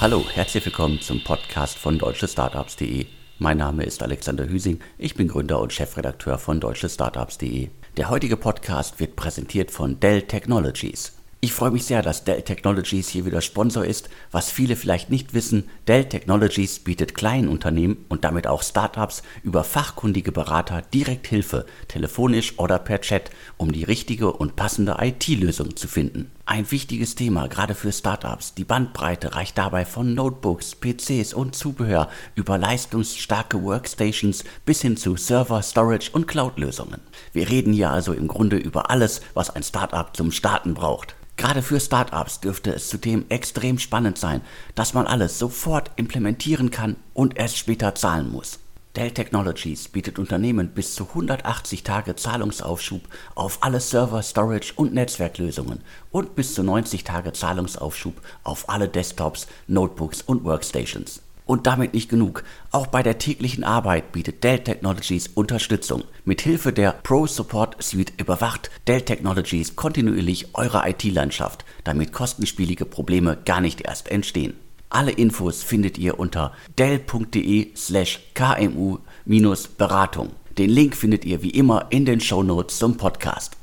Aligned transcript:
Hallo, 0.00 0.24
herzlich 0.32 0.64
willkommen 0.64 0.98
zum 1.02 1.22
Podcast 1.22 1.76
von 1.76 1.98
deutschestartups.de. 1.98 3.04
Mein 3.38 3.58
Name 3.58 3.84
ist 3.84 4.02
Alexander 4.02 4.48
Hüsing, 4.48 4.80
ich 4.96 5.14
bin 5.14 5.28
Gründer 5.28 5.60
und 5.60 5.74
Chefredakteur 5.74 6.38
von 6.38 6.58
deutschestartups.de. 6.58 7.68
Der 7.98 8.08
heutige 8.08 8.38
Podcast 8.38 8.98
wird 8.98 9.14
präsentiert 9.14 9.70
von 9.70 10.00
Dell 10.00 10.22
Technologies. 10.22 11.12
Ich 11.42 11.52
freue 11.52 11.70
mich 11.70 11.84
sehr, 11.84 12.00
dass 12.00 12.24
Dell 12.24 12.40
Technologies 12.40 13.10
hier 13.10 13.26
wieder 13.26 13.42
Sponsor 13.42 13.84
ist. 13.84 14.08
Was 14.30 14.50
viele 14.50 14.74
vielleicht 14.74 15.10
nicht 15.10 15.34
wissen, 15.34 15.68
Dell 15.86 16.06
Technologies 16.06 16.78
bietet 16.78 17.14
kleinen 17.14 17.48
Unternehmen 17.48 18.06
und 18.08 18.24
damit 18.24 18.46
auch 18.46 18.62
Startups 18.62 19.22
über 19.42 19.64
fachkundige 19.64 20.32
Berater 20.32 20.80
direkt 20.94 21.26
Hilfe, 21.26 21.66
telefonisch 21.88 22.58
oder 22.58 22.78
per 22.78 23.02
Chat, 23.02 23.30
um 23.58 23.70
die 23.70 23.84
richtige 23.84 24.32
und 24.32 24.56
passende 24.56 24.96
IT-Lösung 24.98 25.76
zu 25.76 25.88
finden. 25.88 26.30
Ein 26.46 26.70
wichtiges 26.70 27.14
Thema, 27.14 27.46
gerade 27.46 27.74
für 27.74 27.92
Startups. 27.92 28.54
Die 28.54 28.64
Bandbreite 28.64 29.34
reicht 29.34 29.56
dabei 29.56 29.84
von 29.84 30.14
Notebooks, 30.14 30.74
PCs 30.74 31.32
und 31.32 31.54
Zubehör 31.54 32.08
über 32.34 32.58
leistungsstarke 32.58 33.62
Workstations 33.62 34.44
bis 34.64 34.82
hin 34.82 34.96
zu 34.96 35.16
Server, 35.16 35.62
Storage 35.62 36.10
und 36.12 36.26
Cloud-Lösungen. 36.26 37.00
Wir 37.32 37.48
reden 37.48 37.72
hier 37.72 37.90
also 37.90 38.12
im 38.12 38.26
Grunde 38.26 38.56
über 38.56 38.90
alles, 38.90 39.20
was 39.34 39.50
ein 39.50 39.62
Startup 39.62 40.16
zum 40.16 40.32
Starten 40.32 40.74
braucht. 40.74 41.14
Gerade 41.36 41.62
für 41.62 41.80
Startups 41.80 42.40
dürfte 42.40 42.74
es 42.74 42.88
zudem 42.88 43.24
extrem 43.28 43.78
spannend 43.78 44.18
sein, 44.18 44.42
dass 44.74 44.92
man 44.92 45.06
alles 45.06 45.38
sofort 45.38 45.90
implementieren 45.96 46.70
kann 46.70 46.96
und 47.14 47.38
erst 47.38 47.58
später 47.58 47.94
zahlen 47.94 48.30
muss. 48.30 48.58
Dell 48.96 49.12
Technologies 49.12 49.86
bietet 49.86 50.18
Unternehmen 50.18 50.70
bis 50.70 50.96
zu 50.96 51.04
180 51.10 51.84
Tage 51.84 52.16
Zahlungsaufschub 52.16 53.02
auf 53.36 53.58
alle 53.60 53.78
Server, 53.78 54.20
Storage 54.20 54.72
und 54.74 54.92
Netzwerklösungen 54.92 55.82
und 56.10 56.34
bis 56.34 56.54
zu 56.54 56.64
90 56.64 57.04
Tage 57.04 57.32
Zahlungsaufschub 57.32 58.20
auf 58.42 58.68
alle 58.68 58.88
Desktops, 58.88 59.46
Notebooks 59.68 60.22
und 60.22 60.42
Workstations. 60.42 61.22
Und 61.46 61.68
damit 61.68 61.94
nicht 61.94 62.08
genug. 62.08 62.42
Auch 62.72 62.88
bei 62.88 63.04
der 63.04 63.18
täglichen 63.18 63.62
Arbeit 63.62 64.10
bietet 64.10 64.42
Dell 64.42 64.58
Technologies 64.58 65.28
Unterstützung. 65.28 66.02
Mithilfe 66.24 66.72
der 66.72 66.92
Pro 67.04 67.28
Support 67.28 67.80
Suite 67.80 68.12
überwacht 68.20 68.72
Dell 68.88 69.02
Technologies 69.02 69.76
kontinuierlich 69.76 70.48
eure 70.54 70.82
IT-Landschaft, 70.88 71.64
damit 71.84 72.12
kostenspielige 72.12 72.86
Probleme 72.86 73.38
gar 73.44 73.60
nicht 73.60 73.82
erst 73.82 74.10
entstehen. 74.10 74.54
Alle 74.92 75.12
Infos 75.12 75.62
findet 75.62 75.98
ihr 75.98 76.18
unter 76.18 76.52
dell.de 76.76 77.76
slash 77.76 78.18
kmu-beratung. 78.34 80.32
Den 80.58 80.68
Link 80.68 80.96
findet 80.96 81.24
ihr 81.24 81.42
wie 81.42 81.50
immer 81.50 81.86
in 81.90 82.04
den 82.04 82.20
Shownotes 82.20 82.78
zum 82.78 82.96
Podcast. 82.96 83.56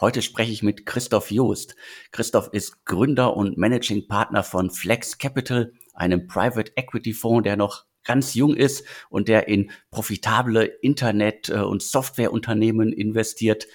Heute 0.00 0.22
spreche 0.22 0.50
ich 0.50 0.64
mit 0.64 0.84
Christoph 0.84 1.30
Joost. 1.30 1.76
Christoph 2.10 2.48
ist 2.50 2.84
Gründer 2.84 3.36
und 3.36 3.56
Managing 3.56 4.08
Partner 4.08 4.42
von 4.42 4.70
Flex 4.70 5.18
Capital, 5.18 5.72
einem 5.94 6.26
Private 6.26 6.72
Equity 6.74 7.12
Fonds, 7.12 7.44
der 7.44 7.56
noch 7.56 7.84
ganz 8.02 8.34
jung 8.34 8.56
ist 8.56 8.84
und 9.08 9.28
der 9.28 9.46
in 9.46 9.70
profitable 9.92 10.64
Internet- 10.64 11.48
äh, 11.48 11.60
und 11.60 11.80
Softwareunternehmen 11.80 12.92
investiert. 12.92 13.68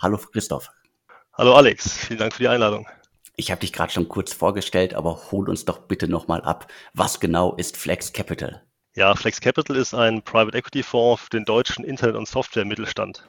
Hallo 0.00 0.18
Christoph. 0.18 0.70
Hallo 1.32 1.54
Alex, 1.54 1.96
vielen 2.06 2.20
Dank 2.20 2.34
für 2.34 2.44
die 2.44 2.48
Einladung. 2.48 2.86
Ich 3.36 3.50
habe 3.50 3.60
dich 3.60 3.72
gerade 3.72 3.92
schon 3.92 4.08
kurz 4.08 4.32
vorgestellt, 4.32 4.94
aber 4.94 5.32
hol 5.32 5.48
uns 5.48 5.64
doch 5.64 5.78
bitte 5.78 6.06
nochmal 6.06 6.42
ab. 6.42 6.70
Was 6.92 7.18
genau 7.18 7.54
ist 7.56 7.76
Flex 7.76 8.12
Capital? 8.12 8.62
Ja, 8.94 9.14
Flex 9.16 9.40
Capital 9.40 9.76
ist 9.76 9.92
ein 9.92 10.22
Private 10.22 10.56
Equity 10.56 10.84
Fonds 10.84 11.22
für 11.22 11.30
den 11.30 11.44
deutschen 11.44 11.84
Internet- 11.84 12.14
und 12.14 12.28
Software-Mittelstand. 12.28 13.28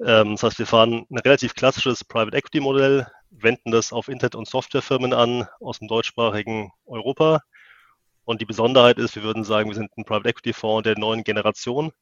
Ähm, 0.00 0.32
das 0.32 0.42
heißt, 0.42 0.58
wir 0.58 0.66
fahren 0.66 1.06
ein 1.10 1.18
relativ 1.18 1.54
klassisches 1.54 2.04
Private 2.04 2.36
Equity 2.36 2.60
Modell, 2.60 3.06
wenden 3.30 3.70
das 3.70 3.94
auf 3.94 4.08
Internet- 4.08 4.34
und 4.34 4.46
Softwarefirmen 4.46 5.14
an 5.14 5.48
aus 5.58 5.78
dem 5.78 5.88
deutschsprachigen 5.88 6.70
Europa. 6.84 7.40
Und 8.24 8.42
die 8.42 8.46
Besonderheit 8.46 8.98
ist, 8.98 9.16
wir 9.16 9.22
würden 9.22 9.44
sagen, 9.44 9.70
wir 9.70 9.74
sind 9.74 9.96
ein 9.96 10.04
Private 10.04 10.28
Equity 10.28 10.52
Fonds 10.52 10.84
der 10.84 10.98
neuen 10.98 11.24
Generation, 11.24 11.92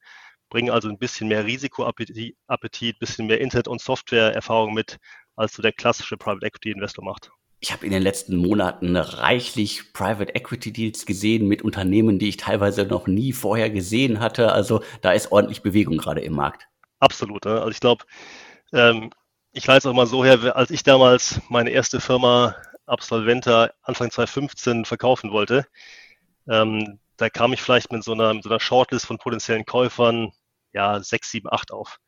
bringen 0.49 0.71
also 0.71 0.89
ein 0.89 0.97
bisschen 0.97 1.29
mehr 1.29 1.45
Risikoappetit, 1.45 2.35
ein 2.47 2.99
bisschen 2.99 3.27
mehr 3.27 3.39
Internet- 3.39 3.69
und 3.69 3.81
Software-Erfahrung 3.81 4.73
mit, 4.73 4.97
als 5.35 5.53
so 5.53 5.61
der 5.61 5.73
klassische 5.73 6.17
Private 6.17 6.45
Equity 6.45 6.71
Investor 6.71 7.03
macht. 7.03 7.31
Ich 7.59 7.71
habe 7.71 7.85
in 7.85 7.91
den 7.91 8.03
letzten 8.03 8.35
Monaten 8.35 8.95
reichlich 8.95 9.93
Private 9.93 10.35
Equity 10.35 10.71
Deals 10.71 11.05
gesehen 11.05 11.47
mit 11.47 11.61
Unternehmen, 11.61 12.19
die 12.19 12.29
ich 12.29 12.37
teilweise 12.37 12.85
noch 12.85 13.07
nie 13.07 13.33
vorher 13.33 13.69
gesehen 13.69 14.19
hatte. 14.19 14.51
Also 14.51 14.83
da 15.01 15.13
ist 15.13 15.31
ordentlich 15.31 15.61
Bewegung 15.63 15.97
gerade 15.97 16.21
im 16.21 16.33
Markt. 16.33 16.67
Absolut. 16.99 17.45
Ne? 17.45 17.53
Also 17.53 17.69
ich 17.69 17.79
glaube, 17.79 18.05
ähm, 18.73 19.09
ich 19.51 19.65
leite 19.65 19.79
es 19.79 19.85
auch 19.85 19.95
mal 19.95 20.05
so 20.05 20.23
her, 20.23 20.55
als 20.55 20.69
ich 20.69 20.83
damals 20.83 21.41
meine 21.49 21.69
erste 21.69 22.01
Firma 22.01 22.55
Absolventa 22.85 23.71
Anfang 23.81 24.11
2015 24.11 24.85
verkaufen 24.85 25.31
wollte, 25.31 25.65
ähm, 26.47 26.99
da 27.17 27.29
kam 27.29 27.53
ich 27.53 27.61
vielleicht 27.61 27.91
mit 27.91 28.03
so 28.03 28.13
einer, 28.13 28.33
mit 28.33 28.43
so 28.43 28.49
einer 28.49 28.59
Shortlist 28.59 29.05
von 29.05 29.17
potenziellen 29.17 29.65
Käufern, 29.65 30.33
ja, 30.73 31.01
sechs, 31.01 31.31
sieben, 31.31 31.47
acht 31.51 31.71
auf. 31.71 31.99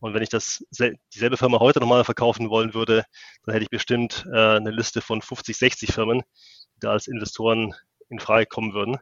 Und 0.00 0.14
wenn 0.14 0.22
ich 0.22 0.28
das 0.28 0.64
dieselbe 1.12 1.36
Firma 1.36 1.58
heute 1.58 1.80
nochmal 1.80 2.04
verkaufen 2.04 2.50
wollen 2.50 2.74
würde, 2.74 3.04
dann 3.44 3.52
hätte 3.52 3.64
ich 3.64 3.70
bestimmt 3.70 4.26
äh, 4.32 4.56
eine 4.56 4.70
Liste 4.70 5.00
von 5.00 5.22
50, 5.22 5.56
60 5.56 5.92
Firmen, 5.92 6.22
die 6.76 6.80
da 6.80 6.92
als 6.92 7.08
Investoren 7.08 7.74
in 8.08 8.20
Frage 8.20 8.46
kommen 8.46 8.74
würden. 8.74 8.98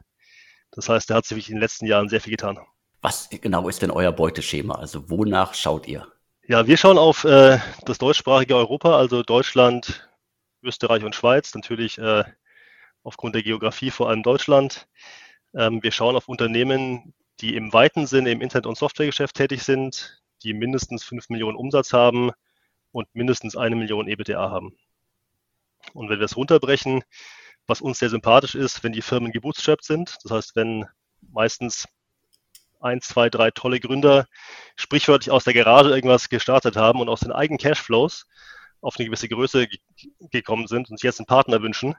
Das 0.71 0.89
heißt, 0.89 1.09
da 1.09 1.15
hat 1.15 1.25
sich 1.25 1.49
in 1.49 1.55
den 1.55 1.61
letzten 1.61 1.85
Jahren 1.85 2.09
sehr 2.09 2.21
viel 2.21 2.31
getan. 2.31 2.59
Was 3.01 3.29
genau 3.29 3.69
ist 3.69 3.81
denn 3.81 3.91
euer 3.91 4.11
Beuteschema? 4.11 4.75
Also 4.75 5.09
wonach 5.09 5.53
schaut 5.53 5.87
ihr? 5.87 6.07
Ja, 6.47 6.65
wir 6.65 6.77
schauen 6.77 6.97
auf 6.97 7.25
äh, 7.25 7.59
das 7.85 7.97
deutschsprachige 7.99 8.55
Europa, 8.55 8.97
also 8.97 9.21
Deutschland, 9.21 10.09
Österreich 10.63 11.03
und 11.03 11.13
Schweiz, 11.13 11.53
natürlich 11.53 11.97
äh, 11.99 12.23
aufgrund 13.03 13.35
der 13.35 13.43
Geografie 13.43 13.91
vor 13.91 14.09
allem 14.09 14.23
Deutschland. 14.23 14.87
Ähm, 15.53 15.83
wir 15.83 15.91
schauen 15.91 16.15
auf 16.15 16.27
Unternehmen, 16.27 17.13
die 17.41 17.55
im 17.55 17.71
weiten 17.71 18.07
Sinne 18.07 18.31
im 18.31 18.41
Internet- 18.41 18.65
und 18.65 18.77
Softwaregeschäft 18.77 19.35
tätig 19.35 19.63
sind, 19.63 20.21
die 20.43 20.53
mindestens 20.53 21.03
5 21.03 21.29
Millionen 21.29 21.57
Umsatz 21.57 21.93
haben 21.93 22.31
und 22.91 23.07
mindestens 23.13 23.55
eine 23.55 23.75
Million 23.75 24.07
EBITDA 24.07 24.49
haben. 24.49 24.77
Und 25.93 26.09
wenn 26.09 26.19
wir 26.19 26.25
es 26.25 26.37
runterbrechen, 26.37 27.03
was 27.67 27.81
uns 27.81 27.99
sehr 27.99 28.09
sympathisch 28.09 28.55
ist, 28.55 28.83
wenn 28.83 28.93
die 28.93 29.01
Firmen 29.01 29.31
gebootstrapped 29.31 29.83
sind, 29.83 30.17
das 30.23 30.31
heißt, 30.31 30.55
wenn 30.55 30.85
meistens 31.21 31.87
ein, 32.79 33.01
zwei, 33.01 33.29
drei 33.29 33.51
tolle 33.51 33.79
Gründer 33.79 34.27
sprichwörtlich 34.75 35.31
aus 35.31 35.43
der 35.43 35.53
Garage 35.53 35.89
irgendwas 35.89 36.29
gestartet 36.29 36.75
haben 36.75 37.01
und 37.01 37.09
aus 37.09 37.21
den 37.21 37.31
eigenen 37.31 37.57
Cashflows 37.57 38.25
auf 38.81 38.95
eine 38.97 39.07
gewisse 39.07 39.27
Größe 39.27 39.67
gekommen 40.31 40.67
sind 40.67 40.89
und 40.89 40.97
sich 40.97 41.03
jetzt 41.03 41.19
einen 41.19 41.25
Partner 41.25 41.61
wünschen, 41.61 41.95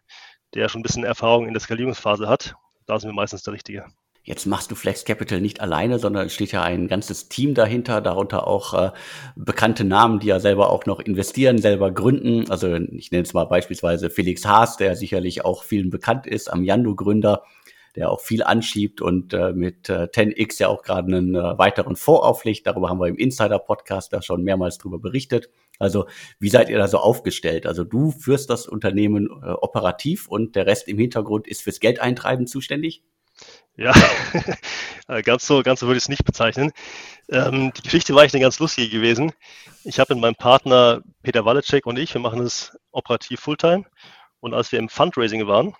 der 0.55 0.69
schon 0.69 0.81
ein 0.81 0.85
bisschen 0.85 1.05
Erfahrung 1.05 1.47
in 1.47 1.55
der 1.55 1.61
Skalierungsphase 1.61 2.29
hat. 2.29 2.55
Da 2.87 2.99
sind 2.99 3.11
wir 3.11 3.15
meistens 3.15 3.43
der 3.43 3.53
Richtige. 3.53 3.87
Jetzt 4.29 4.45
machst 4.45 4.71
du 4.71 4.75
Flex 4.75 5.07
Capital 5.07 5.41
nicht 5.41 5.63
alleine, 5.63 5.99
sondern 5.99 6.27
es 6.27 6.35
steht 6.35 6.53
ja 6.53 6.63
ein 6.63 6.87
ganzes 6.87 7.31
Team 7.31 7.55
dahinter, 7.55 8.03
darunter 8.03 8.47
auch 8.47 8.75
äh, 8.75 8.91
bekannte 9.37 9.85
Namen, 9.85 10.19
die 10.19 10.27
ja 10.27 10.39
selber 10.39 10.69
auch 10.69 10.85
noch 10.85 11.01
investieren, 11.01 11.57
selber 11.57 11.91
gründen. 11.91 12.51
Also 12.51 12.75
ich 12.75 13.11
nenne 13.11 13.23
es 13.23 13.33
mal 13.33 13.47
beispielsweise 13.47 14.11
Felix 14.11 14.45
Haas, 14.45 14.77
der 14.77 14.97
sicherlich 14.97 15.47
auch 15.47 15.63
vielen 15.63 15.89
bekannt 15.89 16.27
ist, 16.27 16.53
am 16.53 16.63
Yando-Gründer, 16.63 17.43
der 17.97 18.11
auch 18.11 18.21
viel 18.21 18.43
anschiebt 18.43 19.01
und 19.01 19.33
äh, 19.33 19.55
mit 19.55 19.89
äh, 19.89 20.09
10x 20.15 20.61
ja 20.61 20.69
auch 20.69 20.83
gerade 20.83 21.07
einen 21.07 21.35
äh, 21.35 21.57
weiteren 21.57 21.97
auflegt. 21.97 22.67
Darüber 22.67 22.91
haben 22.91 23.01
wir 23.01 23.09
im 23.09 23.17
Insider-Podcast 23.17 24.13
da 24.13 24.21
schon 24.21 24.43
mehrmals 24.43 24.77
drüber 24.77 24.99
berichtet. 24.99 25.49
Also 25.79 26.05
wie 26.39 26.51
seid 26.51 26.69
ihr 26.69 26.77
da 26.77 26.87
so 26.87 26.99
aufgestellt? 26.99 27.67
Also 27.67 27.83
du 27.83 28.11
führst 28.11 28.51
das 28.51 28.67
Unternehmen 28.67 29.31
äh, 29.43 29.53
operativ 29.53 30.29
und 30.29 30.55
der 30.55 30.67
Rest 30.67 30.87
im 30.87 30.99
Hintergrund 30.99 31.49
ist 31.49 31.63
fürs 31.63 31.81
Geldeintreiben 31.81 32.47
zuständig? 32.47 33.03
Ja, 33.79 33.93
ganz 35.23 35.47
so, 35.47 35.63
ganz 35.63 35.79
so 35.79 35.87
würde 35.87 35.99
ich 35.99 36.03
es 36.03 36.09
nicht 36.09 36.25
bezeichnen. 36.25 36.73
Ähm, 37.31 37.73
die 37.77 37.83
Geschichte 37.83 38.13
war 38.13 38.23
eigentlich 38.23 38.35
eine 38.35 38.43
ganz 38.43 38.59
lustige 38.59 38.89
gewesen. 38.89 39.33
Ich 39.85 40.01
habe 40.01 40.15
mit 40.15 40.21
meinem 40.21 40.35
Partner 40.35 41.01
Peter 41.23 41.45
Walecek 41.45 41.87
und 41.87 41.97
ich, 41.97 42.13
wir 42.13 42.21
machen 42.21 42.41
es 42.41 42.77
operativ 42.91 43.39
Fulltime. 43.39 43.85
Und 44.41 44.53
als 44.53 44.73
wir 44.73 44.81
im 44.81 44.89
Fundraising 44.89 45.47
waren, 45.47 45.77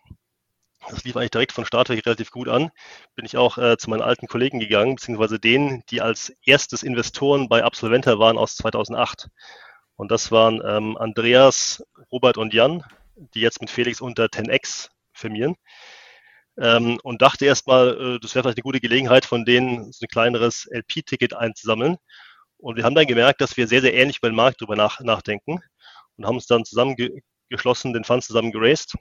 das 0.89 1.03
lief 1.03 1.17
eigentlich 1.17 1.33
direkt 1.33 1.51
von 1.51 1.67
Start 1.67 1.89
weg 1.89 2.07
relativ 2.07 2.31
gut 2.31 2.49
an. 2.49 2.71
Bin 3.17 3.27
ich 3.27 3.37
auch 3.37 3.59
äh, 3.59 3.77
zu 3.77 3.91
meinen 3.91 4.03
alten 4.03 4.29
Kollegen 4.29 4.61
gegangen, 4.61 4.95
beziehungsweise 4.95 5.41
denen, 5.41 5.83
die 5.91 6.01
als 6.01 6.33
erstes 6.47 6.85
Investoren 6.85 7.49
bei 7.49 7.65
Absolventa 7.65 8.21
waren 8.21 8.39
aus 8.39 8.55
2008. 8.55 9.29
Und 9.97 10.13
das 10.13 10.31
waren 10.31 10.63
ähm, 10.65 10.97
Andreas, 10.97 11.85
Robert 12.13 12.39
und 12.39 12.55
Jan, 12.55 12.85
die 13.35 13.41
jetzt 13.41 13.61
mit 13.61 13.71
Felix 13.71 14.01
unter 14.01 14.27
10x 14.27 14.91
firmieren. 15.13 15.57
Ähm, 16.61 16.99
und 17.03 17.23
dachte 17.23 17.47
erstmal, 17.47 18.17
äh, 18.17 18.21
das 18.21 18.35
wäre 18.35 18.43
vielleicht 18.45 18.59
eine 18.59 18.63
gute 18.63 18.81
Gelegenheit, 18.81 19.25
von 19.25 19.45
denen 19.45 19.93
so 19.93 20.05
ein 20.05 20.09
kleineres 20.09 20.67
LP-Ticket 20.71 21.35
einzusammeln. 21.35 21.97
Und 22.59 22.77
wir 22.77 22.85
haben 22.85 22.95
dann 22.95 23.07
gemerkt, 23.07 23.41
dass 23.41 23.57
wir 23.57 23.69
sehr, 23.69 23.81
sehr 23.81 23.95
ähnlich 23.95 24.19
über 24.19 24.31
den 24.31 24.37
Markt 24.37 24.61
drüber 24.61 24.77
nach, 24.77 25.01
nachdenken 25.01 25.61
und 26.17 26.27
haben 26.27 26.35
uns 26.37 26.47
dann 26.47 26.65
zusammengeschlossen, 26.65 27.93
den 27.93 28.05
Fund 28.05 28.25
zusammen 28.25 28.51
geraced 28.53 28.97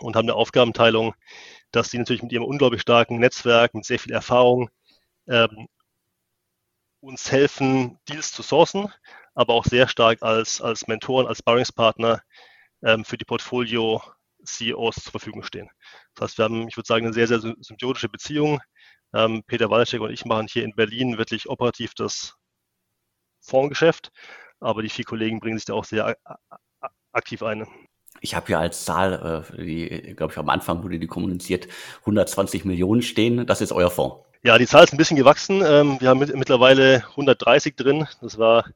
und 0.00 0.16
haben 0.16 0.26
eine 0.26 0.34
Aufgabenteilung, 0.34 1.14
dass 1.70 1.90
die 1.90 1.98
natürlich 1.98 2.22
mit 2.22 2.32
ihrem 2.32 2.44
unglaublich 2.44 2.82
starken 2.82 3.18
Netzwerk, 3.18 3.74
mit 3.74 3.84
sehr 3.84 4.00
viel 4.00 4.12
Erfahrung 4.12 4.70
ähm, 5.28 5.68
uns 7.00 7.30
helfen, 7.30 7.98
Deals 8.08 8.32
zu 8.32 8.42
sourcen, 8.42 8.92
aber 9.34 9.54
auch 9.54 9.64
sehr 9.64 9.88
stark 9.88 10.22
als, 10.22 10.60
als 10.60 10.86
Mentoren, 10.88 11.26
als 11.26 11.38
Sparringspartner 11.38 12.22
ähm, 12.82 13.04
für 13.04 13.18
die 13.18 13.24
Portfolio 13.24 14.02
CEOs 14.44 14.96
zur 14.96 15.10
Verfügung 15.10 15.42
stehen. 15.42 15.70
Das 16.14 16.30
heißt, 16.30 16.38
wir 16.38 16.44
haben, 16.44 16.68
ich 16.68 16.76
würde 16.76 16.86
sagen, 16.86 17.06
eine 17.06 17.14
sehr, 17.14 17.26
sehr 17.26 17.40
symbiotische 17.40 18.08
Beziehung. 18.08 18.60
Ähm, 19.12 19.42
Peter 19.46 19.70
Walczek 19.70 20.00
und 20.00 20.10
ich 20.10 20.24
machen 20.24 20.48
hier 20.50 20.64
in 20.64 20.74
Berlin 20.74 21.18
wirklich 21.18 21.48
operativ 21.48 21.94
das 21.94 22.34
Fondsgeschäft, 23.40 24.10
aber 24.60 24.82
die 24.82 24.88
vier 24.88 25.04
Kollegen 25.04 25.40
bringen 25.40 25.58
sich 25.58 25.66
da 25.66 25.74
auch 25.74 25.84
sehr 25.84 26.16
aktiv 27.12 27.42
ein. 27.42 27.66
Ich 28.20 28.34
habe 28.34 28.46
hier 28.46 28.58
als 28.58 28.84
Zahl, 28.84 29.44
äh, 29.52 29.62
die, 29.62 30.14
glaube 30.16 30.32
ich, 30.32 30.38
am 30.38 30.48
Anfang 30.48 30.82
wurde 30.82 30.98
die 30.98 31.06
kommuniziert, 31.06 31.68
120 32.00 32.64
Millionen 32.64 33.02
stehen. 33.02 33.46
Das 33.46 33.60
ist 33.60 33.72
euer 33.72 33.90
Fonds. 33.90 34.24
Ja, 34.42 34.58
die 34.58 34.66
Zahl 34.66 34.84
ist 34.84 34.92
ein 34.92 34.98
bisschen 34.98 35.16
gewachsen. 35.16 35.62
Ähm, 35.64 36.00
wir 36.00 36.08
haben 36.08 36.18
mit, 36.18 36.34
mittlerweile 36.34 37.04
130 37.10 37.76
drin. 37.76 38.06
Das 38.20 38.38
war, 38.38 38.66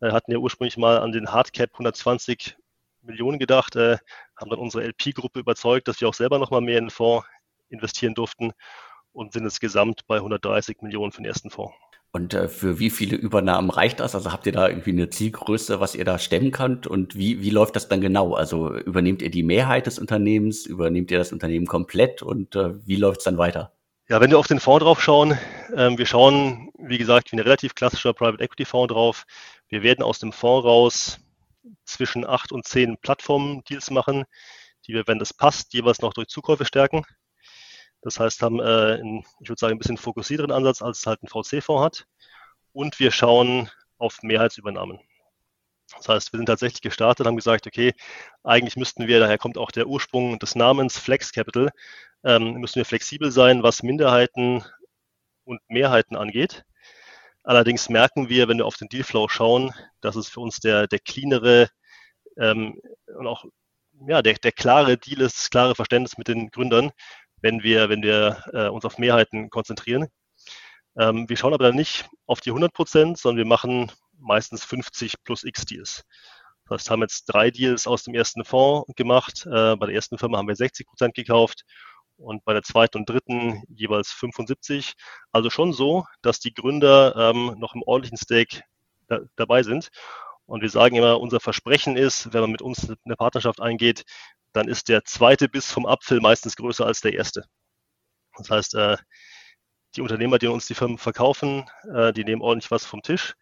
äh, 0.00 0.10
hatten 0.10 0.32
ja 0.32 0.38
ursprünglich 0.38 0.76
mal 0.76 0.98
an 0.98 1.12
den 1.12 1.32
Hardcap 1.32 1.70
120 1.72 2.56
Millionen 3.04 3.38
gedacht, 3.38 3.76
äh, 3.76 3.98
haben 4.36 4.50
dann 4.50 4.58
unsere 4.58 4.84
LP-Gruppe 4.84 5.40
überzeugt, 5.40 5.88
dass 5.88 6.00
wir 6.00 6.08
auch 6.08 6.14
selber 6.14 6.38
nochmal 6.38 6.60
mehr 6.60 6.78
in 6.78 6.86
den 6.86 6.90
Fonds 6.90 7.26
investieren 7.68 8.14
durften 8.14 8.52
und 9.12 9.32
sind 9.32 9.44
jetzt 9.44 9.60
gesamt 9.60 10.06
bei 10.06 10.16
130 10.16 10.82
Millionen 10.82 11.12
für 11.12 11.22
den 11.22 11.26
ersten 11.26 11.50
Fonds. 11.50 11.74
Und 12.12 12.32
äh, 12.32 12.46
für 12.46 12.78
wie 12.78 12.90
viele 12.90 13.16
Übernahmen 13.16 13.70
reicht 13.70 13.98
das? 13.98 14.14
Also 14.14 14.30
habt 14.30 14.46
ihr 14.46 14.52
da 14.52 14.68
irgendwie 14.68 14.92
eine 14.92 15.10
Zielgröße, 15.10 15.80
was 15.80 15.96
ihr 15.96 16.04
da 16.04 16.20
stemmen 16.20 16.52
könnt? 16.52 16.86
Und 16.86 17.16
wie, 17.16 17.42
wie 17.42 17.50
läuft 17.50 17.74
das 17.74 17.88
dann 17.88 18.00
genau? 18.00 18.34
Also 18.34 18.72
übernehmt 18.72 19.20
ihr 19.20 19.32
die 19.32 19.42
Mehrheit 19.42 19.86
des 19.86 19.98
Unternehmens? 19.98 20.64
Übernehmt 20.64 21.10
ihr 21.10 21.18
das 21.18 21.32
Unternehmen 21.32 21.66
komplett? 21.66 22.22
Und 22.22 22.54
äh, 22.54 22.74
wie 22.86 22.96
läuft 22.96 23.18
es 23.18 23.24
dann 23.24 23.36
weiter? 23.36 23.72
Ja, 24.08 24.20
wenn 24.20 24.30
wir 24.30 24.38
auf 24.38 24.46
den 24.46 24.60
Fonds 24.60 24.84
drauf 24.84 25.02
schauen, 25.02 25.36
ähm, 25.74 25.98
wir 25.98 26.06
schauen, 26.06 26.70
wie 26.78 26.98
gesagt, 26.98 27.32
wie 27.32 27.36
ein 27.36 27.40
relativ 27.40 27.74
klassischer 27.74 28.12
Private 28.12 28.44
Equity 28.44 28.64
Fonds 28.64 28.92
drauf. 28.92 29.24
Wir 29.68 29.82
werden 29.82 30.04
aus 30.04 30.20
dem 30.20 30.30
Fonds 30.30 30.64
raus 30.64 31.18
zwischen 31.84 32.26
acht 32.26 32.52
und 32.52 32.66
zehn 32.66 32.98
Plattform-Deals 32.98 33.90
machen, 33.90 34.24
die 34.86 34.94
wir, 34.94 35.06
wenn 35.06 35.18
das 35.18 35.32
passt, 35.32 35.72
jeweils 35.74 36.00
noch 36.00 36.12
durch 36.12 36.28
Zukäufe 36.28 36.64
stärken. 36.64 37.04
Das 38.02 38.20
heißt, 38.20 38.42
haben, 38.42 38.60
äh, 38.60 38.96
in, 38.96 39.24
ich 39.40 39.48
würde 39.48 39.58
sagen, 39.58 39.74
ein 39.74 39.78
bisschen 39.78 39.96
fokussierteren 39.96 40.52
Ansatz, 40.52 40.82
als 40.82 41.00
es 41.00 41.06
halt 41.06 41.22
ein 41.22 41.28
VC-Fonds 41.28 41.82
hat. 41.82 42.06
Und 42.72 42.98
wir 43.00 43.10
schauen 43.10 43.70
auf 43.98 44.22
Mehrheitsübernahmen. 44.22 45.00
Das 45.96 46.08
heißt, 46.08 46.32
wir 46.32 46.38
sind 46.38 46.46
tatsächlich 46.46 46.82
gestartet, 46.82 47.26
haben 47.26 47.36
gesagt, 47.36 47.66
okay, 47.66 47.92
eigentlich 48.42 48.76
müssten 48.76 49.06
wir, 49.06 49.20
daher 49.20 49.38
kommt 49.38 49.58
auch 49.58 49.70
der 49.70 49.86
Ursprung 49.86 50.38
des 50.38 50.54
Namens 50.54 50.98
Flex 50.98 51.32
Capital, 51.32 51.70
ähm, 52.24 52.54
müssen 52.54 52.76
wir 52.76 52.84
flexibel 52.84 53.30
sein, 53.30 53.62
was 53.62 53.82
Minderheiten 53.82 54.64
und 55.44 55.60
Mehrheiten 55.68 56.16
angeht. 56.16 56.64
Allerdings 57.44 57.90
merken 57.90 58.30
wir, 58.30 58.48
wenn 58.48 58.56
wir 58.56 58.66
auf 58.66 58.76
den 58.76 58.88
Dealflow 58.88 59.28
schauen, 59.28 59.72
dass 60.00 60.16
es 60.16 60.28
für 60.28 60.40
uns 60.40 60.60
der, 60.60 60.86
der 60.86 60.98
cleanere 60.98 61.68
ähm, 62.38 62.80
und 63.16 63.26
auch 63.26 63.44
ja, 64.08 64.22
der, 64.22 64.34
der 64.34 64.52
klare 64.52 64.96
Deal 64.96 65.20
ist, 65.20 65.36
das 65.38 65.50
klare 65.50 65.74
Verständnis 65.74 66.18
mit 66.18 66.26
den 66.26 66.50
Gründern, 66.50 66.90
wenn 67.42 67.62
wir, 67.62 67.90
wenn 67.90 68.02
wir 68.02 68.42
äh, 68.52 68.68
uns 68.68 68.84
auf 68.86 68.98
Mehrheiten 68.98 69.50
konzentrieren. 69.50 70.08
Ähm, 70.98 71.28
wir 71.28 71.36
schauen 71.36 71.54
aber 71.54 71.64
dann 71.64 71.76
nicht 71.76 72.08
auf 72.26 72.40
die 72.40 72.50
100 72.50 72.72
Prozent, 72.72 73.18
sondern 73.18 73.38
wir 73.38 73.48
machen 73.48 73.92
meistens 74.18 74.64
50 74.64 75.22
plus 75.22 75.44
X 75.44 75.66
Deals. 75.66 76.04
Das 76.66 76.80
heißt, 76.80 76.90
haben 76.90 77.02
jetzt 77.02 77.26
drei 77.26 77.50
Deals 77.50 77.86
aus 77.86 78.04
dem 78.04 78.14
ersten 78.14 78.44
Fonds 78.44 78.90
gemacht. 78.96 79.44
Äh, 79.46 79.76
bei 79.76 79.86
der 79.86 79.94
ersten 79.94 80.16
Firma 80.16 80.38
haben 80.38 80.48
wir 80.48 80.56
60 80.56 80.86
Prozent 80.86 81.14
gekauft 81.14 81.64
und 82.16 82.44
bei 82.44 82.52
der 82.52 82.62
zweiten 82.62 82.98
und 82.98 83.08
dritten 83.08 83.62
jeweils 83.68 84.12
75. 84.12 84.94
Also 85.32 85.50
schon 85.50 85.72
so, 85.72 86.04
dass 86.22 86.40
die 86.40 86.54
Gründer 86.54 87.14
ähm, 87.16 87.56
noch 87.58 87.74
im 87.74 87.82
ordentlichen 87.82 88.18
Stake 88.18 88.62
da, 89.08 89.20
dabei 89.36 89.62
sind. 89.62 89.90
Und 90.46 90.62
wir 90.62 90.70
sagen 90.70 90.96
immer, 90.96 91.20
unser 91.20 91.40
Versprechen 91.40 91.96
ist, 91.96 92.32
wenn 92.32 92.42
man 92.42 92.52
mit 92.52 92.62
uns 92.62 92.90
eine 93.04 93.16
Partnerschaft 93.16 93.60
eingeht, 93.60 94.04
dann 94.52 94.68
ist 94.68 94.88
der 94.88 95.04
zweite 95.04 95.48
Biss 95.48 95.72
vom 95.72 95.86
Apfel 95.86 96.20
meistens 96.20 96.56
größer 96.56 96.86
als 96.86 97.00
der 97.00 97.14
erste. 97.14 97.44
Das 98.36 98.50
heißt, 98.50 98.74
äh, 98.74 98.96
die 99.96 100.00
Unternehmer, 100.00 100.38
die 100.38 100.48
uns 100.48 100.66
die 100.66 100.74
Firmen 100.74 100.98
verkaufen, 100.98 101.64
äh, 101.94 102.12
die 102.12 102.24
nehmen 102.24 102.42
ordentlich 102.42 102.70
was 102.70 102.84
vom 102.84 103.02
Tisch. 103.02 103.34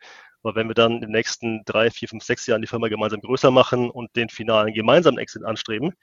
Aber 0.43 0.55
wenn 0.55 0.69
wir 0.69 0.75
dann 0.75 0.95
in 0.95 1.01
den 1.03 1.11
nächsten 1.11 1.65
drei, 1.65 1.91
vier, 1.91 2.09
fünf, 2.09 2.25
sechs 2.25 2.47
Jahren 2.47 2.63
die 2.63 2.69
Firma 2.69 2.89
gemeinsam 2.89 3.21
größer 3.21 3.51
machen 3.51 3.91
und 3.91 4.15
den 4.17 4.29
finalen 4.29 4.75
gemeinsamen 4.75 5.19
Exit 5.19 5.45
anstreben, 5.45 5.95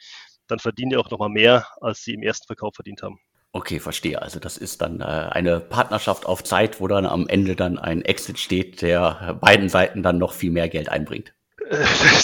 dann 0.50 0.60
verdienen 0.60 0.92
die 0.92 0.98
auch 0.98 1.10
nochmal 1.10 1.30
mehr, 1.30 1.68
als 1.82 2.04
sie 2.04 2.14
im 2.14 2.24
ersten 2.24 2.48
Verkauf 2.48 2.76
verdient 2.76 3.02
haben. 3.04 3.20
Okay, 3.52 3.80
verstehe. 3.80 4.22
Also 4.22 4.40
das 4.40 4.58
ist 4.58 4.82
dann 4.82 5.02
äh, 5.02 5.04
eine 5.04 5.60
Partnerschaft 5.60 6.26
auf 6.26 6.44
Zeit, 6.44 6.80
wo 6.80 6.88
dann 6.88 7.06
am 7.06 7.28
Ende 7.28 7.56
dann 7.56 7.80
ein 7.80 8.04
Exit 8.04 8.38
steht, 8.38 8.82
der 8.82 9.38
beiden 9.42 9.70
Seiten 9.70 10.04
dann 10.04 10.20
noch 10.20 10.34
viel 10.34 10.52
mehr 10.52 10.70
Geld 10.70 10.90
einbringt. 10.90 11.34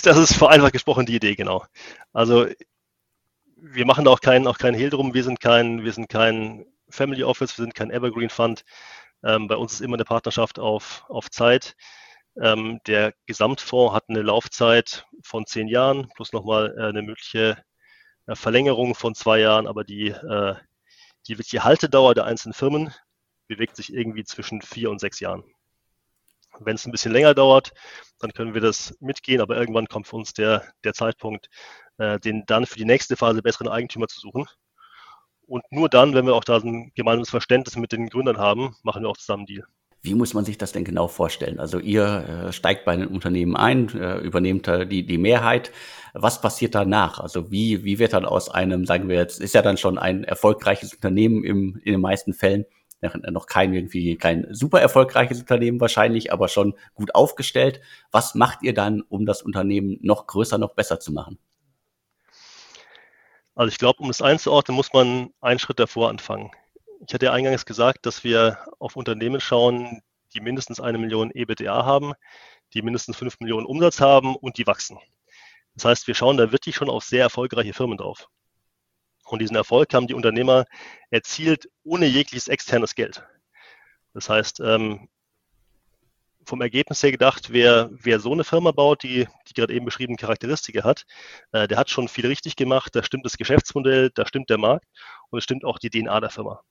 Das 0.03 0.17
ist 0.17 0.35
vereinfacht 0.35 0.73
gesprochen 0.73 1.07
die 1.07 1.15
Idee, 1.15 1.35
genau. 1.35 1.65
Also 2.13 2.45
wir 3.55 3.85
machen 3.85 4.05
da 4.05 4.11
auch 4.11 4.21
keinen 4.21 4.45
auch 4.47 4.59
keinen 4.59 4.75
Hehl 4.75 4.91
drum. 4.91 5.15
Wir 5.15 5.23
sind 5.23 5.39
kein, 5.39 5.83
wir 5.83 5.91
sind 5.93 6.09
kein 6.09 6.65
Family 6.89 7.23
Office, 7.23 7.57
wir 7.57 7.63
sind 7.63 7.73
kein 7.73 7.89
Evergreen 7.89 8.29
Fund. 8.29 8.63
Ähm, 9.23 9.47
bei 9.47 9.55
uns 9.55 9.73
ist 9.73 9.81
immer 9.81 9.95
eine 9.95 10.05
Partnerschaft 10.05 10.59
auf, 10.59 11.05
auf 11.09 11.31
Zeit. 11.31 11.75
Ähm, 12.39 12.79
der 12.85 13.13
Gesamtfonds 13.25 13.95
hat 13.95 14.05
eine 14.09 14.21
Laufzeit 14.21 15.05
von 15.23 15.45
zehn 15.47 15.67
Jahren 15.67 16.09
plus 16.15 16.33
nochmal 16.33 16.75
äh, 16.77 16.83
eine 16.83 17.01
mögliche 17.01 17.51
äh, 17.51 17.74
Verlängerung 18.33 18.95
von 18.95 19.13
zwei 19.13 19.39
Jahren, 19.39 19.67
aber 19.67 19.83
die, 19.83 20.07
äh, 20.07 20.55
die 21.27 21.37
wirkliche 21.37 21.63
Haltedauer 21.63 22.15
der 22.15 22.25
einzelnen 22.25 22.53
Firmen 22.53 22.93
bewegt 23.47 23.75
sich 23.75 23.93
irgendwie 23.93 24.23
zwischen 24.23 24.61
vier 24.61 24.89
und 24.89 24.99
sechs 24.99 25.19
Jahren. 25.19 25.43
Wenn 26.59 26.75
es 26.75 26.85
ein 26.85 26.91
bisschen 26.91 27.11
länger 27.11 27.33
dauert, 27.33 27.73
dann 28.19 28.33
können 28.33 28.53
wir 28.53 28.61
das 28.61 28.95
mitgehen, 28.99 29.41
aber 29.41 29.57
irgendwann 29.57 29.87
kommt 29.87 30.07
für 30.07 30.15
uns 30.15 30.33
der, 30.33 30.63
der 30.83 30.93
Zeitpunkt, 30.93 31.49
äh, 31.97 32.19
den 32.19 32.45
dann 32.45 32.65
für 32.65 32.77
die 32.77 32.85
nächste 32.85 33.17
Phase 33.17 33.41
besseren 33.41 33.67
Eigentümer 33.67 34.07
zu 34.07 34.19
suchen. 34.19 34.47
Und 35.47 35.63
nur 35.69 35.89
dann, 35.89 36.13
wenn 36.13 36.25
wir 36.25 36.33
auch 36.33 36.43
da 36.43 36.57
ein 36.57 36.91
gemeinsames 36.95 37.29
Verständnis 37.29 37.75
mit 37.75 37.91
den 37.91 38.09
Gründern 38.09 38.37
haben, 38.37 38.75
machen 38.83 39.03
wir 39.03 39.09
auch 39.09 39.17
zusammen 39.17 39.41
einen 39.41 39.47
Deal. 39.47 39.67
Wie 40.05 40.13
muss 40.13 40.33
man 40.33 40.45
sich 40.45 40.57
das 40.57 40.71
denn 40.71 40.83
genau 40.83 41.07
vorstellen? 41.07 41.59
Also 41.59 41.79
ihr 41.79 42.47
äh, 42.47 42.53
steigt 42.53 42.85
bei 42.85 42.91
einem 42.93 43.07
Unternehmen 43.07 43.55
ein, 43.55 43.89
äh, 43.89 44.17
übernehmt 44.19 44.67
äh, 44.67 44.85
die, 44.85 45.05
die 45.05 45.17
Mehrheit. 45.17 45.71
Was 46.13 46.41
passiert 46.41 46.75
danach? 46.75 47.19
Also 47.19 47.51
wie, 47.51 47.83
wie 47.83 47.97
wird 47.97 48.13
dann 48.13 48.25
aus 48.25 48.49
einem, 48.49 48.85
sagen 48.85 49.09
wir 49.09 49.15
jetzt, 49.15 49.41
ist 49.41 49.55
ja 49.55 49.63
dann 49.63 49.77
schon 49.77 49.97
ein 49.97 50.23
erfolgreiches 50.23 50.93
Unternehmen 50.93 51.43
im, 51.43 51.81
in 51.83 51.93
den 51.93 52.01
meisten 52.01 52.33
Fällen, 52.33 52.65
noch 53.31 53.47
kein 53.47 53.73
irgendwie 53.73 54.15
kein 54.15 54.47
super 54.51 54.79
erfolgreiches 54.79 55.39
Unternehmen 55.39 55.79
wahrscheinlich, 55.79 56.31
aber 56.31 56.47
schon 56.47 56.75
gut 56.93 57.13
aufgestellt. 57.13 57.81
Was 58.11 58.35
macht 58.35 58.63
ihr 58.63 58.73
dann, 58.73 59.01
um 59.01 59.25
das 59.25 59.41
Unternehmen 59.41 59.97
noch 60.01 60.27
größer, 60.27 60.57
noch 60.57 60.73
besser 60.75 60.99
zu 60.99 61.11
machen? 61.13 61.37
Also 63.55 63.69
ich 63.69 63.77
glaube, 63.77 64.03
um 64.03 64.09
es 64.09 64.21
einzuordnen, 64.21 64.75
muss 64.75 64.93
man 64.93 65.31
einen 65.41 65.59
Schritt 65.59 65.79
davor 65.79 66.09
anfangen. 66.09 66.51
Ich 67.07 67.13
hatte 67.13 67.25
ja 67.25 67.33
eingangs 67.33 67.65
gesagt, 67.65 68.05
dass 68.05 68.23
wir 68.23 68.59
auf 68.79 68.95
Unternehmen 68.95 69.39
schauen, 69.39 70.01
die 70.33 70.41
mindestens 70.41 70.79
eine 70.79 70.97
Million 70.97 71.31
EBITDA 71.31 71.85
haben, 71.85 72.13
die 72.73 72.81
mindestens 72.81 73.17
fünf 73.17 73.39
Millionen 73.39 73.65
Umsatz 73.65 73.99
haben 73.99 74.35
und 74.35 74.57
die 74.57 74.67
wachsen. 74.67 74.97
Das 75.75 75.85
heißt, 75.85 76.07
wir 76.07 76.15
schauen 76.15 76.37
da 76.37 76.51
wirklich 76.51 76.75
schon 76.75 76.89
auf 76.89 77.03
sehr 77.03 77.23
erfolgreiche 77.23 77.73
Firmen 77.73 77.97
drauf. 77.97 78.29
Und 79.25 79.39
diesen 79.39 79.55
Erfolg 79.55 79.93
haben 79.93 80.07
die 80.07 80.13
Unternehmer 80.13 80.65
erzielt 81.09 81.69
ohne 81.83 82.05
jegliches 82.05 82.47
externes 82.47 82.95
Geld. 82.95 83.23
Das 84.13 84.29
heißt, 84.29 84.59
ähm, 84.61 85.09
vom 86.45 86.61
Ergebnis 86.61 87.01
her 87.01 87.11
gedacht, 87.11 87.51
wer, 87.51 87.89
wer 87.91 88.19
so 88.19 88.31
eine 88.31 88.43
Firma 88.43 88.71
baut, 88.71 89.03
die 89.03 89.27
die 89.47 89.53
gerade 89.53 89.73
eben 89.73 89.85
beschriebenen 89.85 90.17
Charakteristika 90.17 90.83
hat, 90.83 91.05
äh, 91.51 91.67
der 91.67 91.77
hat 91.77 91.89
schon 91.89 92.07
viel 92.07 92.27
richtig 92.27 92.55
gemacht, 92.55 92.95
da 92.95 93.03
stimmt 93.03 93.25
das 93.25 93.37
Geschäftsmodell, 93.37 94.11
da 94.13 94.27
stimmt 94.27 94.49
der 94.49 94.59
Markt 94.59 94.85
und 95.29 95.39
es 95.39 95.43
stimmt 95.43 95.65
auch 95.65 95.79
die 95.79 95.89
DNA 95.89 96.19
der 96.19 96.29
Firma. 96.29 96.61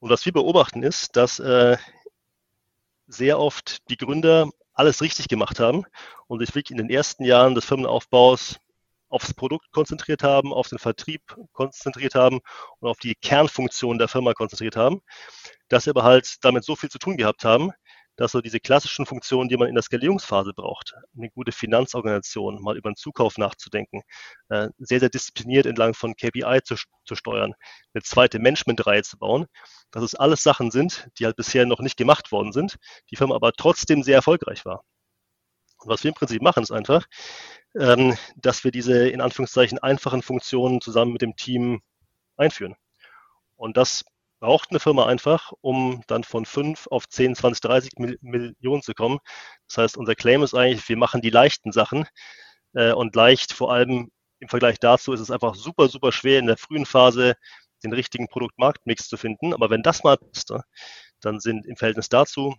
Und 0.00 0.10
was 0.10 0.24
wir 0.24 0.32
beobachten 0.32 0.82
ist, 0.82 1.16
dass 1.16 1.38
äh, 1.38 1.76
sehr 3.06 3.38
oft 3.38 3.88
die 3.90 3.96
Gründer 3.96 4.50
alles 4.72 5.02
richtig 5.02 5.28
gemacht 5.28 5.60
haben 5.60 5.84
und 6.26 6.40
sich 6.40 6.54
wirklich 6.54 6.70
in 6.70 6.78
den 6.78 6.90
ersten 6.90 7.24
Jahren 7.24 7.54
des 7.54 7.66
Firmenaufbaus 7.66 8.58
aufs 9.10 9.34
Produkt 9.34 9.70
konzentriert 9.72 10.22
haben, 10.22 10.52
auf 10.54 10.68
den 10.68 10.78
Vertrieb 10.78 11.36
konzentriert 11.52 12.14
haben 12.14 12.40
und 12.78 12.88
auf 12.88 12.98
die 12.98 13.14
Kernfunktion 13.14 13.98
der 13.98 14.08
Firma 14.08 14.32
konzentriert 14.32 14.76
haben, 14.76 15.02
dass 15.68 15.84
sie 15.84 15.90
aber 15.90 16.04
halt 16.04 16.36
damit 16.42 16.64
so 16.64 16.76
viel 16.76 16.88
zu 16.90 16.98
tun 16.98 17.16
gehabt 17.16 17.44
haben, 17.44 17.72
dass 18.20 18.32
so 18.32 18.42
diese 18.42 18.60
klassischen 18.60 19.06
Funktionen, 19.06 19.48
die 19.48 19.56
man 19.56 19.68
in 19.68 19.74
der 19.74 19.82
Skalierungsphase 19.82 20.52
braucht, 20.52 20.94
eine 21.16 21.30
gute 21.30 21.52
Finanzorganisation, 21.52 22.60
mal 22.60 22.76
über 22.76 22.90
einen 22.90 22.96
Zukauf 22.96 23.38
nachzudenken, 23.38 24.02
äh, 24.50 24.68
sehr, 24.76 25.00
sehr 25.00 25.08
diszipliniert 25.08 25.64
entlang 25.64 25.94
von 25.94 26.14
KPI 26.14 26.60
zu, 26.62 26.74
zu 27.06 27.14
steuern, 27.14 27.54
eine 27.94 28.02
zweite 28.02 28.38
Managementreihe 28.38 29.02
zu 29.02 29.16
bauen, 29.16 29.46
dass 29.90 30.02
es 30.02 30.14
alles 30.14 30.42
Sachen 30.42 30.70
sind, 30.70 31.08
die 31.18 31.24
halt 31.24 31.36
bisher 31.36 31.64
noch 31.64 31.80
nicht 31.80 31.96
gemacht 31.96 32.30
worden 32.30 32.52
sind, 32.52 32.76
die 33.10 33.16
Firma 33.16 33.34
aber 33.34 33.52
trotzdem 33.54 34.02
sehr 34.02 34.16
erfolgreich 34.16 34.66
war. 34.66 34.84
Und 35.78 35.88
was 35.88 36.04
wir 36.04 36.10
im 36.10 36.14
Prinzip 36.14 36.42
machen, 36.42 36.62
ist 36.62 36.72
einfach, 36.72 37.06
ähm, 37.74 38.18
dass 38.36 38.64
wir 38.64 38.70
diese 38.70 39.08
in 39.08 39.22
Anführungszeichen 39.22 39.78
einfachen 39.78 40.20
Funktionen 40.20 40.82
zusammen 40.82 41.14
mit 41.14 41.22
dem 41.22 41.36
Team 41.36 41.80
einführen. 42.36 42.76
Und 43.56 43.78
das 43.78 44.04
braucht 44.40 44.70
eine 44.70 44.80
Firma 44.80 45.06
einfach, 45.06 45.52
um 45.60 46.02
dann 46.06 46.24
von 46.24 46.46
5 46.46 46.88
auf 46.88 47.08
10, 47.08 47.36
20, 47.36 47.60
30 47.60 47.92
Millionen 48.22 48.82
zu 48.82 48.94
kommen. 48.94 49.18
Das 49.68 49.78
heißt, 49.78 49.96
unser 49.96 50.14
Claim 50.14 50.42
ist 50.42 50.54
eigentlich, 50.54 50.88
wir 50.88 50.96
machen 50.96 51.20
die 51.20 51.30
leichten 51.30 51.72
Sachen 51.72 52.06
äh, 52.74 52.92
und 52.92 53.14
leicht 53.14 53.52
vor 53.52 53.72
allem 53.72 54.10
im 54.40 54.48
Vergleich 54.48 54.78
dazu 54.78 55.12
ist 55.12 55.20
es 55.20 55.30
einfach 55.30 55.54
super, 55.54 55.88
super 55.88 56.12
schwer 56.12 56.38
in 56.38 56.46
der 56.46 56.56
frühen 56.56 56.86
Phase 56.86 57.34
den 57.84 57.92
richtigen 57.92 58.28
Produkt-Markt-Mix 58.28 59.08
zu 59.08 59.16
finden. 59.16 59.54
Aber 59.54 59.70
wenn 59.70 59.82
das 59.82 60.02
mal 60.02 60.16
passt, 60.16 60.52
dann 61.20 61.40
sind 61.40 61.66
im 61.66 61.76
Verhältnis 61.76 62.08
dazu 62.08 62.56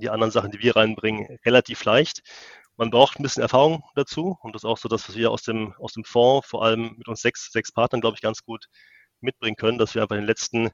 die 0.00 0.10
anderen 0.10 0.30
Sachen, 0.30 0.50
die 0.50 0.60
wir 0.60 0.76
reinbringen, 0.76 1.38
relativ 1.44 1.84
leicht. 1.84 2.22
Man 2.76 2.90
braucht 2.90 3.18
ein 3.18 3.22
bisschen 3.22 3.42
Erfahrung 3.42 3.84
dazu 3.94 4.38
und 4.42 4.54
das 4.54 4.62
ist 4.62 4.68
auch 4.68 4.78
so 4.78 4.88
das, 4.88 5.08
was 5.08 5.16
wir 5.16 5.30
aus 5.30 5.42
dem, 5.42 5.74
aus 5.74 5.92
dem 5.92 6.04
Fonds, 6.04 6.48
vor 6.48 6.64
allem 6.64 6.94
mit 6.96 7.08
uns 7.08 7.20
sechs, 7.20 7.52
sechs 7.52 7.72
Partnern, 7.72 8.00
glaube 8.00 8.16
ich, 8.16 8.22
ganz 8.22 8.42
gut 8.42 8.66
mitbringen 9.22 9.56
können, 9.56 9.78
dass 9.78 9.94
wir 9.94 10.02
einfach 10.02 10.16
in 10.16 10.22
den 10.22 10.28
letzten, 10.28 10.70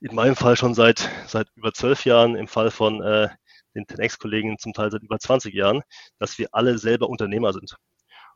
in 0.00 0.14
meinem 0.14 0.36
Fall 0.36 0.56
schon 0.56 0.74
seit, 0.74 1.08
seit 1.26 1.48
über 1.54 1.72
zwölf 1.72 2.04
Jahren, 2.04 2.36
im 2.36 2.48
Fall 2.48 2.70
von 2.70 3.02
äh, 3.02 3.28
den 3.74 3.84
10x-Kollegen 3.84 4.58
zum 4.58 4.72
Teil 4.72 4.90
seit 4.90 5.02
über 5.02 5.18
20 5.18 5.54
Jahren, 5.54 5.82
dass 6.18 6.38
wir 6.38 6.48
alle 6.52 6.78
selber 6.78 7.08
Unternehmer 7.08 7.52
sind 7.52 7.76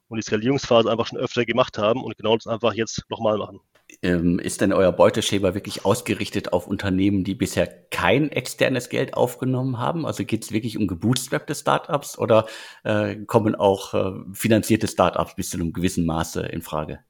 und 0.09 0.17
die 0.19 0.23
Skalierungsphase 0.23 0.91
einfach 0.91 1.07
schon 1.07 1.19
öfter 1.19 1.45
gemacht 1.45 1.79
haben 1.79 2.03
und 2.03 2.17
genau 2.17 2.37
das 2.37 2.47
einfach 2.47 2.75
jetzt 2.75 3.03
nochmal 3.09 3.39
machen. 3.39 3.61
Ähm, 4.03 4.39
ist 4.39 4.61
denn 4.61 4.73
euer 4.73 4.93
Beuteschema 4.93 5.55
wirklich 5.55 5.85
ausgerichtet 5.85 6.53
auf 6.53 6.67
Unternehmen, 6.67 7.23
die 7.23 7.35
bisher 7.35 7.67
kein 7.67 8.31
externes 8.31 8.89
Geld 8.89 9.15
aufgenommen 9.15 9.79
haben? 9.79 10.07
Also 10.07 10.25
geht 10.25 10.45
es 10.45 10.53
wirklich 10.53 10.79
um 10.79 10.87
gebootstrappte 10.87 11.55
Startups 11.55 12.19
oder 12.19 12.47
äh, 12.83 13.17
kommen 13.27 13.55
auch 13.55 13.95
äh, 13.95 14.13
finanzierte 14.33 14.89
Startups 14.89 15.37
bis 15.37 15.51
zu 15.51 15.59
einem 15.59 15.73
gewissen 15.73 16.07
Maße 16.07 16.41
in 16.47 16.63
Frage? 16.63 17.01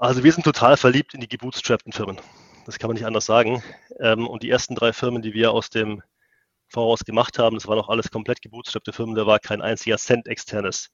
Also 0.00 0.24
wir 0.24 0.32
sind 0.32 0.44
total 0.44 0.78
verliebt 0.78 1.12
in 1.12 1.20
die 1.20 1.28
gebootstrappten 1.28 1.92
Firmen. 1.92 2.18
Das 2.64 2.78
kann 2.78 2.88
man 2.88 2.94
nicht 2.94 3.04
anders 3.04 3.26
sagen. 3.26 3.62
Ähm, 4.00 4.26
und 4.26 4.42
die 4.42 4.48
ersten 4.48 4.74
drei 4.74 4.94
Firmen, 4.94 5.20
die 5.20 5.34
wir 5.34 5.52
aus 5.52 5.68
dem 5.68 6.02
Voraus 6.68 7.00
gemacht 7.04 7.38
haben, 7.38 7.54
das 7.56 7.66
waren 7.66 7.78
auch 7.78 7.90
alles 7.90 8.10
komplett 8.10 8.40
gebootstrappte 8.40 8.94
Firmen, 8.94 9.14
da 9.14 9.26
war 9.26 9.38
kein 9.38 9.60
einziger 9.60 9.98
Cent 9.98 10.26
externes 10.26 10.90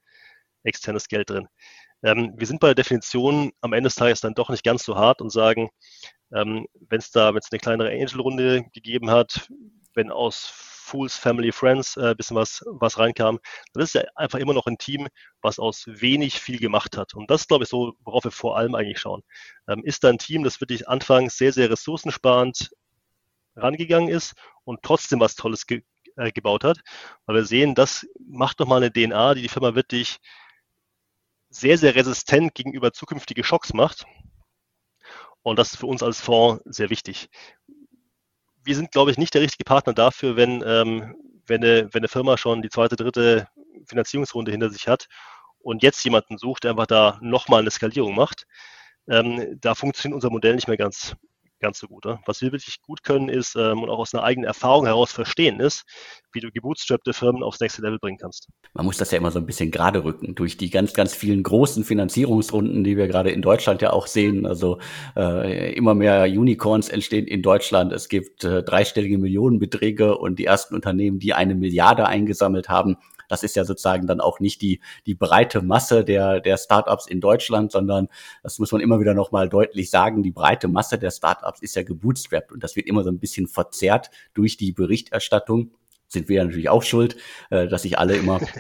externes 0.65 1.07
Geld 1.07 1.31
drin. 1.31 1.47
Ähm, 2.03 2.35
wir 2.37 2.49
sind 2.49 2.59
bei 2.59 2.67
der 2.67 2.75
Definition 2.75 3.53
am 3.61 3.75
Ende 3.75 3.87
des 3.87 3.95
Tages 3.95 4.21
dann 4.21 4.35
doch 4.35 4.49
nicht 4.49 4.65
ganz 4.65 4.85
so 4.85 4.97
hart 4.97 5.21
und 5.21 5.31
sagen, 5.31 5.71
ähm, 6.35 6.67
wenn 6.89 6.99
es 6.99 7.13
da 7.13 7.31
jetzt 7.31 7.53
eine 7.53 7.61
kleinere 7.61 7.91
Angel-Runde 7.91 8.65
gegeben 8.73 9.13
hat, 9.13 9.49
wenn 9.95 10.11
aus 10.11 10.76
Fools, 10.87 11.17
Family, 11.17 11.53
Friends 11.53 11.97
äh, 11.97 12.15
bisschen 12.17 12.37
was, 12.37 12.65
was 12.67 12.99
reinkam, 12.99 13.39
dann 13.73 13.83
ist 13.83 13.95
ja 13.95 14.03
einfach 14.15 14.39
immer 14.39 14.55
noch 14.55 14.67
ein 14.67 14.79
Team, 14.79 15.09
was 15.43 15.59
aus 15.59 15.85
wenig 15.87 16.41
viel 16.41 16.59
gemacht 16.59 16.97
hat. 16.97 17.15
Und 17.15 17.31
das 17.31 17.49
glaube 17.49 17.65
ich, 17.65 17.71
so, 17.71 17.95
worauf 18.05 18.25
wir 18.25 18.31
vor 18.31 18.57
allem 18.57 18.75
eigentlich 18.75 19.01
schauen. 19.01 19.23
Ähm, 19.69 19.83
ist 19.85 20.05
da 20.05 20.09
ein 20.09 20.19
Team, 20.19 20.45
das 20.45 20.61
wirklich 20.61 20.89
anfangs 20.89 21.37
sehr, 21.37 21.53
sehr 21.53 21.71
ressourcensparend 21.71 22.71
rangegangen 23.57 24.09
ist 24.09 24.35
und 24.65 24.83
trotzdem 24.83 25.21
was 25.21 25.35
Tolles 25.35 25.67
ge 25.67 25.83
äh, 26.17 26.33
gebaut 26.33 26.65
hat, 26.65 26.79
weil 27.27 27.37
wir 27.37 27.45
sehen, 27.45 27.75
das 27.75 28.07
macht 28.27 28.59
nochmal 28.61 28.83
eine 28.83 28.93
DNA, 28.93 29.35
die 29.35 29.43
die 29.43 29.49
Firma 29.49 29.75
wirklich 29.75 30.19
sehr, 31.51 31.79
sehr 31.79 31.95
resistent 31.95 32.55
gegenüber 32.55 32.93
zukünftige 32.93 33.45
Schocks 33.45 33.73
macht. 33.75 34.07
Und 35.43 35.59
das 35.59 35.73
ist 35.73 35.79
für 35.79 35.87
uns 35.87 36.03
als 36.03 36.21
Fonds 36.21 36.63
sehr 36.65 36.91
wichtig. 36.91 37.29
Wir 38.67 38.75
sind, 38.75 38.91
glaube 38.91 39.13
ich, 39.13 39.17
nicht 39.17 39.33
der 39.33 39.43
richtige 39.43 39.63
Partner 39.65 39.95
dafür, 39.95 40.35
wenn, 40.35 40.63
ähm, 40.67 41.15
wenn, 41.47 41.63
eine, 41.63 41.85
wenn 41.95 42.01
eine 42.01 42.09
Firma 42.09 42.37
schon 42.37 42.63
die 42.63 42.69
zweite, 42.69 42.97
dritte 42.97 43.47
Finanzierungsrunde 43.87 44.51
hinter 44.51 44.71
sich 44.71 44.89
hat 44.89 45.07
und 45.61 45.85
jetzt 45.85 46.03
jemanden 46.05 46.37
sucht, 46.37 46.65
der 46.65 46.73
einfach 46.73 46.89
da 46.89 47.19
nochmal 47.23 47.61
eine 47.61 47.71
Skalierung 47.71 48.17
macht. 48.17 48.45
Ähm, 49.09 49.57
da 49.61 49.77
funktioniert 49.77 50.17
unser 50.17 50.31
Modell 50.31 50.57
nicht 50.57 50.67
mehr 50.67 50.77
ganz, 50.77 51.15
ganz 51.67 51.81
so 51.81 51.89
gut. 51.89 52.05
Ne? 52.05 52.21
Was 52.27 52.41
wir 52.43 52.53
wirklich 52.53 52.81
gut 52.81 53.03
können 53.03 53.29
ist 53.29 53.57
ähm, 53.57 53.83
und 53.83 53.91
auch 53.91 53.99
aus 53.99 54.15
einer 54.15 54.23
eigenen 54.23 54.47
Erfahrung 54.47 54.87
heraus 54.87 55.11
verstehen 55.11 55.59
ist, 55.59 55.85
wie 56.33 56.41
du 56.41 56.51
gebootstrappte 56.53 57.13
Firmen 57.13 57.43
aufs 57.43 57.59
nächste 57.59 57.83
Level 57.83 57.99
bringen 57.99 58.19
kannst. 58.19 58.49
Man 58.75 58.87
muss 58.87 58.99
das 58.99 59.11
ja 59.11 59.19
immer 59.19 59.33
so 59.33 59.41
ein 59.41 59.47
bisschen 59.47 59.73
gerade 59.73 60.05
rücken 60.05 60.37
durch 60.37 60.57
die 60.57 60.71
ganz, 60.71 60.95
ganz 60.95 61.13
vielen 61.15 61.43
großen 61.43 61.83
Finanzierungsrunden, 61.83 62.85
die 62.85 62.97
wir 62.97 63.09
gerade 63.09 63.31
in 63.31 63.43
Deutschland 63.43 63.83
ja 63.83 63.93
auch 63.93 64.07
sehen. 64.07 64.47
Also 64.47 64.79
äh, 65.17 65.73
immer 65.75 65.95
mehr 65.95 66.25
Unicorns 66.25 66.89
entstehen 66.89 67.27
in 67.27 67.43
Deutschland. 67.43 67.93
Es 67.93 68.09
gibt 68.09 68.45
äh, 68.45 68.63
dreistellige 68.63 69.19
Millionenbeträge 69.19 70.17
und 70.17 70.39
die 70.39 70.45
ersten 70.45 70.77
Unternehmen, 70.77 71.19
die 71.19 71.35
eine 71.35 71.57
Milliarde 71.57 72.07
eingesammelt 72.07 72.69
haben, 72.69 72.97
das 73.29 73.43
ist 73.43 73.57
ja 73.57 73.65
sozusagen 73.65 74.07
dann 74.07 74.21
auch 74.21 74.41
nicht 74.41 74.63
die, 74.63 74.81
die 75.07 75.15
breite 75.15 75.63
Masse 75.63 76.05
der, 76.05 76.41
der 76.41 76.57
Startups 76.57 77.07
in 77.07 77.21
Deutschland, 77.21 77.73
sondern 77.73 78.09
das 78.43 78.59
muss 78.59 78.73
man 78.73 78.81
immer 78.81 79.01
wieder 79.01 79.15
nochmal 79.15 79.49
deutlich 79.49 79.91
sagen, 79.91 80.23
die 80.23 80.33
breite 80.33 80.69
Masse 80.69 80.99
der 80.99 81.11
Startups 81.11 81.61
ist 81.61 81.77
ja 81.77 81.83
gebootstrapped 81.83 82.53
und 82.53 82.63
das 82.63 82.77
wird 82.77 82.87
immer 82.87 83.03
so 83.03 83.11
ein 83.11 83.19
bisschen 83.19 83.49
verzerrt 83.49 84.11
durch 84.35 84.57
die 84.57 84.73
Berichterstattung. 84.73 85.73
Sind 86.09 86.29
wir 86.29 86.37
ja 86.37 86.45
natürlich 86.45 86.69
auch 86.69 86.83
schuld, 86.83 87.17
äh, 87.51 87.67
dass 87.67 87.83
sich 87.83 87.99
alle 87.99 88.17
immer 88.17 88.41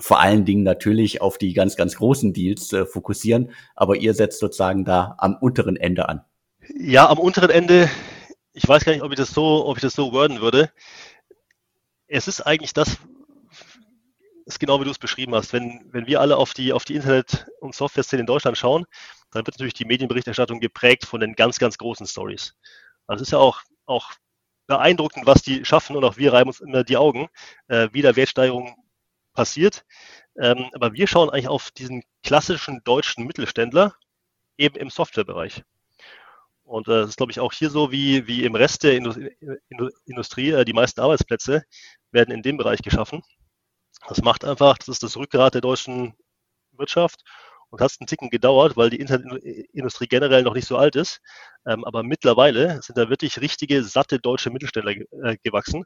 vor 0.00 0.20
allen 0.20 0.44
Dingen 0.44 0.62
natürlich 0.62 1.20
auf 1.20 1.38
die 1.38 1.52
ganz, 1.52 1.76
ganz 1.76 1.96
großen 1.96 2.32
Deals 2.32 2.72
äh, 2.72 2.86
fokussieren, 2.86 3.52
aber 3.74 3.96
ihr 3.96 4.14
setzt 4.14 4.40
sozusagen 4.40 4.84
da 4.84 5.14
am 5.18 5.36
unteren 5.36 5.76
Ende 5.76 6.08
an. 6.08 6.22
Ja, 6.76 7.08
am 7.08 7.18
unteren 7.18 7.50
Ende, 7.50 7.88
ich 8.52 8.66
weiß 8.66 8.84
gar 8.84 8.92
nicht, 8.92 9.02
ob 9.02 9.10
ich 9.10 9.16
das 9.16 9.30
so, 9.30 9.66
ob 9.66 9.76
ich 9.76 9.82
das 9.82 9.94
so 9.94 10.12
worden 10.12 10.40
würde. 10.40 10.70
Es 12.06 12.28
ist 12.28 12.40
eigentlich 12.40 12.72
das, 12.72 12.98
ist 14.48 14.58
genau 14.58 14.80
wie 14.80 14.84
du 14.84 14.90
es 14.90 14.98
beschrieben 14.98 15.34
hast. 15.34 15.52
Wenn, 15.52 15.86
wenn 15.92 16.06
wir 16.06 16.20
alle 16.20 16.36
auf 16.38 16.54
die, 16.54 16.72
auf 16.72 16.84
die 16.84 16.94
Internet- 16.94 17.46
und 17.60 17.74
Software-Szene 17.74 18.20
in 18.20 18.26
Deutschland 18.26 18.56
schauen, 18.56 18.86
dann 19.30 19.46
wird 19.46 19.56
natürlich 19.56 19.74
die 19.74 19.84
Medienberichterstattung 19.84 20.58
geprägt 20.58 21.04
von 21.04 21.20
den 21.20 21.34
ganz, 21.34 21.58
ganz 21.58 21.76
großen 21.76 22.06
Stories. 22.06 22.54
Also 23.06 23.22
es 23.22 23.28
ist 23.28 23.32
ja 23.32 23.38
auch, 23.38 23.60
auch 23.84 24.12
beeindruckend, 24.66 25.26
was 25.26 25.42
die 25.42 25.64
schaffen 25.64 25.96
und 25.96 26.04
auch 26.04 26.16
wir 26.16 26.32
reiben 26.32 26.48
uns 26.48 26.60
immer 26.60 26.82
die 26.82 26.96
Augen, 26.96 27.28
äh, 27.68 27.88
wie 27.92 28.00
da 28.02 28.16
Wertsteigerung 28.16 28.74
passiert. 29.34 29.84
Ähm, 30.40 30.70
aber 30.72 30.94
wir 30.94 31.06
schauen 31.06 31.28
eigentlich 31.28 31.48
auf 31.48 31.70
diesen 31.70 32.02
klassischen 32.22 32.82
deutschen 32.84 33.26
Mittelständler 33.26 33.94
eben 34.56 34.76
im 34.76 34.88
Softwarebereich. 34.88 35.62
Und 36.64 36.88
äh, 36.88 37.00
das 37.00 37.10
ist, 37.10 37.16
glaube 37.18 37.32
ich, 37.32 37.40
auch 37.40 37.52
hier 37.52 37.68
so 37.70 37.92
wie, 37.92 38.26
wie 38.26 38.44
im 38.44 38.54
Rest 38.54 38.82
der 38.82 38.94
Industrie. 38.94 40.50
Äh, 40.52 40.64
die 40.64 40.72
meisten 40.72 41.00
Arbeitsplätze 41.00 41.64
werden 42.12 42.34
in 42.34 42.42
dem 42.42 42.56
Bereich 42.56 42.80
geschaffen. 42.82 43.22
Das 44.06 44.22
macht 44.22 44.44
einfach, 44.44 44.78
das 44.78 44.88
ist 44.88 45.02
das 45.02 45.16
Rückgrat 45.16 45.54
der 45.54 45.60
deutschen 45.60 46.14
Wirtschaft 46.72 47.24
und 47.70 47.80
hat 47.80 47.94
einen 48.00 48.06
Ticken 48.06 48.30
gedauert, 48.30 48.76
weil 48.76 48.90
die 48.90 49.00
Internetindustrie 49.00 50.06
generell 50.06 50.42
noch 50.42 50.54
nicht 50.54 50.66
so 50.66 50.76
alt 50.76 50.96
ist. 50.96 51.20
Ähm, 51.66 51.84
aber 51.84 52.02
mittlerweile 52.02 52.80
sind 52.82 52.96
da 52.96 53.10
wirklich 53.10 53.40
richtige, 53.40 53.82
satte 53.84 54.18
deutsche 54.18 54.50
Mittelständler 54.50 54.92
äh, 55.22 55.36
gewachsen, 55.42 55.84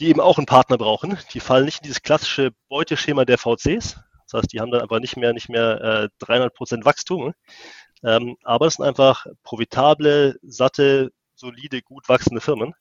die 0.00 0.08
eben 0.08 0.20
auch 0.20 0.38
einen 0.38 0.46
Partner 0.46 0.78
brauchen. 0.78 1.18
Die 1.32 1.40
fallen 1.40 1.64
nicht 1.66 1.78
in 1.78 1.84
dieses 1.84 2.02
klassische 2.02 2.50
Beuteschema 2.68 3.24
der 3.24 3.38
VCs. 3.38 3.98
Das 4.28 4.40
heißt, 4.40 4.52
die 4.52 4.60
haben 4.60 4.70
dann 4.70 4.82
einfach 4.82 4.98
nicht 4.98 5.16
mehr, 5.16 5.32
nicht 5.32 5.48
mehr 5.48 5.80
äh, 5.80 6.08
300 6.18 6.52
Prozent 6.54 6.84
Wachstum. 6.84 7.32
Ähm, 8.02 8.36
aber 8.42 8.66
es 8.66 8.74
sind 8.74 8.84
einfach 8.84 9.26
profitable, 9.42 10.36
satte, 10.42 11.12
solide, 11.34 11.82
gut 11.82 12.08
wachsende 12.08 12.40
Firmen. 12.40 12.74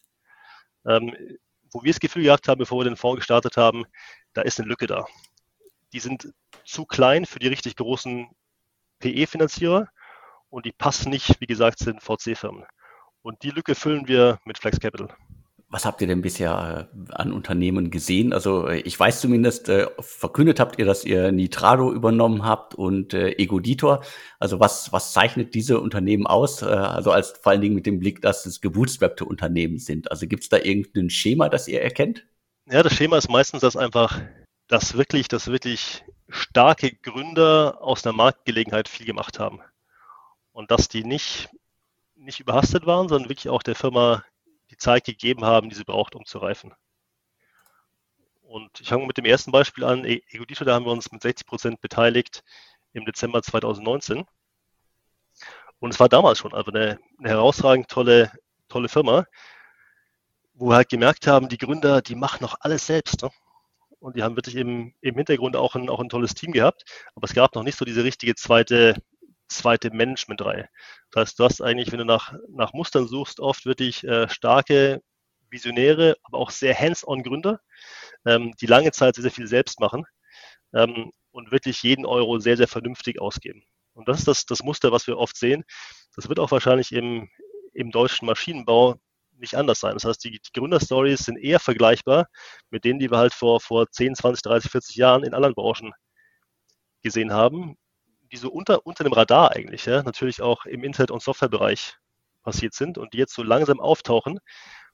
Ähm, 0.87 1.15
wo 1.75 1.83
wir 1.83 1.91
das 1.91 1.99
Gefühl 1.99 2.23
gehabt 2.23 2.47
haben, 2.47 2.59
bevor 2.59 2.79
wir 2.79 2.85
den 2.85 2.95
Fonds 2.95 3.17
gestartet 3.17 3.57
haben, 3.57 3.83
da 4.31 4.41
ist 4.43 4.59
eine 4.59 4.69
Lücke 4.69 4.87
da. 4.87 5.05
Die 5.91 5.99
sind 5.99 6.33
zu 6.63 6.85
klein 6.85 7.25
für 7.25 7.39
die 7.39 7.49
richtig 7.49 7.75
großen 7.75 8.29
PE-Finanzierer 8.99 9.89
und 10.49 10.65
die 10.65 10.71
passen 10.71 11.09
nicht, 11.09 11.41
wie 11.41 11.47
gesagt, 11.47 11.79
sind 11.79 12.01
VC-Firmen. 12.01 12.65
Und 13.21 13.43
die 13.43 13.49
Lücke 13.49 13.75
füllen 13.75 14.07
wir 14.07 14.39
mit 14.45 14.57
Flex 14.57 14.79
Capital. 14.79 15.13
Was 15.75 15.83
habt 15.83 15.99
ihr 15.99 16.07
denn 16.07 16.21
bisher 16.21 16.87
äh, 17.09 17.11
an 17.11 17.33
Unternehmen 17.33 17.91
gesehen? 17.91 18.31
Also 18.31 18.69
äh, 18.69 18.77
ich 18.77 18.97
weiß 18.97 19.19
zumindest, 19.19 19.67
äh, 19.67 19.87
verkündet 19.99 20.61
habt 20.61 20.79
ihr, 20.79 20.85
dass 20.85 21.03
ihr 21.03 21.33
Nitrado 21.33 21.91
übernommen 21.91 22.45
habt 22.45 22.75
und 22.75 23.13
Egoditor. 23.13 24.01
Also 24.39 24.61
was, 24.61 24.93
was 24.93 25.11
zeichnet 25.11 25.53
diese 25.53 25.81
Unternehmen 25.81 26.27
aus? 26.27 26.63
Also 26.63 27.11
als 27.11 27.31
vor 27.31 27.51
allen 27.51 27.59
Dingen 27.59 27.75
mit 27.75 27.85
dem 27.85 27.99
Blick, 27.99 28.21
dass 28.21 28.45
es 28.45 28.61
gebootstrappte 28.61 29.25
Unternehmen 29.25 29.77
sind. 29.77 30.09
Also 30.11 30.27
gibt 30.27 30.43
es 30.43 30.49
da 30.49 30.59
irgendein 30.59 31.09
Schema, 31.09 31.49
das 31.49 31.67
ihr 31.67 31.81
erkennt? 31.81 32.25
Ja, 32.71 32.81
das 32.81 32.93
Schema 32.93 33.17
ist 33.17 33.29
meistens 33.29 33.59
das 33.59 33.75
einfach, 33.75 34.21
dass 34.69 34.95
wirklich, 34.95 35.27
dass 35.27 35.47
wirklich 35.47 36.05
starke 36.29 36.95
Gründer 36.95 37.79
aus 37.81 38.05
einer 38.05 38.15
Marktgelegenheit 38.15 38.87
viel 38.87 39.05
gemacht 39.05 39.39
haben. 39.39 39.59
Und 40.53 40.71
dass 40.71 40.87
die 40.87 41.03
nicht, 41.03 41.49
nicht 42.15 42.39
überhastet 42.39 42.85
waren, 42.85 43.09
sondern 43.09 43.29
wirklich 43.29 43.49
auch 43.49 43.61
der 43.61 43.75
Firma 43.75 44.23
die 44.71 44.77
Zeit 44.77 45.05
gegeben 45.05 45.45
haben, 45.45 45.69
die 45.69 45.75
sie 45.75 45.83
braucht, 45.83 46.15
um 46.15 46.25
zu 46.25 46.39
reifen. 46.39 46.73
Und 48.43 48.79
ich 48.79 48.87
fange 48.87 49.05
mit 49.07 49.17
dem 49.17 49.25
ersten 49.25 49.51
Beispiel 49.51 49.83
an. 49.83 50.05
E- 50.05 50.21
Egodito, 50.29 50.65
da 50.65 50.75
haben 50.75 50.85
wir 50.85 50.91
uns 50.91 51.11
mit 51.11 51.21
60 51.21 51.47
Prozent 51.47 51.81
beteiligt 51.81 52.43
im 52.93 53.05
Dezember 53.05 53.41
2019. 53.41 54.25
Und 55.79 55.93
es 55.93 55.99
war 55.99 56.09
damals 56.09 56.39
schon 56.39 56.53
einfach 56.53 56.73
eine, 56.73 56.99
eine 57.19 57.29
herausragend 57.29 57.89
tolle, 57.89 58.31
tolle 58.69 58.87
Firma, 58.89 59.25
wo 60.53 60.69
wir 60.69 60.75
halt 60.75 60.89
gemerkt 60.89 61.27
haben, 61.27 61.49
die 61.49 61.57
Gründer, 61.57 62.01
die 62.01 62.15
machen 62.15 62.39
noch 62.41 62.55
alles 62.61 62.85
selbst. 62.85 63.23
Ne? 63.23 63.29
Und 63.99 64.15
die 64.15 64.23
haben 64.23 64.35
wirklich 64.35 64.55
im, 64.55 64.93
im 65.01 65.15
Hintergrund 65.15 65.55
auch 65.55 65.75
ein, 65.75 65.89
auch 65.89 65.99
ein 65.99 66.09
tolles 66.09 66.33
Team 66.35 66.53
gehabt. 66.53 66.85
Aber 67.15 67.25
es 67.25 67.33
gab 67.33 67.55
noch 67.55 67.63
nicht 67.63 67.77
so 67.77 67.85
diese 67.85 68.03
richtige 68.03 68.35
zweite 68.35 68.95
zweite 69.47 69.91
Management-Reihe. 69.91 70.67
Das 71.11 71.21
heißt, 71.21 71.39
du 71.39 71.43
hast 71.45 71.61
eigentlich, 71.61 71.91
wenn 71.91 71.99
du 71.99 72.05
nach, 72.05 72.33
nach 72.49 72.73
Mustern 72.73 73.07
suchst, 73.07 73.39
oft 73.39 73.65
wirklich 73.65 74.03
äh, 74.03 74.27
starke 74.29 75.01
Visionäre, 75.49 76.15
aber 76.23 76.39
auch 76.39 76.51
sehr 76.51 76.77
hands-on 76.77 77.23
Gründer, 77.23 77.59
ähm, 78.25 78.53
die 78.59 78.65
lange 78.65 78.91
Zeit 78.91 79.15
sehr, 79.15 79.23
sehr 79.23 79.31
viel 79.31 79.47
selbst 79.47 79.79
machen. 79.79 80.05
Ähm, 80.73 81.11
und 81.31 81.51
wirklich 81.51 81.83
jeden 81.83 82.05
Euro 82.05 82.39
sehr, 82.39 82.55
sehr 82.57 82.67
vernünftig 82.67 83.19
ausgeben. 83.19 83.63
Und 83.93 84.07
das 84.07 84.19
ist 84.19 84.27
das, 84.27 84.45
das 84.45 84.63
Muster, 84.63 84.91
was 84.91 85.05
wir 85.05 85.17
oft 85.17 85.35
sehen. 85.35 85.65
Das 86.15 86.29
wird 86.29 86.39
auch 86.39 86.51
wahrscheinlich 86.51 86.91
im, 86.93 87.29
im 87.73 87.91
deutschen 87.91 88.25
Maschinenbau 88.25 88.95
nicht 89.37 89.55
anders 89.55 89.79
sein. 89.81 89.93
Das 89.93 90.05
heißt, 90.05 90.23
die, 90.23 90.31
die 90.31 90.51
Gründerstories 90.53 91.25
sind 91.25 91.37
eher 91.37 91.59
vergleichbar 91.59 92.27
mit 92.69 92.85
denen, 92.85 92.99
die 92.99 93.11
wir 93.11 93.17
halt 93.17 93.33
vor, 93.33 93.59
vor 93.59 93.89
10, 93.89 94.15
20, 94.15 94.41
30, 94.43 94.71
40 94.71 94.95
Jahren 94.95 95.23
in 95.23 95.33
anderen 95.33 95.55
Branchen 95.55 95.93
gesehen 97.03 97.33
haben, 97.33 97.77
die 98.31 98.37
so 98.37 98.49
unter, 98.49 98.85
unter 98.85 99.03
dem 99.03 99.13
Radar 99.13 99.51
eigentlich, 99.51 99.85
ja, 99.85 100.03
natürlich 100.03 100.41
auch 100.41 100.65
im 100.65 100.83
Internet- 100.83 101.11
und 101.11 101.21
Softwarebereich 101.21 101.95
passiert 102.43 102.73
sind 102.73 102.97
und 102.97 103.13
die 103.13 103.17
jetzt 103.17 103.33
so 103.33 103.43
langsam 103.43 103.79
auftauchen, 103.79 104.39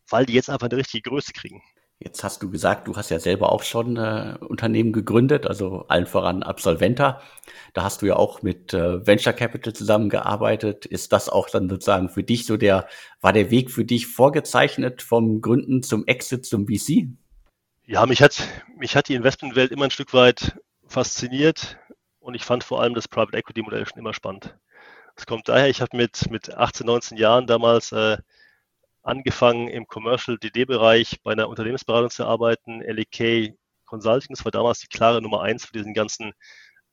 weil 0.09 0.25
die 0.25 0.33
jetzt 0.33 0.49
einfach 0.49 0.67
eine 0.67 0.77
richtige 0.77 1.09
Größe 1.09 1.33
kriegen. 1.33 1.61
Jetzt 2.03 2.23
hast 2.23 2.41
du 2.41 2.49
gesagt, 2.49 2.87
du 2.87 2.95
hast 2.95 3.11
ja 3.11 3.19
selber 3.19 3.51
auch 3.51 3.61
schon 3.61 3.95
äh, 3.95 4.35
Unternehmen 4.39 4.91
gegründet, 4.91 5.45
also 5.45 5.85
allen 5.87 6.07
voran 6.07 6.41
Absolventa. 6.41 7.21
Da 7.73 7.83
hast 7.83 8.01
du 8.01 8.07
ja 8.07 8.15
auch 8.15 8.41
mit 8.41 8.73
äh, 8.73 9.05
Venture 9.05 9.33
Capital 9.33 9.73
zusammengearbeitet. 9.73 10.87
Ist 10.87 11.13
das 11.13 11.29
auch 11.29 11.47
dann 11.47 11.69
sozusagen 11.69 12.09
für 12.09 12.23
dich 12.23 12.47
so 12.47 12.57
der, 12.57 12.87
war 13.21 13.33
der 13.33 13.51
Weg 13.51 13.69
für 13.69 13.85
dich 13.85 14.07
vorgezeichnet 14.07 15.03
vom 15.03 15.41
Gründen 15.41 15.83
zum 15.83 16.07
Exit 16.07 16.43
zum 16.43 16.65
VC? 16.65 17.09
Ja, 17.85 18.07
mich 18.07 18.23
hat, 18.23 18.47
mich 18.79 18.95
hat 18.95 19.07
die 19.07 19.13
Investmentwelt 19.13 19.71
immer 19.71 19.85
ein 19.85 19.91
Stück 19.91 20.15
weit 20.15 20.57
fasziniert 20.87 21.77
und 22.21 22.35
ich 22.35 22.45
fand 22.45 22.63
vor 22.63 22.81
allem 22.81 22.93
das 22.93 23.07
Private 23.07 23.37
Equity 23.37 23.61
Modell 23.61 23.85
schon 23.85 23.99
immer 23.99 24.13
spannend. 24.13 24.57
Es 25.15 25.25
kommt 25.25 25.49
daher, 25.49 25.69
ich 25.69 25.81
habe 25.81 25.97
mit, 25.97 26.29
mit 26.31 26.53
18, 26.53 26.85
19 26.85 27.17
Jahren 27.17 27.47
damals 27.47 27.91
äh, 27.91 28.17
angefangen 29.03 29.67
im 29.67 29.87
Commercial 29.87 30.37
DD-Bereich 30.37 31.21
bei 31.23 31.33
einer 31.33 31.49
Unternehmensberatung 31.49 32.09
zu 32.09 32.25
arbeiten, 32.25 32.81
LEK 32.81 33.55
Consulting. 33.85 34.35
Das 34.35 34.45
war 34.45 34.51
damals 34.51 34.79
die 34.79 34.87
klare 34.87 35.21
Nummer 35.21 35.41
eins 35.41 35.65
für 35.65 35.73
diesen 35.73 35.93
ganzen 35.93 36.33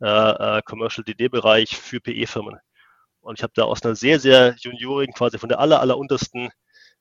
äh, 0.00 0.58
äh, 0.58 0.62
Commercial 0.62 1.04
DD-Bereich 1.04 1.76
für 1.76 2.00
PE-Firmen. 2.00 2.58
Und 3.20 3.38
ich 3.38 3.42
habe 3.42 3.52
da 3.54 3.64
aus 3.64 3.82
einer 3.82 3.94
sehr, 3.94 4.18
sehr 4.20 4.54
juniorigen, 4.58 5.14
quasi 5.14 5.38
von 5.38 5.48
der 5.48 5.60
aller, 5.60 5.80
aller 5.80 5.98
untersten 5.98 6.50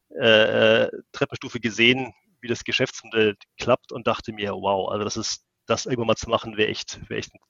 äh, 0.10 0.84
äh, 0.84 0.92
Treppenstufe 1.12 1.60
gesehen, 1.60 2.14
wie 2.42 2.48
das 2.48 2.64
Geschäftsmodell 2.64 3.36
klappt 3.58 3.92
und 3.92 4.08
dachte 4.08 4.34
mir, 4.34 4.52
wow, 4.52 4.90
also 4.92 5.04
das 5.04 5.18
ist, 5.18 5.46
das 5.66 5.86
irgendwann 5.86 6.08
mal 6.08 6.16
zu 6.16 6.30
machen, 6.30 6.58
wäre 6.58 6.70
echt, 6.70 7.00
wäre 7.10 7.20
echt 7.20 7.32
eine, 7.34 7.42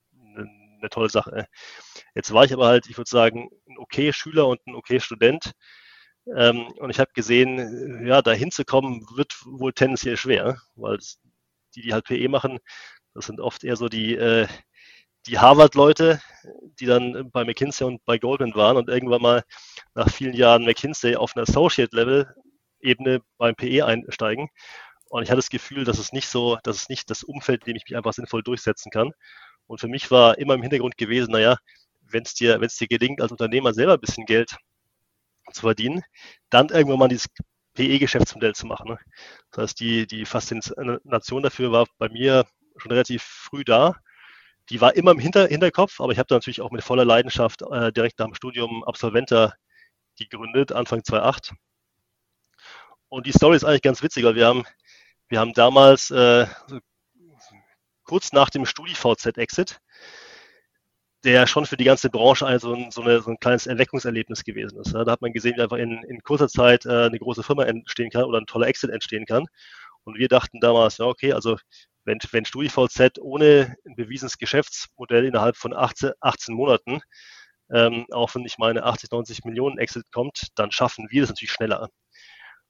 eine 0.79 0.89
tolle 0.89 1.10
Sache. 1.10 1.48
Jetzt 2.15 2.34
war 2.34 2.46
ich 2.46 2.53
aber 2.53 2.67
halt, 2.67 2.88
ich 2.89 2.98
würde 2.98 3.10
sagen, 3.10 3.50
ein 3.69 3.77
okay 3.77 4.13
Schüler 4.13 4.48
und 4.48 4.65
ein 4.67 4.75
okay 4.75 5.00
Student 5.00 5.53
ähm, 6.36 6.67
und 6.79 6.89
ich 6.89 7.00
habe 7.00 7.12
gesehen, 7.13 8.05
ja, 8.05 8.22
da 8.22 8.31
hinzukommen 8.31 9.05
wird 9.15 9.34
wohl 9.46 9.74
tendenziell 9.74 10.17
schwer, 10.17 10.57
weil 10.75 10.98
die, 11.75 11.81
die 11.84 11.93
halt 11.93 12.05
PE 12.05 12.27
machen, 12.29 12.60
das 13.13 13.25
sind 13.27 13.39
oft 13.39 13.63
eher 13.63 13.77
so 13.77 13.88
die, 13.88 14.15
äh, 14.15 14.48
die 15.27 15.39
Harvard-Leute, 15.39 16.22
die 16.79 16.86
dann 16.86 17.31
bei 17.31 17.43
McKinsey 17.46 17.86
und 17.86 18.03
bei 18.05 18.17
Goldman 18.17 18.55
waren 18.55 18.77
und 18.77 18.89
irgendwann 18.89 19.22
mal 19.22 19.43
nach 19.96 20.10
vielen 20.10 20.34
Jahren 20.34 20.65
McKinsey 20.65 21.15
auf 21.15 21.36
einer 21.36 21.43
Associate-Level-Ebene 21.43 23.22
beim 23.38 23.55
PE 23.55 23.86
einsteigen. 23.86 24.50
Und 25.10 25.24
ich 25.24 25.29
hatte 25.29 25.38
das 25.38 25.50
Gefühl, 25.50 25.86
dass 25.86 26.00
es 26.00 26.12
nicht 26.13 26.27
so, 26.27 26.57
dass 26.63 26.77
es 26.77 26.89
nicht 26.89 27.10
das 27.10 27.24
Umfeld, 27.24 27.62
in 27.63 27.74
dem 27.74 27.77
ich 27.77 27.86
mich 27.86 27.96
einfach 27.98 28.13
sinnvoll 28.13 28.43
durchsetzen 28.43 28.91
kann. 28.91 29.13
Und 29.67 29.79
für 29.79 29.88
mich 29.88 30.09
war 30.12 30.38
immer 30.38 30.53
im 30.55 30.62
Hintergrund 30.62 30.97
gewesen, 30.97 31.31
naja, 31.31 31.57
wenn 32.01 32.24
es 32.24 32.33
dir, 32.33 32.59
wenn 32.59 32.67
es 32.67 32.77
dir 32.77 32.88
gelingt, 32.88 33.21
als 33.21 33.31
Unternehmer 33.31 33.74
selber 33.74 33.93
ein 33.93 34.00
bisschen 34.00 34.25
Geld 34.25 34.55
zu 35.51 35.62
verdienen, 35.62 36.03
dann 36.50 36.69
irgendwann 36.69 37.00
mal 37.00 37.07
dieses 37.07 37.27
PE-Geschäftsmodell 37.74 38.55
zu 38.55 38.65
machen. 38.65 38.89
Ne? 38.89 39.00
Das 39.51 39.63
heißt, 39.63 39.79
die, 39.79 40.07
die 40.07 40.25
Faszination 40.25 41.44
dafür 41.44 41.72
war 41.72 41.85
bei 41.98 42.09
mir 42.09 42.46
schon 42.77 42.92
relativ 42.92 43.24
früh 43.24 43.63
da. 43.63 43.96
Die 44.70 44.81
war 44.81 44.96
immer 44.96 45.11
im 45.11 45.20
Hinter 45.20 45.48
Hinterkopf, 45.48 46.01
aber 46.01 46.11
ich 46.11 46.20
habe 46.20 46.27
da 46.27 46.35
natürlich 46.35 46.61
auch 46.61 46.72
mit 46.72 46.83
voller 46.83 47.05
Leidenschaft 47.05 47.61
äh, 47.61 47.92
direkt 47.94 48.20
nach 48.20 48.25
dem 48.25 48.35
Studium 48.35 48.83
Absolventer 48.83 49.53
gegründet, 50.18 50.72
Anfang 50.72 51.03
2008. 51.03 51.53
Und 53.09 53.25
die 53.25 53.31
Story 53.31 53.55
ist 53.55 53.63
eigentlich 53.63 53.81
ganz 53.81 54.03
witzig, 54.03 54.25
weil 54.25 54.35
wir 54.35 54.48
haben, 54.48 54.65
wir 55.29 55.39
haben 55.39 55.53
damals 55.53 56.11
äh, 56.11 56.48
kurz 58.07 58.31
nach 58.33 58.50
dem 58.50 58.65
StudiVZ-Exit 58.65 59.79
der 61.24 61.48
schon 61.48 61.65
für 61.65 61.77
die 61.77 61.83
ganze 61.83 62.09
Branche 62.09 62.46
also 62.46 62.74
ein, 62.74 62.91
so, 62.91 63.01
eine, 63.01 63.22
so, 63.22 63.31
ein 63.31 63.39
kleines 63.39 63.67
Erweckungserlebnis 63.67 64.43
gewesen 64.43 64.79
ist. 64.79 64.93
Da 64.93 65.05
hat 65.05 65.22
man 65.22 65.33
gesehen, 65.33 65.57
wie 65.57 65.61
einfach 65.61 65.77
in, 65.77 66.03
in 66.03 66.22
kurzer 66.22 66.48
Zeit 66.48 66.85
äh, 66.85 67.07
eine 67.07 67.20
große 67.20 67.43
Firma 67.43 67.63
entstehen 67.63 68.11
kann 68.11 68.24
oder 68.24 68.39
ein 68.39 68.46
toller 68.46 68.67
Exit 68.67 68.91
entstehen 68.91 69.25
kann. 69.25 69.46
Und 70.03 70.17
wir 70.17 70.27
dachten 70.29 70.59
damals, 70.61 71.00
ja, 71.00 71.05
okay, 71.05 71.33
also 71.33 71.57
wenn, 72.05 72.20
wenn 72.31 72.46
StudiVZ 72.46 73.20
ohne 73.20 73.75
ein 73.85 73.96
bewiesenes 73.96 74.37
Geschäftsmodell 74.37 75.25
innerhalb 75.25 75.57
von 75.57 75.74
18, 75.74 76.11
18 76.22 76.55
Monaten 76.55 77.01
ähm, 77.70 78.05
auch 78.11 78.33
wenn 78.35 78.46
ich 78.46 78.57
meine 78.57 78.83
80, 78.83 79.11
90 79.11 79.43
Millionen 79.43 79.77
Exit 79.77 80.11
kommt, 80.11 80.48
dann 80.55 80.72
schaffen 80.72 81.07
wir 81.09 81.22
das 81.22 81.29
natürlich 81.29 81.51
schneller. 81.51 81.89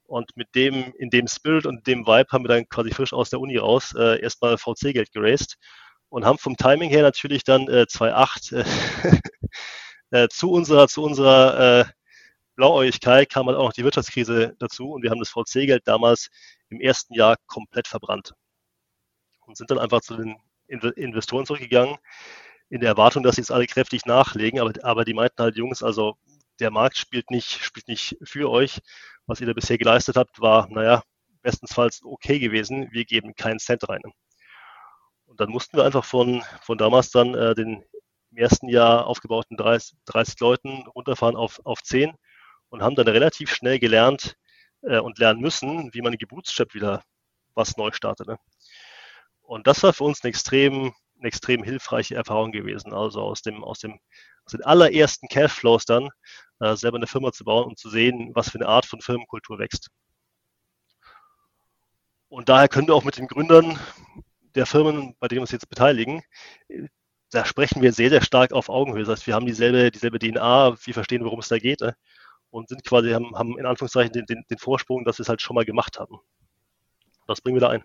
Und 0.07 0.35
mit 0.35 0.55
dem, 0.55 0.93
in 0.97 1.09
dem 1.09 1.27
Spirit 1.27 1.65
und 1.65 1.85
dem 1.85 2.07
Vibe 2.07 2.29
haben 2.31 2.45
wir 2.45 2.49
dann 2.49 2.67
quasi 2.69 2.91
frisch 2.91 3.13
aus 3.13 3.29
der 3.29 3.39
Uni 3.39 3.57
raus 3.57 3.93
äh, 3.93 4.21
erstmal 4.21 4.57
VC-Geld 4.57 5.11
geraced 5.11 5.57
und 6.09 6.25
haben 6.25 6.37
vom 6.37 6.55
Timing 6.55 6.89
her 6.89 7.03
natürlich 7.03 7.43
dann 7.43 7.67
äh, 7.67 7.85
2.8 7.89 8.55
äh, 8.55 9.19
äh, 10.23 10.27
zu 10.29 10.51
unserer, 10.51 10.87
zu 10.87 11.03
unserer 11.03 11.81
äh, 11.81 11.85
Blauäugigkeit 12.55 13.29
kam 13.29 13.47
halt 13.47 13.57
auch 13.57 13.65
noch 13.65 13.73
die 13.73 13.83
Wirtschaftskrise 13.83 14.55
dazu 14.59 14.91
und 14.91 15.03
wir 15.03 15.11
haben 15.11 15.19
das 15.19 15.29
VC-Geld 15.29 15.83
damals 15.85 16.29
im 16.69 16.79
ersten 16.79 17.13
Jahr 17.13 17.35
komplett 17.45 17.87
verbrannt 17.87 18.33
und 19.45 19.57
sind 19.57 19.69
dann 19.69 19.77
einfach 19.77 20.01
zu 20.01 20.15
den 20.15 20.37
Investoren 20.67 21.45
zurückgegangen 21.45 21.97
in 22.69 22.81
der 22.81 22.89
Erwartung, 22.89 23.23
dass 23.23 23.35
sie 23.35 23.41
jetzt 23.41 23.51
alle 23.51 23.67
kräftig 23.67 24.05
nachlegen, 24.05 24.59
aber, 24.59 24.73
aber 24.83 25.05
die 25.05 25.13
meinten 25.13 25.41
halt, 25.41 25.55
Jungs, 25.55 25.83
also 25.83 26.17
der 26.59 26.71
Markt 26.71 26.97
spielt 26.97 27.29
nicht, 27.31 27.63
spielt 27.63 27.87
nicht 27.87 28.17
für 28.23 28.49
euch. 28.49 28.79
Was 29.27 29.41
ihr 29.41 29.47
da 29.47 29.53
bisher 29.53 29.77
geleistet 29.77 30.15
habt, 30.15 30.41
war, 30.41 30.67
naja, 30.69 31.03
bestensfalls 31.41 32.01
okay 32.03 32.39
gewesen. 32.39 32.89
Wir 32.91 33.05
geben 33.05 33.35
keinen 33.35 33.59
Cent 33.59 33.87
rein. 33.87 34.01
Und 35.25 35.39
dann 35.39 35.49
mussten 35.49 35.77
wir 35.77 35.83
einfach 35.83 36.05
von, 36.05 36.43
von 36.61 36.77
damals 36.77 37.11
dann 37.11 37.35
äh, 37.35 37.53
den 37.53 37.83
im 38.31 38.37
ersten 38.37 38.69
Jahr 38.69 39.05
aufgebauten 39.07 39.57
30, 39.57 39.97
30 40.05 40.39
Leuten 40.39 40.87
runterfahren 40.95 41.35
auf, 41.35 41.59
auf 41.65 41.81
10 41.83 42.13
und 42.69 42.81
haben 42.81 42.95
dann 42.95 43.07
relativ 43.07 43.53
schnell 43.53 43.79
gelernt 43.79 44.35
äh, 44.81 44.99
und 44.99 45.19
lernen 45.19 45.41
müssen, 45.41 45.93
wie 45.93 46.01
man 46.01 46.17
gebootstrapped 46.17 46.73
wieder 46.73 47.03
was 47.55 47.77
neu 47.77 47.91
startet. 47.91 48.27
Ne? 48.27 48.37
Und 49.41 49.67
das 49.67 49.83
war 49.83 49.93
für 49.93 50.03
uns 50.03 50.23
eine 50.23 50.29
extrem, 50.29 50.93
eine 51.17 51.27
extrem 51.27 51.63
hilfreiche 51.63 52.15
Erfahrung 52.15 52.51
gewesen. 52.51 52.93
Also 52.93 53.21
aus 53.21 53.41
dem, 53.41 53.63
aus 53.63 53.79
dem, 53.79 53.99
aus 54.45 54.51
den 54.51 54.63
allerersten 54.63 55.27
Cashflows 55.27 55.85
dann 55.85 56.09
äh, 56.59 56.75
selber 56.75 56.97
eine 56.97 57.07
Firma 57.07 57.31
zu 57.31 57.43
bauen 57.43 57.65
und 57.65 57.77
zu 57.77 57.89
sehen, 57.89 58.31
was 58.33 58.49
für 58.49 58.59
eine 58.59 58.67
Art 58.67 58.85
von 58.85 59.01
Firmenkultur 59.01 59.59
wächst. 59.59 59.89
Und 62.29 62.49
daher 62.49 62.67
können 62.67 62.87
wir 62.87 62.95
auch 62.95 63.03
mit 63.03 63.17
den 63.17 63.27
Gründern 63.27 63.79
der 64.55 64.65
Firmen, 64.65 65.15
bei 65.19 65.27
denen 65.27 65.37
wir 65.37 65.41
uns 65.43 65.51
jetzt 65.51 65.69
beteiligen, 65.69 66.21
da 67.31 67.45
sprechen 67.45 67.81
wir 67.81 67.93
sehr, 67.93 68.09
sehr 68.09 68.21
stark 68.21 68.53
auf 68.53 68.69
Augenhöhe. 68.69 69.01
Das 69.01 69.09
heißt, 69.09 69.27
wir 69.27 69.35
haben 69.35 69.45
dieselbe, 69.45 69.91
dieselbe 69.91 70.19
DNA, 70.19 70.77
wir 70.83 70.93
verstehen, 70.93 71.23
worum 71.23 71.39
es 71.39 71.49
da 71.49 71.59
geht 71.59 71.81
ne? 71.81 71.95
und 72.49 72.69
sind 72.69 72.83
quasi, 72.85 73.11
haben, 73.11 73.35
haben 73.35 73.57
in 73.57 73.65
Anführungszeichen 73.65 74.13
den, 74.13 74.25
den, 74.25 74.43
den 74.49 74.57
Vorsprung, 74.57 75.05
dass 75.05 75.19
wir 75.19 75.23
es 75.23 75.29
halt 75.29 75.41
schon 75.41 75.55
mal 75.55 75.65
gemacht 75.65 75.99
haben. 75.99 76.17
Das 77.27 77.41
bringen 77.41 77.57
wir 77.57 77.61
da 77.61 77.69
ein 77.69 77.83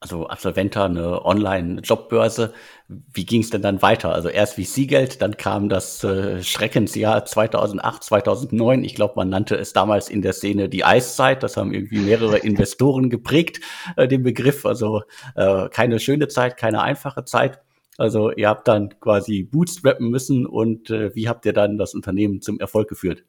also 0.00 0.28
Absolventer, 0.28 0.84
eine 0.84 1.24
Online-Jobbörse. 1.24 2.52
Wie 2.86 3.26
ging 3.26 3.42
es 3.42 3.50
denn 3.50 3.62
dann 3.62 3.82
weiter? 3.82 4.12
Also 4.12 4.28
erst 4.28 4.56
wie 4.56 4.64
Siegeld, 4.64 5.20
dann 5.22 5.36
kam 5.36 5.68
das 5.68 6.04
äh, 6.04 6.42
Schreckensjahr 6.42 7.24
2008, 7.24 8.04
2009. 8.04 8.84
Ich 8.84 8.94
glaube, 8.94 9.14
man 9.16 9.28
nannte 9.28 9.56
es 9.56 9.72
damals 9.72 10.08
in 10.08 10.22
der 10.22 10.34
Szene 10.34 10.68
die 10.68 10.84
Eiszeit. 10.84 11.42
Das 11.42 11.56
haben 11.56 11.74
irgendwie 11.74 11.98
mehrere 11.98 12.38
Investoren 12.38 13.10
geprägt, 13.10 13.60
äh, 13.96 14.06
den 14.06 14.22
Begriff. 14.22 14.64
Also 14.64 15.02
äh, 15.34 15.68
keine 15.68 15.98
schöne 15.98 16.28
Zeit, 16.28 16.56
keine 16.56 16.82
einfache 16.82 17.24
Zeit. 17.24 17.60
Also 17.96 18.30
ihr 18.30 18.48
habt 18.48 18.68
dann 18.68 19.00
quasi 19.00 19.42
bootstrappen 19.42 20.08
müssen 20.08 20.46
und 20.46 20.90
äh, 20.90 21.12
wie 21.16 21.28
habt 21.28 21.44
ihr 21.44 21.52
dann 21.52 21.76
das 21.76 21.94
Unternehmen 21.94 22.40
zum 22.40 22.60
Erfolg 22.60 22.88
geführt? 22.88 23.24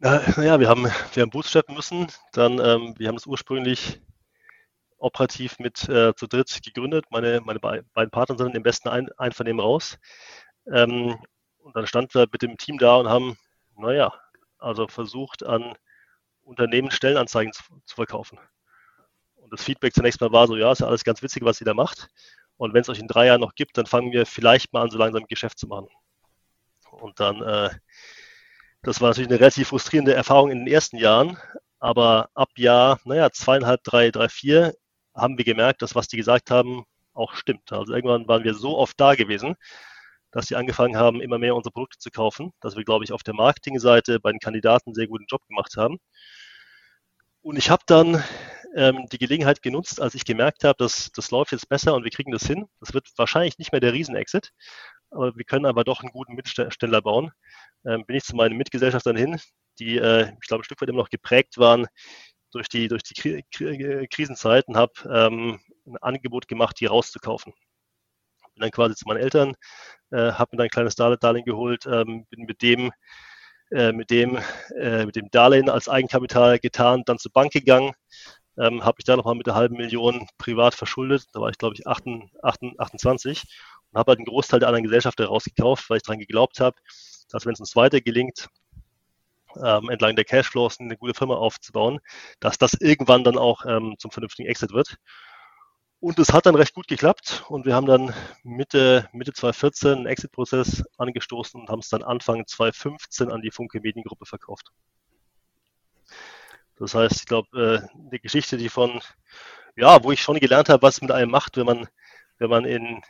Naja, 0.00 0.58
wir 0.58 0.68
haben, 0.68 0.88
wir 1.14 1.22
haben 1.22 1.30
bootstrappen 1.30 1.74
müssen. 1.74 2.08
Dann, 2.32 2.58
ähm, 2.58 2.94
wir 2.98 3.08
haben 3.08 3.16
es 3.16 3.24
ursprünglich 3.24 4.00
operativ 5.02 5.58
mit 5.58 5.88
äh, 5.88 6.14
zu 6.14 6.26
dritt 6.26 6.60
gegründet. 6.64 7.06
Meine, 7.10 7.40
meine 7.44 7.58
beiden 7.58 8.10
Partner 8.10 8.38
sind 8.38 8.54
im 8.54 8.62
besten 8.62 8.88
Ein 8.88 9.10
Einvernehmen 9.18 9.60
raus. 9.60 9.98
Ähm, 10.72 11.18
und 11.58 11.76
dann 11.76 11.86
standen 11.86 12.14
wir 12.14 12.26
mit 12.30 12.42
dem 12.42 12.56
Team 12.56 12.78
da 12.78 12.96
und 12.96 13.08
haben, 13.08 13.36
naja, 13.76 14.12
also 14.58 14.86
versucht 14.86 15.44
an 15.44 15.74
Unternehmen 16.42 16.90
Stellenanzeigen 16.90 17.52
zu, 17.52 17.62
zu, 17.84 17.96
verkaufen. 17.96 18.38
Und 19.36 19.52
das 19.52 19.62
Feedback 19.62 19.94
zunächst 19.94 20.20
mal 20.20 20.32
war 20.32 20.46
so, 20.46 20.56
ja, 20.56 20.72
ist 20.72 20.80
ja 20.80 20.86
alles 20.86 21.04
ganz 21.04 21.22
witzig, 21.22 21.44
was 21.44 21.60
ihr 21.60 21.64
da 21.64 21.74
macht. 21.74 22.08
Und 22.56 22.74
wenn 22.74 22.82
es 22.82 22.88
euch 22.88 23.00
in 23.00 23.08
drei 23.08 23.26
Jahren 23.26 23.40
noch 23.40 23.54
gibt, 23.54 23.76
dann 23.78 23.86
fangen 23.86 24.12
wir 24.12 24.24
vielleicht 24.26 24.72
mal 24.72 24.82
an, 24.82 24.90
so 24.90 24.98
langsam 24.98 25.26
Geschäft 25.26 25.58
zu 25.58 25.66
machen. 25.66 25.88
Und 26.90 27.18
dann, 27.18 27.42
äh, 27.42 27.70
das 28.82 29.00
war 29.00 29.08
natürlich 29.08 29.30
eine 29.30 29.40
relativ 29.40 29.68
frustrierende 29.68 30.14
Erfahrung 30.14 30.50
in 30.50 30.58
den 30.58 30.72
ersten 30.72 30.96
Jahren, 30.96 31.38
aber 31.78 32.30
ab 32.34 32.50
Jahr, 32.56 33.00
naja, 33.04 33.30
zweieinhalb, 33.30 33.82
drei, 33.82 34.10
drei, 34.10 34.28
vier 34.28 34.74
haben 35.14 35.38
wir 35.38 35.44
gemerkt, 35.44 35.82
dass 35.82 35.94
was 35.94 36.08
die 36.08 36.16
gesagt 36.16 36.50
haben, 36.50 36.84
auch 37.14 37.34
stimmt. 37.34 37.72
Also 37.72 37.94
irgendwann 37.94 38.28
waren 38.28 38.44
wir 38.44 38.54
so 38.54 38.78
oft 38.78 38.98
da 38.98 39.14
gewesen, 39.14 39.56
dass 40.30 40.46
sie 40.46 40.56
angefangen 40.56 40.96
haben, 40.96 41.20
immer 41.20 41.38
mehr 41.38 41.54
unsere 41.54 41.72
Produkte 41.72 41.98
zu 41.98 42.10
kaufen, 42.10 42.52
dass 42.60 42.76
wir, 42.76 42.84
glaube 42.84 43.04
ich, 43.04 43.12
auf 43.12 43.22
der 43.22 43.34
Marketingseite 43.34 44.18
bei 44.20 44.30
den 44.32 44.40
Kandidaten 44.40 44.90
einen 44.90 44.94
sehr 44.94 45.06
guten 45.06 45.26
Job 45.28 45.46
gemacht 45.46 45.76
haben. 45.76 45.98
Und 47.42 47.56
ich 47.56 47.70
habe 47.70 47.82
dann 47.86 48.22
ähm, 48.74 49.06
die 49.12 49.18
Gelegenheit 49.18 49.62
genutzt, 49.62 50.00
als 50.00 50.14
ich 50.14 50.24
gemerkt 50.24 50.64
habe, 50.64 50.76
dass 50.78 51.10
das 51.12 51.30
läuft 51.30 51.52
jetzt 51.52 51.68
besser 51.68 51.94
und 51.94 52.04
wir 52.04 52.10
kriegen 52.10 52.32
das 52.32 52.46
hin. 52.46 52.66
Das 52.80 52.94
wird 52.94 53.08
wahrscheinlich 53.16 53.58
nicht 53.58 53.72
mehr 53.72 53.80
der 53.80 53.92
Riesenexit, 53.92 54.52
aber 55.10 55.36
wir 55.36 55.44
können 55.44 55.66
aber 55.66 55.84
doch 55.84 56.00
einen 56.00 56.12
guten 56.12 56.34
Mittelständler 56.34 57.02
bauen. 57.02 57.32
Ähm, 57.84 58.06
bin 58.06 58.16
ich 58.16 58.24
zu 58.24 58.36
meinen 58.36 58.56
Mitgesellschaftern 58.56 59.16
hin, 59.16 59.38
die, 59.78 59.98
äh, 59.98 60.32
ich 60.40 60.48
glaube, 60.48 60.62
ein 60.62 60.64
Stück 60.64 60.80
weit 60.80 60.88
immer 60.88 61.02
noch 61.02 61.10
geprägt 61.10 61.58
waren 61.58 61.86
durch 62.52 62.68
die, 62.68 62.88
durch 62.88 63.02
die 63.02 63.14
Kri 63.14 64.06
Krisenzeiten, 64.08 64.76
habe 64.76 64.92
ähm, 65.10 65.60
ein 65.86 65.96
Angebot 65.98 66.48
gemacht, 66.48 66.78
die 66.80 66.86
rauszukaufen. 66.86 67.52
Bin 68.54 68.60
dann 68.60 68.70
quasi 68.70 68.94
zu 68.94 69.06
meinen 69.08 69.20
Eltern, 69.20 69.54
äh, 70.10 70.32
habe 70.32 70.50
mir 70.52 70.58
dann 70.58 70.66
ein 70.66 70.70
kleines 70.70 70.94
Darlehen 70.94 71.44
geholt, 71.44 71.86
ähm, 71.86 72.26
bin 72.30 72.44
mit 72.44 72.62
dem 72.62 72.92
äh, 73.72 73.92
mit 73.92 74.10
dem, 74.10 74.38
äh, 74.78 75.06
mit 75.06 75.16
dem 75.16 75.30
Darlehen 75.30 75.70
als 75.70 75.88
Eigenkapital 75.88 76.58
getan, 76.58 77.04
dann 77.06 77.18
zur 77.18 77.32
Bank 77.32 77.52
gegangen, 77.52 77.94
ähm, 78.58 78.84
habe 78.84 78.96
ich 78.98 79.04
da 79.04 79.16
nochmal 79.16 79.34
mit 79.34 79.48
einer 79.48 79.56
halben 79.56 79.76
Million 79.76 80.26
privat 80.38 80.74
verschuldet. 80.74 81.24
Da 81.32 81.40
war 81.40 81.48
ich, 81.48 81.56
glaube 81.58 81.74
ich, 81.74 81.86
28 81.86 83.42
und 83.90 83.98
habe 83.98 84.10
halt 84.10 84.18
einen 84.18 84.26
Großteil 84.26 84.60
der 84.60 84.68
anderen 84.68 84.84
Gesellschaften 84.84 85.22
rausgekauft, 85.24 85.88
weil 85.88 85.98
ich 85.98 86.02
daran 86.02 86.18
geglaubt 86.18 86.60
habe, 86.60 86.76
dass 87.30 87.46
wenn 87.46 87.54
es 87.54 87.60
uns 87.60 87.74
weiter 87.76 88.00
gelingt, 88.02 88.48
ähm, 89.62 89.90
entlang 89.90 90.16
der 90.16 90.24
Cashflows 90.24 90.80
eine 90.80 90.96
gute 90.96 91.14
Firma 91.14 91.34
aufzubauen, 91.34 92.00
dass 92.40 92.58
das 92.58 92.74
irgendwann 92.74 93.24
dann 93.24 93.38
auch 93.38 93.64
ähm, 93.66 93.96
zum 93.98 94.10
vernünftigen 94.10 94.48
Exit 94.48 94.72
wird. 94.72 94.96
Und 96.02 96.18
es 96.18 96.32
hat 96.32 96.46
dann 96.46 96.56
recht 96.56 96.74
gut 96.74 96.88
geklappt 96.88 97.44
und 97.48 97.64
wir 97.64 97.76
haben 97.76 97.86
dann 97.86 98.12
Mitte, 98.42 99.08
Mitte 99.12 99.32
2014 99.32 99.92
einen 99.92 100.06
Exit-Prozess 100.06 100.82
angestoßen 100.98 101.60
und 101.60 101.68
haben 101.68 101.78
es 101.78 101.90
dann 101.90 102.02
Anfang 102.02 102.44
2015 102.44 103.30
an 103.30 103.40
die 103.40 103.52
Funke 103.52 103.80
Mediengruppe 103.80 104.26
verkauft. 104.26 104.72
Das 106.76 106.96
heißt, 106.96 107.20
ich 107.20 107.26
glaube, 107.26 107.56
äh, 107.56 107.98
eine 108.08 108.18
Geschichte, 108.18 108.56
die 108.56 108.68
von, 108.68 109.00
ja, 109.76 110.02
wo 110.02 110.10
ich 110.10 110.20
schon 110.20 110.40
gelernt 110.40 110.68
habe, 110.68 110.82
was 110.82 110.96
es 110.96 111.02
mit 111.02 111.12
einem 111.12 111.30
macht, 111.30 111.56
wenn 111.56 111.66
man, 111.66 111.86
wenn 112.38 112.50
man 112.50 112.64
in, 112.64 113.00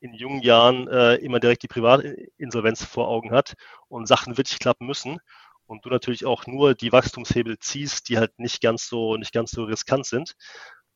in 0.00 0.12
jungen 0.12 0.42
Jahren 0.42 0.88
äh, 0.88 1.14
immer 1.18 1.38
direkt 1.38 1.62
die 1.62 1.68
Privatinsolvenz 1.68 2.84
vor 2.84 3.06
Augen 3.06 3.30
hat 3.30 3.54
und 3.86 4.08
Sachen 4.08 4.36
wirklich 4.36 4.58
klappen 4.58 4.88
müssen 4.88 5.20
und 5.66 5.84
du 5.84 5.90
natürlich 5.90 6.26
auch 6.26 6.46
nur 6.46 6.74
die 6.74 6.92
Wachstumshebel 6.92 7.58
ziehst, 7.58 8.08
die 8.08 8.18
halt 8.18 8.38
nicht 8.38 8.60
ganz 8.60 8.88
so, 8.88 9.16
nicht 9.16 9.32
ganz 9.32 9.50
so 9.50 9.64
riskant 9.64 10.06
sind 10.06 10.34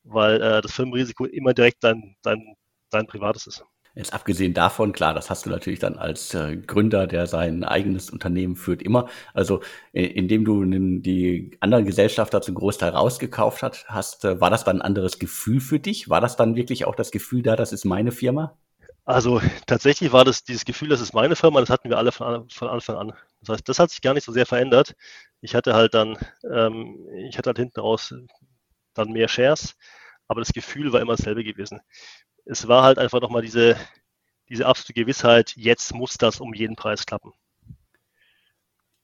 weil 0.07 0.40
äh, 0.40 0.61
das 0.61 0.72
Firmenrisiko 0.72 1.24
immer 1.24 1.55
direkt 1.55 1.85
dein, 1.85 2.16
dein, 2.22 2.57
dein 2.90 3.07
privates 3.07 3.46
ist. 3.46 3.64
Jetzt 3.94 4.12
abgesehen 4.12 4.52
davon, 4.52 4.92
klar, 4.92 5.14
das 5.14 5.31
hast 5.31 5.46
du 5.46 5.50
natürlich 5.50 5.79
dann 5.79 5.96
als 5.96 6.35
äh, 6.35 6.59
Gründer, 6.59 7.07
der 7.07 7.26
sein 7.26 7.64
eigenes 7.64 8.11
Unternehmen 8.11 8.55
führt, 8.55 8.83
immer. 8.83 9.09
Also 9.33 9.62
äh, 9.94 10.05
indem 10.05 10.44
du 10.44 10.64
die 11.00 11.57
anderen 11.61 11.87
Gesellschafter 11.87 12.42
zum 12.42 12.57
Großteil 12.57 12.90
rausgekauft 12.90 13.62
hat, 13.62 13.87
hast, 13.88 14.26
äh, 14.26 14.38
war 14.38 14.50
das 14.50 14.64
dann 14.64 14.79
ein 14.79 14.83
anderes 14.83 15.18
Gefühl 15.18 15.61
für 15.61 15.81
dich? 15.81 16.11
War 16.11 16.20
das 16.20 16.37
dann 16.37 16.57
wirklich 16.57 16.85
auch 16.85 16.94
das 16.94 17.11
Gefühl 17.11 17.42
da, 17.42 17.57
das 17.57 17.72
ist 17.72 17.87
meine 17.87 18.12
Firma? 18.12 18.59
Also 19.07 19.40
tatsächlich 19.66 20.12
war 20.12 20.25
das 20.25 20.42
dieses 20.45 20.64
Gefühl, 20.64 20.88
das 20.88 21.01
ist 21.01 21.14
meine 21.14 21.37
Firma, 21.37 21.61
das 21.61 21.71
hatten 21.71 21.88
wir 21.88 21.97
alle 21.99 22.12
von, 22.12 22.49
von 22.51 22.69
Anfang 22.69 22.97
an. 22.97 23.12
Das 23.40 23.51
heißt, 23.51 23.69
das 23.69 23.79
hat 23.79 23.90
sich 23.90 24.01
gar 24.03 24.14
nicht 24.14 24.25
so 24.25 24.33
sehr 24.33 24.47
verändert. 24.47 24.95
Ich 25.40 25.55
hatte 25.55 25.75
halt 25.75 25.95
dann, 25.95 26.19
ähm, 26.51 27.07
ich 27.29 27.38
hatte 27.38 27.51
halt 27.51 27.59
hinten 27.59 27.81
raus 27.81 28.12
dann 28.95 29.12
mehr 29.12 29.29
Shares, 29.29 29.77
aber 30.29 30.40
das 30.40 30.53
Gefühl 30.53 30.92
war 30.92 31.01
immer 31.01 31.16
dasselbe 31.16 31.45
gewesen. 31.45 31.81
Es 32.47 32.69
war 32.69 32.83
halt 32.85 32.99
einfach 32.99 33.21
nochmal 33.21 33.42
diese, 33.42 33.77
diese 34.49 34.66
absolute 34.66 34.95
Gewissheit, 34.95 35.55
jetzt 35.57 35.95
muss 35.95 36.19
das 36.19 36.40
um 36.40 36.55
jeden 36.55 36.77
Preis 36.77 37.07
klappen. 37.07 37.33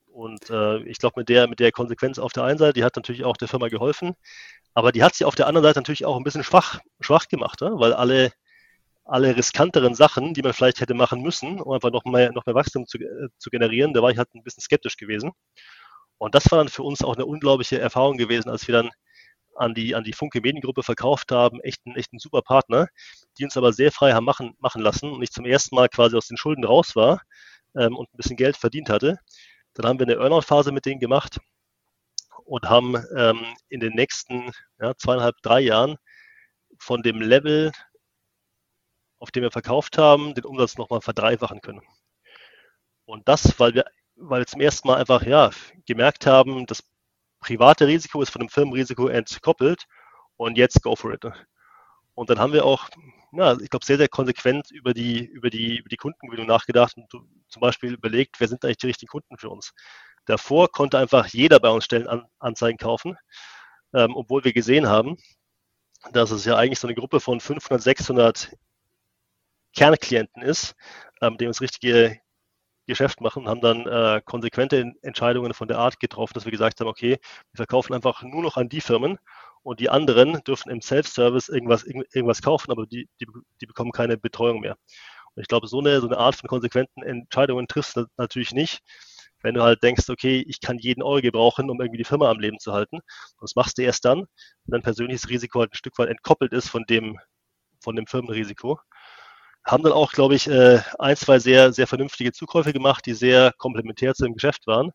Und 0.07 0.51
äh, 0.51 0.79
ich 0.85 0.99
glaube, 0.99 1.21
mit 1.21 1.29
der, 1.29 1.49
mit 1.49 1.59
der 1.61 1.73
Konsequenz 1.73 2.19
auf 2.19 2.33
der 2.33 2.45
einen 2.45 2.59
Seite, 2.59 2.75
die 2.75 2.85
hat 2.85 2.97
natürlich 2.97 3.25
auch 3.25 3.37
der 3.37 3.49
Firma 3.49 3.69
geholfen, 3.69 4.15
aber 4.75 4.93
die 4.93 5.03
hat 5.05 5.15
sie 5.15 5.25
auf 5.25 5.35
der 5.37 5.47
anderen 5.47 5.65
Seite 5.65 5.81
natürlich 5.81 6.07
auch 6.07 6.17
ein 6.17 6.25
bisschen 6.25 6.45
schwach, 6.45 6.81
schwach 7.01 7.29
gemacht, 7.29 7.61
ja? 7.63 7.71
weil 7.79 7.95
alle, 7.95 8.33
alle 9.05 9.37
riskanteren 9.37 9.95
Sachen, 9.95 10.35
die 10.35 10.43
man 10.43 10.53
vielleicht 10.53 10.81
hätte 10.81 10.95
machen 10.95 11.23
müssen, 11.23 11.61
um 11.61 11.73
einfach 11.73 11.91
noch 11.91 12.05
mehr, 12.05 12.33
noch 12.33 12.47
mehr 12.47 12.55
Wachstum 12.55 12.87
zu, 12.87 12.99
äh, 12.99 13.29
zu 13.39 13.51
generieren, 13.51 13.93
da 13.95 14.03
war 14.03 14.11
ich 14.11 14.19
halt 14.19 14.33
ein 14.35 14.43
bisschen 14.45 14.63
skeptisch 14.63 14.97
gewesen. 14.97 15.33
Und 16.19 16.35
das 16.35 16.51
war 16.51 16.59
dann 16.59 16.69
für 16.69 16.85
uns 16.85 17.03
auch 17.03 17.17
eine 17.17 17.27
unglaubliche 17.27 17.81
Erfahrung 17.81 18.17
gewesen, 18.17 18.49
als 18.49 18.69
wir 18.69 18.75
dann 18.75 18.91
an 19.57 19.75
die, 19.75 19.95
an 19.95 20.05
die 20.05 20.13
Funke 20.13 20.41
Mediengruppe 20.41 20.83
verkauft 20.83 21.33
haben, 21.33 21.61
echt 21.61 21.85
ein, 21.87 21.97
echt 21.97 22.13
ein 22.13 22.19
super 22.19 22.43
Partner, 22.43 22.89
die 23.39 23.45
uns 23.45 23.57
aber 23.57 23.73
sehr 23.73 23.93
frei 23.93 24.13
haben 24.13 24.25
machen, 24.25 24.55
machen 24.59 24.83
lassen 24.83 25.11
und 25.11 25.23
ich 25.23 25.31
zum 25.31 25.45
ersten 25.45 25.75
Mal 25.75 25.89
quasi 25.89 26.17
aus 26.17 26.29
den 26.29 26.37
Schulden 26.37 26.65
raus 26.65 26.97
war 26.97 27.21
ähm, 27.77 27.97
und 27.97 28.13
ein 28.13 28.17
bisschen 28.17 28.37
Geld 28.37 28.57
verdient 28.57 28.89
hatte. 28.89 29.19
Dann 29.75 29.87
haben 29.87 29.99
wir 29.99 30.07
eine 30.07 30.17
Earnout-Phase 30.17 30.73
mit 30.73 30.87
denen 30.87 31.01
gemacht 31.01 31.39
und 32.45 32.69
haben 32.69 32.97
ähm, 33.17 33.45
in 33.69 33.81
den 33.81 33.95
nächsten 33.95 34.53
ja, 34.81 34.95
zweieinhalb, 34.97 35.37
drei 35.43 35.61
Jahren 35.61 35.97
von 36.79 37.03
dem 37.03 37.21
Level, 37.21 37.73
auf 39.23 39.31
dem 39.31 39.45
wir 39.45 39.53
verkauft 39.53 39.99
haben, 39.99 40.35
den 40.35 40.45
Umsatz 40.45 40.77
nochmal 40.77 41.01
verdreifachen 41.01 41.61
können. 41.61 41.81
Und 43.05 43.29
das, 43.29 43.59
weil 43.61 43.73
wir, 43.73 43.85
weil 44.17 44.41
wir 44.41 44.47
zum 44.49 44.61
ersten 44.61 44.89
Mal 44.89 44.97
einfach 44.97 45.23
ja, 45.23 45.51
gemerkt 45.87 46.27
haben, 46.27 46.67
das 46.67 46.83
private 47.39 47.87
Risiko 47.87 48.21
ist 48.21 48.31
von 48.31 48.41
dem 48.41 48.49
Firmenrisiko 48.49 49.07
entkoppelt 49.07 49.85
und 50.37 50.59
jetzt 50.59 50.83
go 50.83 50.97
for 50.97 51.13
it. 51.13 51.25
Und 52.15 52.31
dann 52.31 52.41
haben 52.41 52.53
wir 52.53 52.65
auch, 52.65 52.89
ja, 53.31 53.57
ich 53.61 53.71
glaube, 53.71 53.87
sehr, 53.87 53.97
sehr 53.97 54.09
konsequent 54.09 54.73
über 54.73 54.93
die, 54.93 55.25
über 55.25 55.51
die, 55.51 55.79
über 55.79 55.89
die 55.89 55.97
Kundengewinnung 55.97 56.49
nachgedacht 56.49 56.97
und 56.97 57.09
zum 57.49 57.61
Beispiel 57.61 57.95
überlegt, 57.95 58.41
wer 58.41 58.49
sind 58.49 58.65
eigentlich 58.65 58.79
die 58.79 58.89
richtigen 58.89 59.11
Kunden 59.11 59.39
für 59.39 59.51
uns. 59.51 59.73
Davor 60.25 60.69
konnte 60.73 60.99
einfach 60.99 61.27
jeder 61.29 61.61
bei 61.61 61.71
uns 61.71 61.85
Stellenanzeigen 61.85 62.77
kaufen, 62.77 63.17
ähm, 63.95 64.17
obwohl 64.17 64.43
wir 64.43 64.53
gesehen 64.53 64.89
haben, 64.89 65.17
dass 66.11 66.33
es 66.33 66.45
ja 66.45 66.57
eigentlich 66.57 66.81
so 66.81 66.89
eine 66.89 66.97
Gruppe 66.97 67.21
von 67.21 67.39
500, 67.39 67.81
600 67.81 68.57
Kernklienten 69.75 70.43
ist, 70.43 70.75
ähm, 71.21 71.37
die 71.39 71.47
uns 71.47 71.61
richtige 71.61 72.21
Geschäft 72.87 73.21
machen 73.21 73.49
haben 73.49 73.61
dann 73.61 73.87
äh, 73.87 74.21
konsequente 74.25 74.93
Entscheidungen 75.03 75.55
von 75.55 75.69
der 75.69 75.79
Art 75.79 76.01
getroffen, 76.01 76.35
dass 76.35 76.45
wir 76.45 76.51
gesagt 76.51 76.81
haben, 76.81 76.89
okay, 76.89 77.19
wir 77.53 77.57
verkaufen 77.57 77.95
einfach 77.95 78.23
nur 78.23 78.43
noch 78.43 78.57
an 78.57 78.69
die 78.69 78.81
Firmen 78.81 79.19
und 79.63 79.81
die 79.81 79.89
anderen 79.89 80.43
dürfen 80.45 80.71
im 80.71 80.81
Self-Service 80.81 81.49
irgendwas, 81.49 81.85
irgendwas 81.85 82.43
kaufen, 82.43 82.73
aber 82.73 82.87
die, 82.87 83.09
die, 83.21 83.27
die 83.61 83.67
bekommen 83.67 83.93
keine 83.93 84.19
Betreuung 84.19 84.61
mehr. 84.61 84.77
Und 85.35 85.43
ich 85.43 85.49
glaube, 85.49 85.69
so 85.69 85.79
eine, 85.79 86.01
so 86.01 86.09
eine 86.09 86.19
Art 86.19 86.35
von 86.35 86.49
konsequenten 86.49 87.03
Entscheidungen 87.03 87.69
triffst 87.69 87.97
du 87.97 88.07
natürlich 88.17 88.53
nicht, 88.53 88.81
wenn 89.43 89.55
du 89.55 89.63
halt 89.63 89.83
denkst, 89.83 90.09
okay, 90.09 90.45
ich 90.47 90.61
kann 90.61 90.79
jeden 90.79 91.03
Euro 91.03 91.21
gebrauchen, 91.21 91.71
um 91.71 91.81
irgendwie 91.81 91.99
die 91.99 92.05
Firma 92.05 92.31
am 92.31 92.41
Leben 92.41 92.59
zu 92.59 92.73
halten. 92.73 92.97
Und 92.97 93.43
das 93.43 93.55
machst 93.57 93.79
du 93.79 93.83
erst 93.83 94.05
dann, 94.05 94.27
wenn 94.65 94.73
dein 94.73 94.83
persönliches 94.83 95.29
Risiko 95.29 95.61
halt 95.61 95.73
ein 95.73 95.77
Stück 95.77 95.99
weit 95.99 96.09
entkoppelt 96.09 96.53
ist 96.53 96.69
von 96.69 96.85
dem, 96.89 97.19
von 97.81 97.97
dem 97.97 98.07
Firmenrisiko 98.07 98.79
haben 99.65 99.83
dann 99.83 99.93
auch, 99.93 100.13
glaube 100.13 100.35
ich, 100.35 100.49
äh, 100.49 100.81
ein, 100.99 101.17
zwei 101.17 101.39
sehr, 101.39 101.73
sehr 101.73 101.87
vernünftige 101.87 102.33
Zukäufe 102.33 102.73
gemacht, 102.73 103.07
die 103.07 103.15
sehr 103.15 103.53
komplementär 103.59 104.15
zu 104.15 104.25
dem 104.25 104.35
Geschäft 104.35 104.67
waren. 104.67 104.91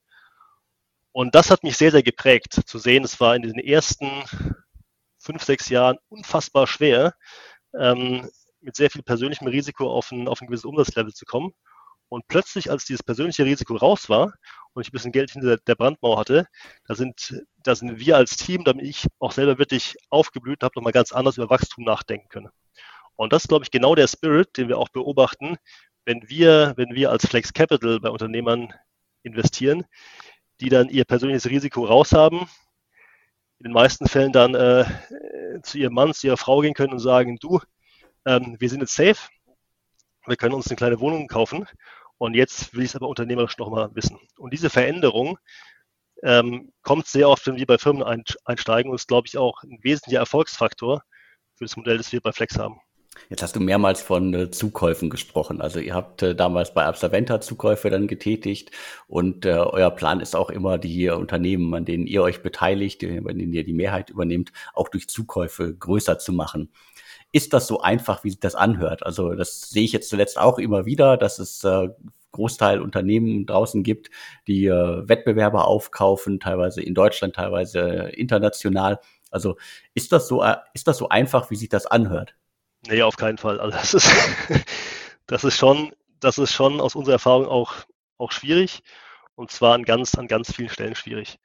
Und 1.12 1.36
das 1.36 1.50
hat 1.50 1.64
mich 1.64 1.78
sehr, 1.78 1.92
sehr 1.92 2.04
geprägt, 2.04 2.62
zu 2.66 2.78
sehen, 2.78 3.04
es 3.04 3.20
war 3.20 3.36
in 3.36 3.42
den 3.42 3.58
ersten 3.60 4.24
fünf, 5.18 5.44
sechs 5.44 5.70
Jahren 5.70 5.98
unfassbar 6.10 6.68
schwer, 6.68 7.16
ähm, 7.74 8.30
mit 8.62 8.76
sehr 8.76 8.90
viel 8.90 9.04
persönlichem 9.04 9.48
Risiko 9.48 9.92
auf 9.92 10.12
ein, 10.12 10.28
auf 10.28 10.42
ein 10.42 10.48
gewisses 10.48 10.66
Umsatzlevel 10.66 11.14
zu 11.14 11.26
kommen. 11.26 11.54
Und 12.10 12.28
plötzlich, 12.28 12.72
als 12.72 12.86
dieses 12.86 13.04
persönliche 13.04 13.46
Risiko 13.46 13.76
raus 13.76 14.10
war 14.10 14.34
und 14.74 14.82
ich 14.82 14.90
ein 14.90 14.92
bisschen 14.92 15.12
Geld 15.12 15.32
hinter 15.32 15.58
der 15.58 15.76
Brandmauer 15.76 16.20
hatte, 16.20 16.48
da 16.86 16.96
sind, 16.96 17.44
da 17.64 17.76
sind 17.76 18.00
wir 18.00 18.16
als 18.16 18.38
Team, 18.38 18.64
damit 18.64 18.86
ich 18.86 19.08
auch 19.20 19.32
selber 19.32 19.58
wirklich 19.58 19.98
aufgeblüht 20.10 20.64
habe 20.64 20.74
nochmal 20.76 20.94
ganz 20.94 21.12
anders 21.12 21.38
über 21.38 21.50
Wachstum 21.50 21.84
nachdenken 21.84 22.30
können. 22.30 22.50
Und 23.18 23.34
das 23.34 23.44
ist, 23.44 23.48
glaube 23.50 23.66
ich, 23.66 23.72
genau 23.72 23.96
der 23.96 24.08
Spirit, 24.08 24.56
den 24.58 24.70
wir 24.70 24.78
auch 24.78 24.90
beobachten, 24.90 25.58
wenn 26.06 26.30
wir, 26.30 26.74
wenn 26.78 26.96
wir 26.96 27.12
als 27.12 27.28
Flex 27.28 27.52
Capital 27.52 28.00
bei 28.00 28.10
Unternehmern 28.10 28.74
investieren, 29.24 29.86
die 30.62 30.70
dann 30.70 30.88
ihr 30.88 31.04
persönliches 31.04 31.50
Risiko 31.50 31.86
raushaben, 31.86 32.48
in 33.60 33.64
den 33.64 33.74
meisten 33.74 34.08
Fällen 34.08 34.32
dann 34.32 34.56
äh, 34.56 34.86
zu 35.64 35.80
ihrem 35.80 35.94
Mann, 35.94 36.14
zu 36.14 36.28
ihrer 36.28 36.38
Frau 36.38 36.62
gehen 36.62 36.76
können 36.76 36.94
und 36.94 37.00
sagen, 37.00 37.38
du, 37.40 37.60
ähm, 38.26 38.56
wir 38.60 38.70
sind 38.70 38.82
jetzt 38.82 38.96
safe, 38.96 39.30
wir 40.28 40.38
können 40.38 40.54
uns 40.54 40.68
eine 40.68 40.78
kleine 40.78 41.00
Wohnung 41.00 41.28
kaufen 41.28 41.68
und 42.20 42.36
jetzt 42.36 42.74
will 42.74 42.84
ich 42.84 42.92
es 42.92 42.96
aber 42.96 43.08
unternehmerisch 43.08 43.58
nochmal 43.58 43.90
wissen. 43.96 44.20
Und 44.38 44.54
diese 44.54 44.70
Veränderung 44.70 45.40
ähm, 46.24 46.72
kommt 46.84 47.08
sehr 47.08 47.30
oft, 47.30 47.46
wenn 47.48 47.58
wir 47.58 47.66
bei 47.66 47.78
Firmen 47.78 48.04
einsteigen 48.46 48.92
und 48.92 48.96
ist, 48.96 49.08
glaube 49.08 49.28
ich, 49.28 49.38
auch 49.38 49.64
ein 49.64 49.80
wesentlicher 49.82 50.20
Erfolgsfaktor 50.20 51.04
für 51.56 51.66
das 51.66 51.78
Modell, 51.78 51.98
das 51.98 52.12
wir 52.12 52.22
bei 52.22 52.32
Flex 52.32 52.58
haben. 52.58 52.80
Jetzt 53.30 53.44
hast 53.44 53.56
du 53.56 53.60
mehrmals 53.60 54.02
von 54.02 54.34
äh, 54.34 54.52
Zukäufen 54.52 55.10
gesprochen. 55.10 55.62
Also 55.62 55.80
ihr 55.80 55.94
habt 55.94 56.22
äh, 56.24 56.36
damals 56.36 56.74
bei 56.74 56.86
Absolventa 56.86 57.42
Zukäufe 57.42 57.90
dann 57.90 58.08
getätigt 58.08 58.72
und 59.08 59.46
äh, 59.46 59.52
euer 59.52 59.92
Plan 59.92 60.20
ist 60.20 60.36
auch 60.36 60.50
immer, 60.50 60.78
die 60.78 61.10
Unternehmen, 61.10 61.74
an 61.74 61.86
denen 61.86 62.08
ihr 62.08 62.24
euch 62.24 62.42
beteiligt, 62.42 63.04
an 63.04 63.38
denen 63.38 63.54
ihr 63.54 63.64
die 63.64 63.74
Mehrheit 63.74 64.10
übernehmt, 64.10 64.52
auch 64.74 64.90
durch 64.90 65.08
Zukäufe 65.10 65.74
größer 65.76 66.20
zu 66.20 66.34
machen. 66.34 66.70
ist 67.32 67.54
das 67.54 67.68
so 67.68 67.82
einfach, 67.82 68.24
wie 68.24 68.30
sich 68.32 68.40
das 68.40 68.56
anhört? 68.56 69.06
Also 69.06 69.36
das 69.36 69.70
sehe 69.70 69.84
ich 69.84 69.92
jetzt 69.94 70.10
zuletzt 70.10 70.38
auch 70.40 70.60
immer 70.60 70.86
wieder, 70.86 71.18
dass 71.18 71.40
es 71.40 71.64
äh, 71.64 71.90
Großteil 72.32 72.82
Unternehmen 72.82 73.46
draußen 73.46 73.84
gibt, 73.84 74.10
die 74.48 74.68
äh, 74.68 75.08
Wettbewerber 75.08 75.68
aufkaufen, 75.68 76.40
teilweise 76.40 76.82
in 76.82 76.94
Deutschland, 76.94 77.36
teilweise 77.36 77.82
international. 78.14 79.00
Also 79.32 79.58
ist 79.94 80.12
das 80.12 80.28
so, 80.28 80.44
äh, 80.44 80.58
ist 80.74 80.88
das 80.88 80.98
so 80.98 81.10
einfach, 81.10 81.50
wie 81.52 81.56
sich 81.56 81.70
das 81.70 81.86
anhört? 81.86 82.36
Nee, 82.86 83.02
auf 83.02 83.18
keinen 83.18 83.38
Fall. 83.38 83.60
Also 83.60 83.78
das 83.78 83.94
ist, 83.94 84.10
das 85.28 85.44
ist 85.44 85.58
schon, 85.58 85.94
das 86.20 86.38
ist 86.38 86.54
schon 86.54 86.80
aus 86.82 86.96
unserer 86.96 87.16
Erfahrung 87.16 87.48
auch, 87.48 87.74
auch 88.18 88.32
schwierig 88.32 88.82
und 89.36 89.52
zwar 89.52 89.74
an 89.76 89.84
ganz, 89.84 90.16
an 90.16 90.28
ganz 90.28 90.54
vielen 90.54 90.70
Stellen 90.70 90.96
schwierig. 90.96 91.40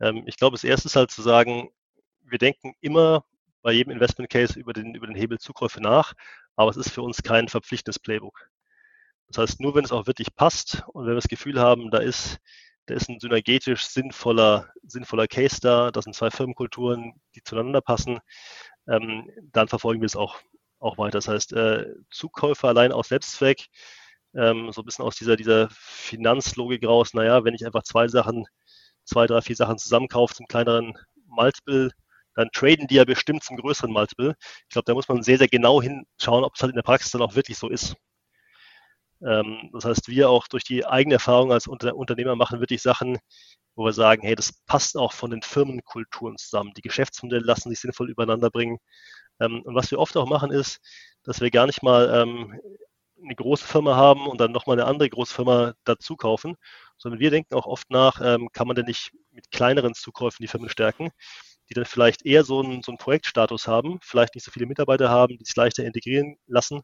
Ähm, 0.00 0.24
ich 0.26 0.36
glaube, 0.36 0.54
das 0.54 0.64
erste 0.64 0.88
ist 0.88 0.96
halt 0.96 1.10
zu 1.10 1.22
sagen, 1.22 1.70
wir 2.24 2.38
denken 2.38 2.74
immer 2.80 3.24
bei 3.62 3.72
jedem 3.72 3.92
Investment 3.92 4.30
Case 4.30 4.58
über 4.58 4.72
den, 4.72 4.94
über 4.94 5.06
den 5.06 5.16
Hebel 5.16 5.38
Zukäufe 5.38 5.80
nach, 5.80 6.14
aber 6.56 6.70
es 6.70 6.76
ist 6.76 6.90
für 6.90 7.02
uns 7.02 7.22
kein 7.22 7.48
verpflichtendes 7.48 7.98
Playbook. 7.98 8.48
Das 9.28 9.38
heißt, 9.38 9.60
nur 9.60 9.74
wenn 9.74 9.84
es 9.84 9.92
auch 9.92 10.06
wirklich 10.06 10.34
passt 10.34 10.82
und 10.88 11.04
wenn 11.04 11.12
wir 11.12 11.16
das 11.16 11.28
Gefühl 11.28 11.60
haben, 11.60 11.90
da 11.90 11.98
ist, 11.98 12.38
da 12.86 12.94
ist 12.94 13.08
ein 13.08 13.20
synergetisch 13.20 13.86
sinnvoller, 13.86 14.68
sinnvoller 14.82 15.26
Case 15.26 15.60
da, 15.60 15.90
das 15.90 16.04
sind 16.04 16.14
zwei 16.14 16.30
Firmenkulturen, 16.30 17.20
die 17.34 17.42
zueinander 17.42 17.80
passen, 17.80 18.20
ähm, 18.88 19.30
dann 19.52 19.68
verfolgen 19.68 20.02
wir 20.02 20.06
es 20.06 20.16
auch, 20.16 20.40
auch 20.82 20.98
weiter. 20.98 21.18
Das 21.18 21.28
heißt, 21.28 21.52
äh, 21.54 21.86
Zukäufe 22.10 22.68
allein 22.68 22.92
aus 22.92 23.08
Selbstzweck, 23.08 23.66
ähm, 24.34 24.72
so 24.72 24.82
ein 24.82 24.84
bisschen 24.84 25.04
aus 25.04 25.16
dieser, 25.16 25.36
dieser 25.36 25.68
Finanzlogik 25.70 26.86
raus, 26.86 27.14
naja, 27.14 27.44
wenn 27.44 27.54
ich 27.54 27.64
einfach 27.66 27.82
zwei 27.84 28.08
Sachen, 28.08 28.46
zwei, 29.04 29.26
drei, 29.26 29.42
vier 29.42 29.56
Sachen 29.56 29.78
zusammenkaufe 29.78 30.34
zum 30.34 30.46
kleineren 30.46 30.94
Multiple, 31.26 31.90
dann 32.34 32.48
traden 32.52 32.86
die 32.88 32.96
ja 32.96 33.04
bestimmt 33.04 33.44
zum 33.44 33.56
größeren 33.58 33.92
Multiple. 33.92 34.34
Ich 34.68 34.70
glaube, 34.70 34.86
da 34.86 34.94
muss 34.94 35.08
man 35.08 35.22
sehr, 35.22 35.38
sehr 35.38 35.48
genau 35.48 35.82
hinschauen, 35.82 36.44
ob 36.44 36.54
es 36.54 36.62
halt 36.62 36.70
in 36.70 36.76
der 36.76 36.82
Praxis 36.82 37.12
dann 37.12 37.22
auch 37.22 37.34
wirklich 37.34 37.58
so 37.58 37.68
ist. 37.68 37.96
Ähm, 39.24 39.70
das 39.72 39.84
heißt, 39.84 40.08
wir 40.08 40.30
auch 40.30 40.48
durch 40.48 40.64
die 40.64 40.86
eigene 40.86 41.14
Erfahrung 41.14 41.52
als 41.52 41.66
Unter 41.66 41.94
Unternehmer 41.94 42.36
machen 42.36 42.60
wirklich 42.60 42.82
Sachen, 42.82 43.18
wo 43.74 43.84
wir 43.84 43.92
sagen, 43.92 44.22
hey, 44.22 44.34
das 44.34 44.52
passt 44.66 44.96
auch 44.96 45.12
von 45.12 45.30
den 45.30 45.42
Firmenkulturen 45.42 46.36
zusammen. 46.38 46.72
Die 46.76 46.82
Geschäftsmodelle 46.82 47.44
lassen 47.44 47.70
sich 47.70 47.80
sinnvoll 47.80 48.10
übereinander 48.10 48.50
bringen. 48.50 48.78
Ähm, 49.40 49.62
und 49.62 49.74
was 49.74 49.90
wir 49.90 49.98
oft 49.98 50.16
auch 50.16 50.28
machen, 50.28 50.50
ist, 50.50 50.80
dass 51.24 51.40
wir 51.40 51.50
gar 51.50 51.66
nicht 51.66 51.82
mal 51.82 52.10
ähm, 52.14 52.60
eine 53.22 53.34
große 53.34 53.66
Firma 53.66 53.96
haben 53.96 54.26
und 54.26 54.40
dann 54.40 54.52
nochmal 54.52 54.78
eine 54.78 54.88
andere 54.88 55.08
große 55.08 55.34
Firma 55.34 55.74
dazu 55.84 56.16
kaufen, 56.16 56.56
sondern 56.98 57.20
wir 57.20 57.30
denken 57.30 57.54
auch 57.54 57.66
oft 57.66 57.90
nach, 57.90 58.20
ähm, 58.22 58.48
kann 58.52 58.66
man 58.66 58.76
denn 58.76 58.86
nicht 58.86 59.12
mit 59.30 59.50
kleineren 59.50 59.94
Zukäufen 59.94 60.42
die 60.42 60.48
Firmen 60.48 60.68
stärken, 60.68 61.10
die 61.70 61.74
dann 61.74 61.84
vielleicht 61.84 62.26
eher 62.26 62.44
so 62.44 62.60
einen, 62.60 62.82
so 62.82 62.90
einen 62.92 62.98
Projektstatus 62.98 63.68
haben, 63.68 63.98
vielleicht 64.02 64.34
nicht 64.34 64.44
so 64.44 64.50
viele 64.50 64.66
Mitarbeiter 64.66 65.08
haben, 65.08 65.38
die 65.38 65.44
sich 65.44 65.56
leichter 65.56 65.84
integrieren 65.84 66.36
lassen 66.46 66.82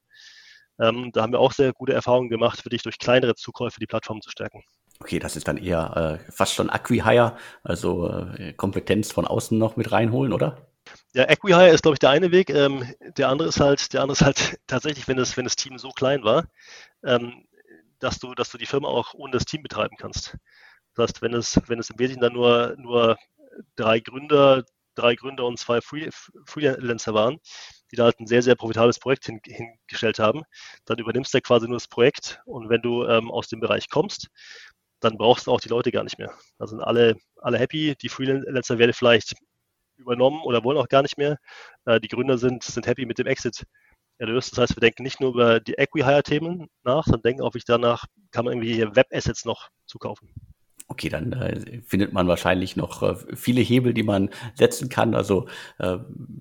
ähm, 0.81 1.11
da 1.13 1.23
haben 1.23 1.33
wir 1.33 1.41
auch 1.41 1.53
sehr 1.53 1.73
gute 1.73 1.93
Erfahrungen 1.93 2.29
gemacht, 2.29 2.65
wirklich 2.65 2.83
durch 2.83 2.99
kleinere 2.99 3.35
Zukäufe 3.35 3.81
die 3.81 3.87
Plattform 3.87 4.21
zu 4.21 4.31
stärken. 4.31 4.63
Okay, 5.01 5.19
das 5.19 5.37
ist 5.37 5.49
dann 5.49 5.57
eher 5.57 6.21
äh, 6.27 6.33
fast 6.33 6.55
schon 6.55 6.71
Acquihire, 6.71 7.37
also 7.63 8.09
äh, 8.09 8.53
Kompetenz 8.53 9.13
von 9.13 9.27
außen 9.27 9.57
noch 9.59 9.77
mit 9.77 9.93
reinholen, 9.93 10.33
oder? 10.33 10.68
Ja, 11.15 11.25
Acquihire 11.29 11.71
ist, 11.71 11.83
glaube 11.83 11.95
ich, 11.95 11.99
der 12.01 12.11
eine 12.11 12.31
Weg. 12.33 12.51
Ähm, 12.51 12.85
der 13.17 13.29
andere 13.29 13.49
ist 13.49 13.61
halt, 13.61 13.93
der 13.93 14.03
andere 14.03 14.13
ist 14.15 14.23
halt 14.23 14.59
tatsächlich, 14.67 15.09
wenn 15.09 15.17
das, 15.17 15.37
wenn 15.37 15.45
das 15.45 15.57
Team 15.57 15.79
so 15.79 15.91
klein 15.91 16.23
war, 16.23 16.45
ähm, 17.05 17.47
dass 17.99 18.19
du, 18.19 18.35
dass 18.35 18.51
du 18.51 18.59
die 18.59 18.67
Firma 18.67 18.89
auch 18.89 19.15
ohne 19.15 19.33
das 19.33 19.45
Team 19.45 19.63
betreiben 19.63 19.97
kannst. 19.99 20.37
Das 20.95 21.11
heißt, 21.11 21.23
wenn 21.23 21.35
es, 21.35 21.61
wenn 21.69 21.79
es 21.79 21.91
im 21.91 21.99
Wesentlichen 21.99 22.23
dann 22.23 22.35
nur, 22.35 22.77
nur 22.79 23.17
drei 23.77 24.01
Gründer, 24.01 24.65
drei 24.97 25.15
Gründer 25.17 25.47
und 25.47 25.59
zwei 25.59 25.81
Free, 25.81 26.11
Freelancer 26.47 27.15
waren, 27.15 27.39
die 27.93 27.97
da 27.97 28.05
halt 28.05 28.21
ein 28.21 28.27
sehr, 28.27 28.43
sehr 28.43 28.57
profitables 28.57 28.99
Projekt 28.99 29.27
hin, 29.27 29.41
hingestellt 29.45 30.19
haben. 30.19 30.43
Dann 30.87 30.99
übernimmst 30.99 31.35
du 31.35 31.41
quasi 31.41 31.67
nur 31.69 31.77
das 31.77 31.89
Projekt 31.89 32.41
und 32.47 32.69
wenn 32.71 32.83
du 32.83 33.05
ähm, 33.07 33.31
aus 33.31 33.49
dem 33.49 33.61
Bereich 33.61 33.89
kommst, 33.91 34.29
dann 35.01 35.17
brauchst 35.19 35.47
du 35.47 35.53
auch 35.53 35.61
die 35.61 35.69
Leute 35.69 35.93
gar 35.93 36.05
nicht 36.05 36.19
mehr. 36.19 36.33
Da 36.59 36.67
sind 36.67 36.81
alle, 36.81 37.17
alle 37.37 37.59
happy. 37.59 37.97
Die 38.03 38.09
Freelancer 38.09 38.79
werden 38.79 38.93
vielleicht 38.93 39.35
übernommen 39.99 40.43
oder 40.43 40.65
wollen 40.65 40.79
auch 40.79 40.89
gar 40.89 41.03
nicht 41.03 41.19
mehr. 41.19 41.39
Äh, 41.85 42.01
die 42.01 42.09
Gründer 42.09 42.39
sind, 42.39 42.63
sind 42.63 42.87
happy 42.87 43.07
mit 43.07 43.19
dem 43.19 43.27
Exit 43.27 43.65
erlöst. 44.19 44.53
Das 44.53 44.59
heißt, 44.59 44.77
wir 44.77 44.81
denken 44.81 45.03
nicht 45.03 45.21
nur 45.21 45.31
über 45.31 45.61
die 45.61 45.75
Equi-Hire-Themen 45.75 46.69
nach, 46.83 47.05
sondern 47.05 47.23
denken 47.23 47.43
auch, 47.43 47.55
wie 47.55 47.63
danach 47.67 48.05
kann 48.31 48.45
man 48.45 48.55
irgendwie 48.55 48.97
Web-Assets 48.97 49.45
noch 49.45 49.69
zukaufen. 49.87 50.33
Okay, 50.91 51.11
dann 51.11 51.35
äh, 51.35 51.83
findet 51.87 52.15
man 52.15 52.29
wahrscheinlich 52.29 52.75
noch 52.75 53.03
äh, 53.03 53.15
viele 53.37 53.61
Hebel, 53.61 53.93
die 53.93 54.03
man 54.03 54.31
setzen 54.55 54.89
kann. 54.89 55.15
Also 55.15 55.47
äh, 55.79 55.99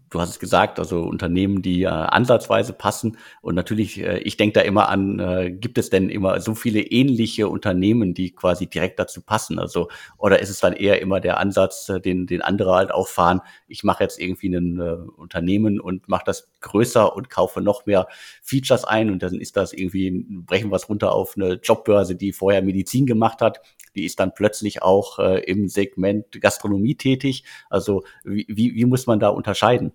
du 0.10 0.22
hast 0.22 0.30
es 0.30 0.40
gesagt, 0.40 0.80
also 0.80 1.02
Unternehmen, 1.02 1.62
die 1.62 1.84
äh, 1.84 1.88
ansatzweise 1.88 2.72
passen. 2.72 3.18
Und 3.42 3.56
natürlich, 3.56 4.00
äh, 4.02 4.20
ich 4.20 4.38
denke 4.38 4.54
da 4.54 4.62
immer 4.62 4.88
an, 4.88 5.20
äh, 5.20 5.52
gibt 5.52 5.78
es 5.78 5.90
denn 5.90 6.10
immer 6.10 6.40
so 6.40 6.56
viele 6.56 6.80
ähnliche 6.80 7.50
Unternehmen, 7.50 8.14
die 8.14 8.32
quasi 8.32 8.68
direkt 8.68 9.00
dazu 9.00 9.22
passen? 9.22 9.60
Also 9.60 9.90
oder 10.18 10.40
ist 10.40 10.50
es 10.50 10.62
dann 10.62 10.72
eher 10.72 11.02
immer 11.02 11.20
der 11.20 11.40
Ansatz, 11.42 11.92
den 12.06 12.26
den 12.26 12.42
andere 12.42 12.74
halt 12.74 12.92
auch 12.94 13.10
fahren? 13.10 13.42
Ich 13.68 13.84
mache 13.84 14.02
jetzt 14.04 14.18
irgendwie 14.18 14.48
ein 14.48 14.80
Unternehmen 14.80 15.78
und 15.82 16.08
mache 16.08 16.24
das 16.26 16.50
größer 16.62 17.14
und 17.14 17.30
kaufe 17.30 17.60
noch 17.60 17.86
mehr 17.86 18.08
Features 18.44 18.86
ein 18.86 19.12
und 19.12 19.22
dann 19.24 19.36
ist 19.36 19.58
das 19.58 19.74
irgendwie 19.74 20.26
brechen 20.30 20.72
es 20.74 20.88
runter 20.88 21.12
auf 21.12 21.36
eine 21.36 21.56
Jobbörse, 21.62 22.16
die 22.16 22.32
vorher 22.32 22.62
Medizin 22.62 23.06
gemacht 23.06 23.42
hat 23.42 23.60
die 23.98 24.06
ist 24.06 24.20
dann 24.20 24.34
plötzlich 24.34 24.82
auch 24.82 25.20
äh, 25.20 25.40
im 25.42 25.68
Segment 25.68 26.40
Gastronomie 26.40 26.96
tätig. 26.96 27.44
Also 27.70 28.04
wie, 28.24 28.46
wie, 28.48 28.76
wie 28.76 28.86
muss 28.86 29.08
man 29.08 29.20
da 29.20 29.30
unterscheiden? 29.30 29.92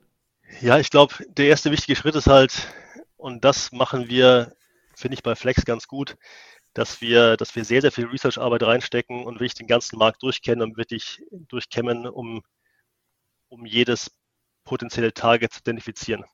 Ja, 0.60 0.78
ich 0.78 0.90
glaube, 0.90 1.14
der 1.28 1.46
erste 1.46 1.70
wichtige 1.70 1.96
Schritt 1.96 2.14
ist 2.14 2.26
halt, 2.26 2.68
und 3.16 3.44
das 3.44 3.72
machen 3.72 4.08
wir, 4.08 4.54
finde 4.94 5.14
ich 5.14 5.22
bei 5.22 5.34
Flex 5.34 5.64
ganz 5.64 5.86
gut, 5.86 6.16
dass 6.74 7.00
wir, 7.00 7.36
dass 7.36 7.54
wir 7.54 7.64
sehr, 7.64 7.80
sehr 7.80 7.92
viel 7.92 8.06
Research-Arbeit 8.06 8.62
reinstecken 8.64 9.24
und 9.24 9.36
wirklich 9.36 9.54
den 9.54 9.66
ganzen 9.66 9.98
Markt 9.98 10.22
durchkennen 10.22 10.62
und 10.62 10.76
wirklich 10.76 11.22
durchkämmen, 11.30 12.06
um, 12.06 12.42
um 13.48 13.64
jedes 13.64 14.10
potenzielle 14.64 15.14
Target 15.14 15.52
zu 15.52 15.60
identifizieren. 15.60 16.24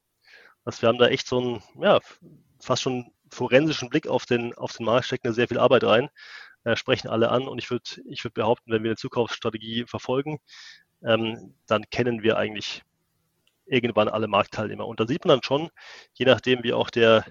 Also 0.65 0.83
wir 0.83 0.89
haben 0.89 0.99
da 0.99 1.09
echt 1.09 1.27
so 1.27 1.39
einen, 1.39 1.63
ja, 1.81 2.01
fast 2.61 2.83
schon 2.83 3.13
forensischen 3.31 3.91
Blick 3.91 4.07
auf 4.07 4.27
den, 4.27 4.55
auf 4.55 4.73
den 4.73 4.87
Markt, 4.87 5.07
stecken 5.07 5.29
da 5.29 5.33
sehr 5.33 5.49
viel 5.49 5.59
Arbeit 5.59 5.85
rein 5.85 6.09
äh, 6.69 6.77
sprechen 6.77 7.09
alle 7.09 7.31
an 7.31 7.49
und 7.49 7.59
ich 7.59 7.71
würde 7.71 7.85
ich 8.09 8.25
würd 8.25 8.35
behaupten, 8.35 8.73
wenn 8.73 8.83
wir 8.83 8.91
eine 8.91 8.97
Zukaufsstrategie 8.97 9.85
verfolgen, 9.87 10.39
ähm, 11.03 11.55
dann 11.67 11.89
kennen 11.91 12.23
wir 12.23 12.37
eigentlich 12.37 12.83
irgendwann 13.67 14.09
alle 14.09 14.29
Marktteilnehmer. 14.29 14.87
Und 14.87 15.01
da 15.01 15.07
sieht 15.07 15.25
man 15.25 15.37
dann 15.37 15.43
schon, 15.43 15.71
je 16.15 16.27
nachdem 16.27 16.63
wie 16.65 16.73
auch 16.73 16.91
der, 16.91 17.25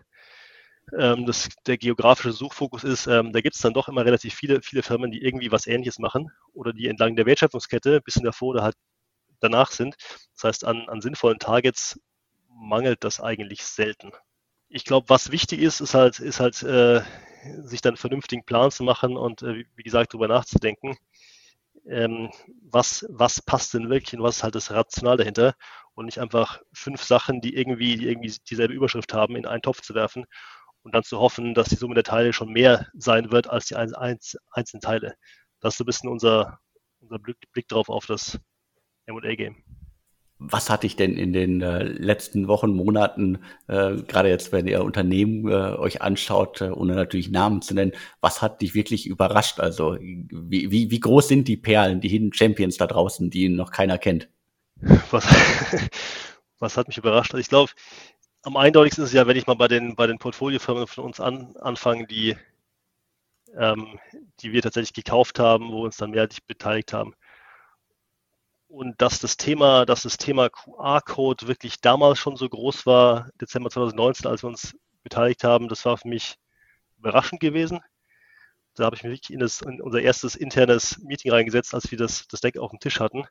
ähm, 0.97 1.26
das, 1.26 1.50
der 1.65 1.78
geografische 1.78 2.32
Suchfokus 2.32 2.84
ist, 2.84 3.08
ähm, 3.08 3.34
da 3.34 3.41
gibt 3.41 3.56
es 3.56 3.62
dann 3.62 3.73
doch 3.73 3.88
immer 3.89 4.06
relativ 4.06 4.34
viele, 4.34 4.62
viele 4.62 4.84
Firmen, 4.84 5.12
die 5.12 5.23
irgendwie 5.23 5.52
was 5.52 5.67
Ähnliches 5.67 6.00
machen 6.00 6.32
oder 6.54 6.73
die 6.73 6.88
entlang 6.88 7.15
der 7.15 7.26
Wertschöpfungskette 7.26 7.97
ein 7.97 8.04
bisschen 8.04 8.23
davor 8.23 8.50
oder 8.50 8.63
halt 8.63 8.76
danach 9.39 9.71
sind. 9.71 9.95
Das 10.36 10.43
heißt, 10.43 10.65
an, 10.65 10.88
an 10.89 11.02
sinnvollen 11.02 11.39
Targets 11.39 12.00
mangelt 12.50 13.04
das 13.04 13.19
eigentlich 13.19 13.63
selten. 13.63 14.12
Ich 14.69 14.84
glaube, 14.84 15.10
was 15.10 15.32
wichtig 15.32 15.62
ist, 15.62 15.80
ist 15.80 15.93
halt, 15.93 16.19
ist 16.19 16.39
halt 16.39 16.62
äh, 16.63 17.02
sich 17.63 17.82
dann 17.82 17.91
einen 17.91 17.97
vernünftigen 17.97 18.43
Plan 18.43 18.71
zu 18.71 18.84
machen 18.84 19.17
und 19.17 19.41
äh, 19.43 19.65
wie 19.76 19.84
gesagt 19.84 20.13
darüber 20.13 20.28
nachzudenken, 20.28 20.97
ähm, 21.86 22.32
was, 22.62 23.06
was 23.10 23.41
passt 23.41 23.73
denn 23.73 23.89
wirklich 23.89 24.17
und 24.17 24.23
was 24.23 24.38
ist 24.38 24.43
halt 24.43 24.56
das 24.56 24.71
Rational 24.71 25.17
dahinter 25.17 25.56
und 25.93 26.06
nicht 26.06 26.19
einfach 26.19 26.62
fünf 26.73 27.04
Sachen, 27.04 27.41
die 27.41 27.56
irgendwie, 27.56 27.97
die 27.97 28.08
irgendwie 28.08 28.36
dieselbe 28.50 28.73
Überschrift 28.73 29.13
haben, 29.13 29.36
in 29.36 29.45
einen 29.45 29.62
Topf 29.62 29.82
zu 29.82 29.95
werfen 29.95 30.26
und 30.84 30.95
dann 30.95 31.04
zu 31.04 31.19
hoffen, 31.19 31.54
dass 31.54 31.69
die 31.69 31.76
Summe 31.76 31.95
der 31.95 32.04
Teile 32.04 32.34
schon 32.34 32.52
mehr 32.52 32.88
sein 32.93 33.32
wird 33.32 33.50
als 33.50 33.67
die 33.67 33.76
ein, 33.76 33.93
ein, 33.95 34.19
einzelnen 34.52 34.82
Teile. 34.82 35.15
Das 35.60 35.73
ist 35.73 35.78
so 35.78 35.84
ein 35.84 35.88
bisschen 35.88 36.10
unser, 36.10 36.60
unser 37.00 37.19
Blick, 37.19 37.38
Blick 37.52 37.67
drauf 37.67 37.89
auf 37.89 38.06
das 38.06 38.39
M&A-Game 39.06 39.63
was 40.39 40.69
hat 40.69 40.84
dich 40.84 40.95
denn 40.95 41.17
in 41.17 41.34
den 41.34 41.62
äh, 41.62 41.84
letzten 41.84 42.47
Wochen, 42.47 42.71
Monaten, 42.71 43.39
äh, 43.67 43.95
gerade 43.95 44.30
jetzt, 44.30 44.52
wenn 44.52 44.67
ihr 44.67 44.84
Unternehmen 44.84 45.50
äh, 45.50 45.76
euch 45.78 46.02
anschaut, 46.02 46.62
äh, 46.62 46.69
ohne 46.69 46.93
natürlich 46.93 47.30
Namen 47.30 47.62
zu 47.62 47.73
nennen, 47.73 47.93
was 48.21 48.41
hat 48.41 48.62
dich 48.62 48.76
wirklich 48.76 49.08
überrascht? 49.08 49.60
Also 49.60 49.97
wie, 50.00 50.71
wie, 50.71 50.91
wie 50.91 51.00
groß 51.00 51.28
sind 51.28 51.47
die 51.47 51.58
Perlen, 51.58 52.02
die 52.02 52.10
Hidden 52.10 52.34
Champions 52.34 52.78
da 52.78 52.86
draußen, 52.86 53.32
die 53.32 53.50
noch 53.50 53.71
keiner 53.71 53.97
kennt? 53.97 54.30
Was, 55.10 55.26
was 56.60 56.78
hat 56.78 56.88
mich 56.88 57.00
überrascht? 57.00 57.34
Also 57.34 57.41
ich 57.41 57.50
glaube, 57.50 57.71
am 58.43 58.58
eindeutigsten 58.58 59.04
ist 59.04 59.10
es 59.10 59.15
ja, 59.15 59.26
wenn 59.26 59.38
ich 59.38 59.47
mal 59.47 59.56
bei 59.56 59.67
den, 59.67 59.95
bei 59.95 60.06
den 60.06 60.19
Portfoliofirmen 60.19 60.86
von 60.86 61.06
uns 61.06 61.19
an, 61.19 61.56
anfange, 61.60 62.06
die, 62.06 62.38
ähm, 63.58 64.00
die 64.41 64.54
wir 64.54 64.62
tatsächlich 64.62 64.93
gekauft 64.93 65.39
haben, 65.39 65.71
wo 65.71 65.78
wir 65.78 65.86
uns 65.86 65.97
dann 65.97 66.12
mehrheitlich 66.12 66.43
beteiligt 66.45 66.93
haben 66.93 67.15
und 68.67 69.01
dass 69.01 69.19
das 69.19 69.38
Thema, 69.38 69.86
dass 69.86 70.03
das 70.03 70.17
Thema 70.17 70.49
QR-Code 70.49 71.47
wirklich 71.47 71.80
damals 71.82 72.19
schon 72.19 72.36
so 72.36 72.47
groß 72.49 72.86
war, 72.86 73.30
Dezember 73.39 73.69
2019, 73.69 74.27
als 74.27 74.43
wir 74.43 74.49
uns 74.49 74.75
beteiligt 75.03 75.43
haben, 75.43 75.69
das 75.69 75.86
war 75.86 75.97
für 75.97 76.08
mich 76.08 76.36
überraschend 76.97 77.39
gewesen. 77.39 77.80
Da 78.75 78.86
habe 78.86 78.95
ich 78.95 79.03
mich 79.03 79.13
wirklich 79.13 79.34
in, 79.34 79.39
das, 79.39 79.62
in 79.62 79.82
unser 79.82 80.01
erstes 80.01 80.36
internes 80.36 80.99
Meeting 80.99 81.32
reingesetzt, 81.32 81.73
als 81.73 81.89
wir 81.89 81.97
das, 81.97 82.27
das 82.27 82.41
Deck 82.41 82.58
auf 82.58 82.71
dem 82.71 82.80
Tisch 82.80 82.99
hatten 82.99 83.25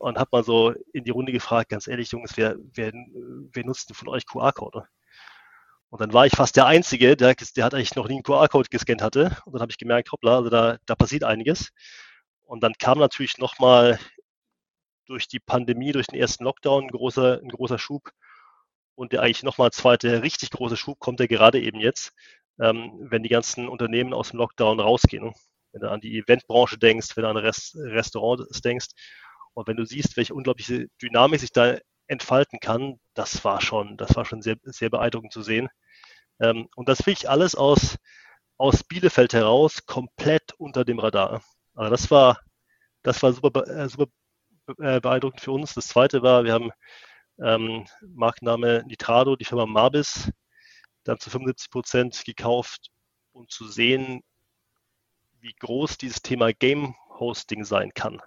und 0.00 0.18
habe 0.18 0.30
mal 0.32 0.42
so 0.42 0.72
in 0.94 1.04
die 1.04 1.10
Runde 1.10 1.30
gefragt, 1.30 1.68
ganz 1.68 1.86
ehrlich, 1.86 2.12
Jungs, 2.12 2.36
wer, 2.36 2.56
wer, 2.72 2.90
wer 2.92 3.64
nutzt 3.64 3.90
denn 3.90 3.94
von 3.96 4.08
euch 4.08 4.26
QR-Code? 4.26 4.88
Und 5.90 6.00
dann 6.00 6.14
war 6.14 6.24
ich 6.24 6.32
fast 6.34 6.56
der 6.56 6.66
Einzige, 6.66 7.16
der, 7.16 7.34
der 7.34 7.64
hat 7.64 7.74
eigentlich 7.74 7.96
noch 7.96 8.08
nie 8.08 8.14
einen 8.14 8.22
QR-Code 8.22 8.70
gescannt 8.70 9.02
hatte. 9.02 9.36
Und 9.44 9.52
dann 9.52 9.60
habe 9.60 9.72
ich 9.72 9.76
gemerkt, 9.76 10.10
hoppla, 10.10 10.36
also 10.36 10.48
da, 10.48 10.78
da 10.86 10.94
passiert 10.94 11.24
einiges. 11.24 11.72
Und 12.44 12.62
dann 12.62 12.72
kam 12.78 12.98
natürlich 12.98 13.36
nochmal 13.36 13.98
durch 15.10 15.26
die 15.26 15.40
Pandemie, 15.40 15.92
durch 15.92 16.06
den 16.06 16.20
ersten 16.20 16.44
Lockdown 16.44 16.84
ein 16.84 16.90
großer, 16.90 17.40
ein 17.42 17.48
großer 17.48 17.78
Schub. 17.78 18.10
Und 18.94 19.12
der 19.12 19.22
eigentlich 19.22 19.42
nochmal 19.42 19.72
zweite 19.72 20.22
richtig 20.22 20.50
große 20.50 20.76
Schub 20.76 21.00
kommt 21.00 21.20
ja 21.20 21.26
gerade 21.26 21.60
eben 21.60 21.80
jetzt, 21.80 22.12
ähm, 22.60 22.92
wenn 23.00 23.22
die 23.22 23.28
ganzen 23.28 23.68
Unternehmen 23.68 24.14
aus 24.14 24.30
dem 24.30 24.38
Lockdown 24.38 24.78
rausgehen. 24.78 25.34
Wenn 25.72 25.80
du 25.82 25.90
an 25.90 26.00
die 26.00 26.16
Eventbranche 26.16 26.78
denkst, 26.78 27.16
wenn 27.16 27.24
du 27.24 27.30
an 27.30 27.36
Rest, 27.36 27.76
Restaurants 27.76 28.60
denkst. 28.60 28.88
Und 29.54 29.66
wenn 29.66 29.76
du 29.76 29.84
siehst, 29.84 30.16
welche 30.16 30.34
unglaubliche 30.34 30.86
Dynamik 31.02 31.40
sich 31.40 31.52
da 31.52 31.76
entfalten 32.06 32.60
kann, 32.60 33.00
das 33.14 33.44
war 33.44 33.60
schon, 33.60 33.96
das 33.96 34.14
war 34.14 34.24
schon 34.24 34.42
sehr, 34.42 34.56
sehr 34.62 34.90
beeindruckend 34.90 35.32
zu 35.32 35.42
sehen. 35.42 35.68
Ähm, 36.40 36.68
und 36.76 36.88
das 36.88 36.98
finde 36.98 37.18
ich 37.18 37.28
alles 37.28 37.56
aus, 37.56 37.96
aus 38.58 38.84
Bielefeld 38.84 39.32
heraus 39.32 39.86
komplett 39.86 40.52
unter 40.58 40.84
dem 40.84 41.00
Radar. 41.00 41.42
Also 41.74 41.90
das 41.90 42.10
war, 42.10 42.40
das 43.02 43.22
war 43.22 43.32
super, 43.32 43.66
äh, 43.66 43.88
super 43.88 44.06
äh, 44.78 45.00
beeindruckend 45.00 45.40
für 45.40 45.52
uns. 45.52 45.74
Das 45.74 45.88
zweite 45.88 46.22
war, 46.22 46.44
wir 46.44 46.52
haben 46.52 46.70
ähm, 47.38 47.86
Markenname 48.02 48.84
Nitrado, 48.86 49.36
die 49.36 49.44
Firma 49.44 49.66
Marbis, 49.66 50.30
dann 51.04 51.18
zu 51.18 51.30
75 51.30 51.70
Prozent 51.70 52.24
gekauft, 52.24 52.90
um 53.32 53.48
zu 53.48 53.66
sehen, 53.68 54.22
wie 55.40 55.54
groß 55.58 55.98
dieses 55.98 56.22
Thema 56.22 56.52
Game 56.52 56.94
Hosting 57.18 57.64
sein 57.64 57.92
kann. 57.94 58.20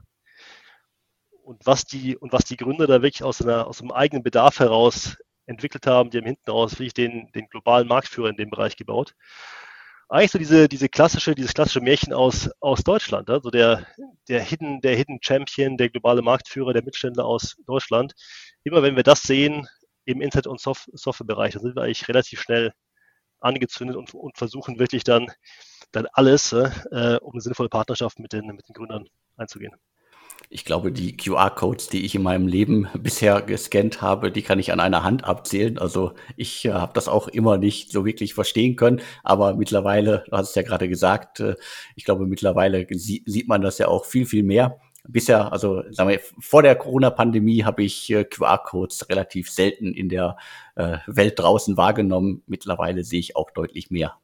Und 1.44 1.66
was 1.66 1.84
die, 1.86 2.18
und 2.18 2.32
was 2.32 2.46
die 2.46 2.58
Gründer 2.58 2.88
da 2.88 3.02
wirklich 3.02 3.24
aus, 3.24 3.42
einer, 3.42 3.68
aus 3.68 3.82
einem 3.82 3.92
eigenen 3.92 4.24
Bedarf 4.24 4.60
heraus 4.60 5.18
entwickelt 5.46 5.86
haben, 5.88 6.10
die 6.10 6.18
haben 6.18 6.26
hinten 6.26 6.50
raus 6.50 6.74
wirklich 6.74 6.94
den, 6.94 7.32
den 7.34 7.50
globalen 7.50 7.88
Marktführer 7.88 8.30
in 8.30 8.38
dem 8.38 8.50
Bereich 8.50 8.78
gebaut 8.78 9.14
eigentlich 10.14 10.32
so 10.32 10.38
diese, 10.38 10.70
diese 10.70 10.90
klassische, 10.90 11.34
dieses 11.34 11.56
klassische 11.56 11.82
Märchen 11.82 12.14
aus, 12.14 12.50
aus 12.60 12.84
Deutschland. 12.84 13.32
Also 13.32 13.50
der, 13.50 13.88
der, 14.30 14.42
Hidden, 14.42 14.80
der 14.82 14.96
Hidden 14.96 15.20
Champion, 15.22 15.76
der 15.76 15.90
globale 15.90 16.22
Marktführer, 16.22 16.72
der 16.72 16.84
Mittelständler 16.84 17.26
aus 17.26 17.56
Deutschland. 17.66 18.14
Immer 18.64 18.84
wenn 18.84 18.96
wir 18.96 19.02
das 19.02 19.24
sehen 19.24 19.68
im 20.06 20.22
Internet- 20.22 20.48
und 20.48 20.62
Soft 20.62 20.88
Softwarebereich, 20.94 21.54
dann 21.54 21.64
sind 21.64 21.76
wir 21.76 21.82
eigentlich 21.82 22.08
relativ 22.08 22.42
schnell 22.42 22.74
angezündet 23.40 23.98
und, 23.98 24.14
und 24.14 24.38
versuchen 24.38 24.78
wirklich 24.78 25.04
dann, 25.04 25.28
dann 25.92 26.06
alles, 26.14 26.54
äh, 26.54 27.18
um 27.22 27.34
eine 27.34 27.42
sinnvolle 27.42 27.70
Partnerschaft 27.70 28.20
mit 28.20 28.34
den, 28.34 28.46
mit 28.46 28.68
den 28.70 28.74
Gründern 28.74 29.08
einzugehen. 29.36 29.74
Ich 30.50 30.66
glaube, 30.66 30.92
die 30.92 31.18
QR-Codes, 31.18 31.88
die 31.88 32.06
ich 32.06 32.16
in 32.16 32.24
meinem 32.24 32.48
Leben 32.48 32.88
bisher 33.00 33.42
gescannt 33.42 34.02
habe, 34.02 34.32
die 34.32 34.42
kann 34.42 34.60
ich 34.60 34.72
an 34.72 34.80
einer 34.80 35.04
Hand 35.04 35.24
abzählen. 35.24 35.78
Also 35.78 36.14
ich 36.36 36.66
äh, 36.66 36.74
habe 36.74 36.94
das 36.94 37.08
auch 37.08 37.28
immer 37.28 37.58
nicht 37.58 37.92
so 37.92 38.06
wirklich 38.06 38.34
verstehen 38.34 38.76
können. 38.76 39.02
Aber 39.24 39.56
mittlerweile, 39.56 40.24
du 40.30 40.38
hast 40.38 40.50
es 40.50 40.56
ja 40.56 40.62
gerade 40.62 40.90
gesagt, 40.90 41.40
äh, 41.40 41.56
ich 41.96 42.06
glaube, 42.06 42.26
mittlerweile 42.26 42.86
sie 42.92 43.24
sieht 43.26 43.48
man 43.48 43.62
das 43.62 43.78
ja 43.78 43.88
auch 43.88 44.06
viel, 44.06 44.26
viel 44.26 44.44
mehr. 44.44 44.80
Bisher, 45.06 45.52
also 45.52 45.84
sagen 45.92 46.10
wir, 46.10 46.22
vor 46.40 46.64
der 46.64 46.76
Corona-Pandemie 46.76 47.64
habe 47.66 47.84
ich 47.84 48.10
äh, 48.10 48.24
QR-Codes 48.24 49.10
relativ 49.10 49.50
selten 49.50 49.94
in 49.94 50.08
der 50.08 50.38
äh, 50.76 50.98
Welt 51.08 51.40
draußen 51.40 51.76
wahrgenommen. 51.76 52.42
Mittlerweile 52.48 53.04
sehe 53.04 53.20
ich 53.20 53.36
auch 53.36 53.52
deutlich 53.52 53.92
mehr. 53.92 54.18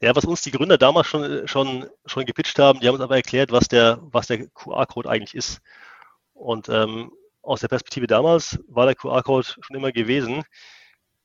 Ja, 0.00 0.14
was 0.14 0.24
uns 0.24 0.42
die 0.42 0.50
Gründer 0.50 0.78
damals 0.78 1.06
schon, 1.06 1.46
schon, 1.48 1.88
schon 2.06 2.26
gepitcht 2.26 2.58
haben, 2.58 2.80
die 2.80 2.88
haben 2.88 2.94
uns 2.94 3.02
aber 3.04 3.16
erklärt, 3.16 3.52
was 3.52 3.68
der, 3.68 3.98
was 4.02 4.26
der 4.26 4.46
QR-Code 4.48 5.08
eigentlich 5.08 5.34
ist. 5.34 5.60
Und 6.34 6.68
ähm, 6.68 7.12
aus 7.42 7.60
der 7.60 7.68
Perspektive 7.68 8.06
damals 8.06 8.58
war 8.68 8.86
der 8.86 8.94
QR-Code 8.94 9.46
schon 9.60 9.76
immer 9.76 9.92
gewesen, 9.92 10.44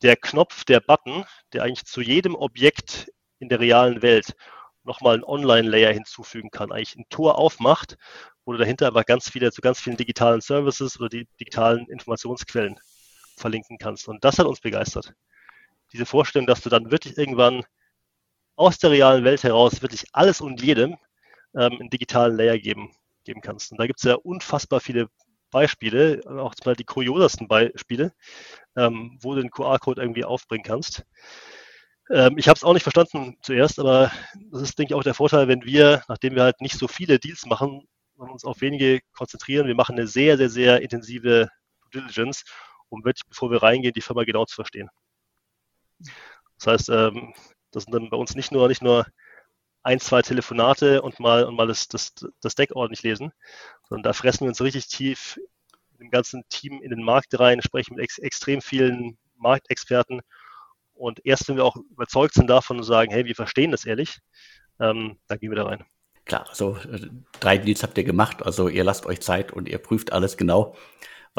der 0.02 0.16
Knopf, 0.16 0.64
der 0.64 0.80
Button, 0.80 1.26
der 1.54 1.64
eigentlich 1.64 1.86
zu 1.86 2.02
jedem 2.02 2.36
Objekt 2.36 3.12
in 3.40 3.50
der 3.50 3.60
realen 3.60 4.02
Welt 4.02 4.36
nochmal 4.84 5.16
einen 5.16 5.24
Online-Layer 5.24 5.94
hinzufügen 5.94 6.52
kann, 6.52 6.72
eigentlich 6.72 6.96
ein 6.96 7.06
Tor 7.10 7.38
aufmacht, 7.38 7.98
wo 8.46 8.54
du 8.54 8.58
dahinter 8.58 8.88
aber 8.88 9.04
ganz 9.04 9.30
viele, 9.30 9.52
zu 9.52 9.62
ganz 9.62 9.80
vielen 9.80 9.98
digitalen 9.98 10.42
Services 10.42 11.00
oder 11.00 11.10
die 11.10 11.28
digitalen 11.40 11.88
Informationsquellen 11.88 12.80
verlinken 13.38 13.78
kannst. 13.78 14.08
Und 14.08 14.24
das 14.24 14.40
hat 14.40 14.46
uns 14.46 14.62
begeistert. 14.62 15.14
Diese 15.94 16.06
Vorstellung, 16.06 16.48
dass 16.48 16.62
du 16.62 16.70
dann 16.70 16.92
wirklich 16.92 17.18
irgendwann 17.18 17.64
aus 18.60 18.78
der 18.78 18.92
realen 18.92 19.24
Welt 19.24 19.44
heraus 19.44 19.82
wirklich 19.82 20.06
alles 20.12 20.42
und 20.42 20.62
jedem 20.62 20.98
ähm, 21.56 21.78
einen 21.80 21.90
digitalen 21.90 22.36
Layer 22.36 22.60
geben, 22.60 22.92
geben 23.24 23.40
kannst. 23.42 23.72
Und 23.72 23.80
da 23.80 23.88
gibt 23.88 24.00
es 24.00 24.04
ja 24.04 24.16
unfassbar 24.16 24.82
viele 24.82 25.08
Beispiele, 25.50 26.22
auch 26.28 26.54
mal 26.66 26.76
die 26.76 26.84
kuriosesten 26.84 27.48
Beispiele, 27.48 28.14
ähm, 28.76 29.18
wo 29.22 29.34
du 29.34 29.42
den 29.42 29.50
QR-Code 29.50 30.02
irgendwie 30.02 30.26
aufbringen 30.26 30.66
kannst. 30.66 31.06
Ähm, 32.12 32.38
ich 32.38 32.50
habe 32.50 32.58
es 32.58 32.66
auch 32.66 32.74
nicht 32.74 32.84
verstanden 32.84 33.38
zuerst, 33.42 33.80
aber 33.80 34.12
das 34.52 34.62
ist, 34.62 34.78
denke 34.78 34.94
ich, 34.94 34.96
auch 34.96 35.04
der 35.04 35.14
Vorteil, 35.14 35.48
wenn 35.48 35.64
wir, 35.64 36.04
nachdem 36.10 36.36
wir 36.36 36.44
halt 36.44 36.60
nicht 36.60 36.78
so 36.78 36.90
viele 36.90 37.18
Deals 37.18 37.46
machen, 37.46 37.88
uns 38.18 38.44
auf 38.44 38.60
wenige 38.60 39.00
konzentrieren. 39.14 39.68
Wir 39.68 39.76
machen 39.76 39.96
eine 39.96 40.08
sehr, 40.08 40.36
sehr, 40.36 40.50
sehr 40.50 40.82
intensive 40.82 41.50
Diligence, 41.94 42.44
um 42.90 43.06
wirklich, 43.06 43.26
bevor 43.26 43.52
wir 43.52 43.64
reingehen, 43.64 43.94
die 43.94 44.02
Firma 44.02 44.26
genau 44.26 44.44
zu 44.44 44.56
verstehen. 44.56 44.90
Das 46.58 46.68
heißt, 46.68 46.90
ähm, 46.90 47.34
das 47.72 47.84
sind 47.84 47.94
dann 47.94 48.10
bei 48.10 48.18
uns 48.18 48.36
nicht 48.36 48.52
nur, 48.52 48.68
nicht 48.68 48.82
nur 48.82 49.06
ein, 49.84 50.00
zwei 50.00 50.22
Telefonate 50.22 51.02
und 51.02 51.20
mal, 51.20 51.46
und 51.46 51.56
mal 51.56 51.68
das, 51.68 51.88
das, 51.88 52.14
das 52.42 52.56
Deck 52.56 52.76
ordentlich 52.76 53.04
lesen, 53.04 53.32
sondern 53.88 54.04
da 54.04 54.14
fressen 54.14 54.42
wir 54.42 54.50
uns 54.50 54.62
richtig 54.62 54.88
tief 54.88 55.40
mit 55.92 56.02
dem 56.02 56.12
ganzen 56.12 56.44
Team 56.50 56.82
in 56.82 56.90
den 56.90 57.04
Markt 57.04 57.40
rein, 57.40 57.62
sprechen 57.62 57.96
mit 57.96 58.04
ex 58.04 58.18
extrem 58.18 58.62
vielen 58.62 59.18
Marktexperten 59.38 60.22
und 60.94 61.26
erst 61.26 61.48
wenn 61.48 61.56
wir 61.56 61.66
auch 61.66 61.78
überzeugt 61.92 62.34
sind 62.34 62.50
davon 62.50 62.78
und 62.78 62.84
sagen, 62.84 63.12
hey, 63.12 63.26
wir 63.26 63.36
verstehen 63.36 63.72
das 63.72 63.86
ehrlich, 63.86 64.20
ähm, 64.80 65.18
dann 65.28 65.40
gehen 65.40 65.50
wir 65.50 65.56
da 65.56 65.66
rein. 65.66 65.86
Klar, 66.26 66.46
also 66.50 66.78
drei 67.40 67.58
Deals 67.58 67.84
habt 67.84 67.98
ihr 67.98 68.04
gemacht, 68.04 68.44
also 68.44 68.68
ihr 68.68 68.84
lasst 68.84 69.06
euch 69.06 69.22
Zeit 69.22 69.52
und 69.52 69.68
ihr 69.68 69.80
prüft 69.80 70.12
alles 70.12 70.38
genau. 70.38 70.76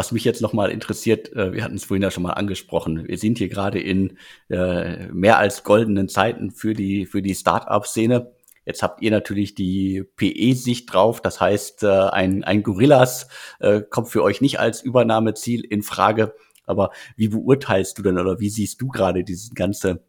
Was 0.00 0.12
mich 0.12 0.24
jetzt 0.24 0.40
nochmal 0.40 0.70
interessiert, 0.70 1.30
äh, 1.34 1.52
wir 1.52 1.62
hatten 1.62 1.74
es 1.74 1.84
vorhin 1.84 2.02
ja 2.02 2.10
schon 2.10 2.22
mal 2.22 2.32
angesprochen, 2.32 3.06
wir 3.06 3.18
sind 3.18 3.36
hier 3.36 3.50
gerade 3.50 3.78
in 3.78 4.16
äh, 4.48 5.08
mehr 5.08 5.36
als 5.36 5.62
goldenen 5.62 6.08
Zeiten 6.08 6.52
für 6.52 6.72
die, 6.72 7.04
für 7.04 7.20
die 7.20 7.34
Start-up-Szene. 7.34 8.32
Jetzt 8.64 8.82
habt 8.82 9.02
ihr 9.02 9.10
natürlich 9.10 9.54
die 9.54 10.02
PE-Sicht 10.16 10.90
drauf, 10.90 11.20
das 11.20 11.38
heißt, 11.38 11.82
äh, 11.82 11.88
ein, 11.88 12.44
ein 12.44 12.62
Gorillas 12.62 13.28
äh, 13.58 13.82
kommt 13.82 14.08
für 14.08 14.22
euch 14.22 14.40
nicht 14.40 14.58
als 14.58 14.80
Übernahmeziel 14.80 15.66
in 15.66 15.82
Frage. 15.82 16.34
Aber 16.64 16.92
wie 17.16 17.28
beurteilst 17.28 17.98
du 17.98 18.02
denn 18.02 18.16
oder 18.16 18.40
wie 18.40 18.48
siehst 18.48 18.80
du 18.80 18.88
gerade 18.88 19.22
diese 19.22 19.52
ganze 19.52 20.02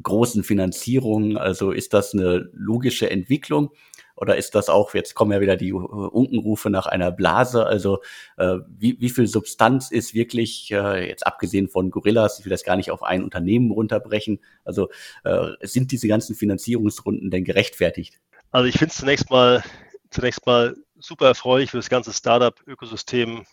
großen 0.00 0.44
Finanzierungen? 0.44 1.36
Also 1.36 1.72
ist 1.72 1.92
das 1.92 2.14
eine 2.14 2.48
logische 2.52 3.10
Entwicklung 3.10 3.72
oder 4.20 4.36
ist 4.36 4.54
das 4.54 4.68
auch, 4.68 4.94
jetzt 4.94 5.14
kommen 5.14 5.32
ja 5.32 5.40
wieder 5.40 5.56
die 5.56 5.72
Unkenrufe 5.72 6.70
nach 6.70 6.86
einer 6.86 7.10
Blase, 7.12 7.66
also 7.66 8.00
äh, 8.36 8.56
wie, 8.68 9.00
wie 9.00 9.10
viel 9.10 9.26
Substanz 9.26 9.90
ist 9.90 10.12
wirklich, 10.12 10.70
äh, 10.72 11.08
jetzt 11.08 11.26
abgesehen 11.26 11.68
von 11.68 11.90
Gorillas, 11.90 12.38
ich 12.38 12.44
will 12.44 12.50
das 12.50 12.64
gar 12.64 12.76
nicht 12.76 12.90
auf 12.90 13.02
ein 13.02 13.22
Unternehmen 13.22 13.70
runterbrechen, 13.70 14.40
also 14.64 14.90
äh, 15.24 15.50
sind 15.62 15.92
diese 15.92 16.08
ganzen 16.08 16.34
Finanzierungsrunden 16.34 17.30
denn 17.30 17.44
gerechtfertigt? 17.44 18.20
Also 18.50 18.66
ich 18.66 18.76
finde 18.76 18.92
es 18.92 18.98
zunächst 18.98 19.30
mal, 19.30 19.62
zunächst 20.10 20.44
mal 20.46 20.76
super 20.98 21.26
erfreulich 21.26 21.70
für 21.70 21.76
das 21.76 21.88
ganze 21.88 22.12
Startup-Ökosystem 22.12 23.46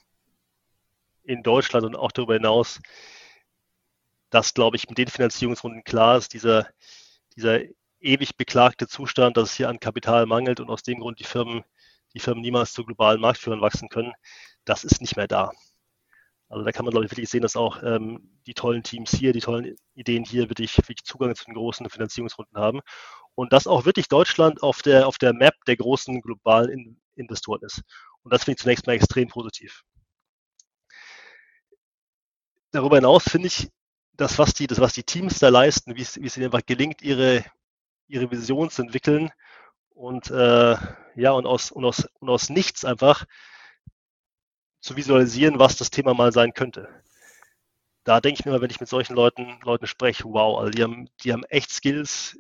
in 1.24 1.44
Deutschland 1.44 1.86
und 1.86 1.96
auch 1.96 2.12
darüber 2.12 2.34
hinaus, 2.34 2.80
dass, 4.30 4.54
glaube 4.54 4.78
ich, 4.78 4.90
mit 4.90 4.98
den 4.98 5.08
Finanzierungsrunden 5.08 5.84
klar 5.84 6.18
ist, 6.18 6.34
dieser, 6.34 6.68
dieser 7.36 7.60
ewig 8.06 8.38
beklagte 8.38 8.88
Zustand, 8.88 9.38
dass 9.38 9.52
es 9.52 9.56
hier 9.58 9.70
an 9.70 9.80
Kapital 9.80 10.26
mangelt 10.26 10.60
und 10.60 10.70
aus 10.70 10.84
dem 10.84 11.00
Grund 11.00 11.20
die 11.20 11.24
Firmen, 11.24 11.64
die 12.14 12.20
Firmen 12.20 12.42
niemals 12.42 12.74
zu 12.74 12.86
globalen 12.86 13.22
Marktführern 13.22 13.62
wachsen 13.62 13.90
können, 13.90 14.14
das 14.66 14.84
ist 14.84 15.02
nicht 15.02 15.18
mehr 15.18 15.28
da. 15.28 15.52
Also 16.48 16.64
da 16.64 16.72
kann 16.72 16.86
man, 16.86 16.92
glaube 16.92 17.06
ich, 17.06 17.12
wirklich 17.12 17.30
sehen, 17.30 17.42
dass 17.42 17.56
auch 17.56 17.82
ähm, 17.84 18.40
die 18.46 18.54
tollen 18.54 18.84
Teams 18.84 19.12
hier, 19.12 19.34
die 19.34 19.40
tollen 19.40 19.76
Ideen 19.96 20.24
hier 20.24 20.50
wirklich, 20.50 20.78
wirklich 20.78 21.04
Zugang 21.04 21.36
zu 21.36 21.46
den 21.46 21.56
großen 21.56 21.90
Finanzierungsrunden 21.90 22.58
haben. 22.58 22.82
Und 23.34 23.52
dass 23.52 23.68
auch 23.68 23.86
wirklich 23.86 24.08
Deutschland 24.08 24.62
auf 24.64 24.82
der, 24.82 25.08
auf 25.08 25.18
der 25.18 25.34
Map 25.34 25.56
der 25.68 25.76
großen 25.76 26.22
globalen 26.22 26.70
In 26.70 27.02
Investoren 27.16 27.62
ist. 27.64 27.82
Und 28.24 28.34
das 28.34 28.44
finde 28.44 28.58
ich 28.58 28.62
zunächst 28.62 28.88
mal 28.88 28.94
extrem 28.94 29.30
positiv. 29.30 29.84
Darüber 32.72 32.98
hinaus 32.98 33.24
finde 33.24 33.48
ich, 33.48 33.70
das, 34.14 34.38
was 34.38 34.54
die, 34.54 34.68
das, 34.68 34.80
was 34.80 34.94
die 34.94 35.04
Teams 35.04 35.40
da 35.40 35.50
leisten, 35.50 35.96
wie 35.96 36.02
es, 36.02 36.22
wie 36.22 36.28
es 36.28 36.38
ihnen 36.38 36.46
einfach 36.46 36.66
gelingt, 36.66 37.02
ihre, 37.02 37.44
ihre 38.08 38.30
Vision 38.32 38.70
zu 38.70 38.82
entwickeln 38.82 39.32
und 39.90 40.30
äh, 40.30 40.76
ja, 41.16 41.32
und 41.32 41.46
aus, 41.46 41.72
und, 41.72 41.86
aus, 41.86 42.08
und 42.20 42.30
aus 42.30 42.50
nichts 42.50 42.86
einfach 42.86 43.26
zu 44.82 44.96
visualisieren, 44.96 45.58
was 45.58 45.78
das 45.78 45.90
Thema 45.90 46.14
mal 46.14 46.32
sein 46.32 46.54
könnte. 46.54 46.90
Da 48.04 48.22
denke 48.22 48.40
ich 48.40 48.46
mir 48.46 48.52
immer, 48.52 48.62
wenn 48.62 48.70
ich 48.70 48.80
mit 48.80 48.90
solchen 48.90 49.16
Leuten, 49.16 49.60
Leuten 49.64 49.88
spreche, 49.88 50.26
wow, 50.26 50.60
also 50.60 50.70
die 50.70 50.84
haben, 50.84 51.10
die 51.24 51.34
haben 51.34 51.44
echt 51.46 51.72
Skills, 51.72 52.38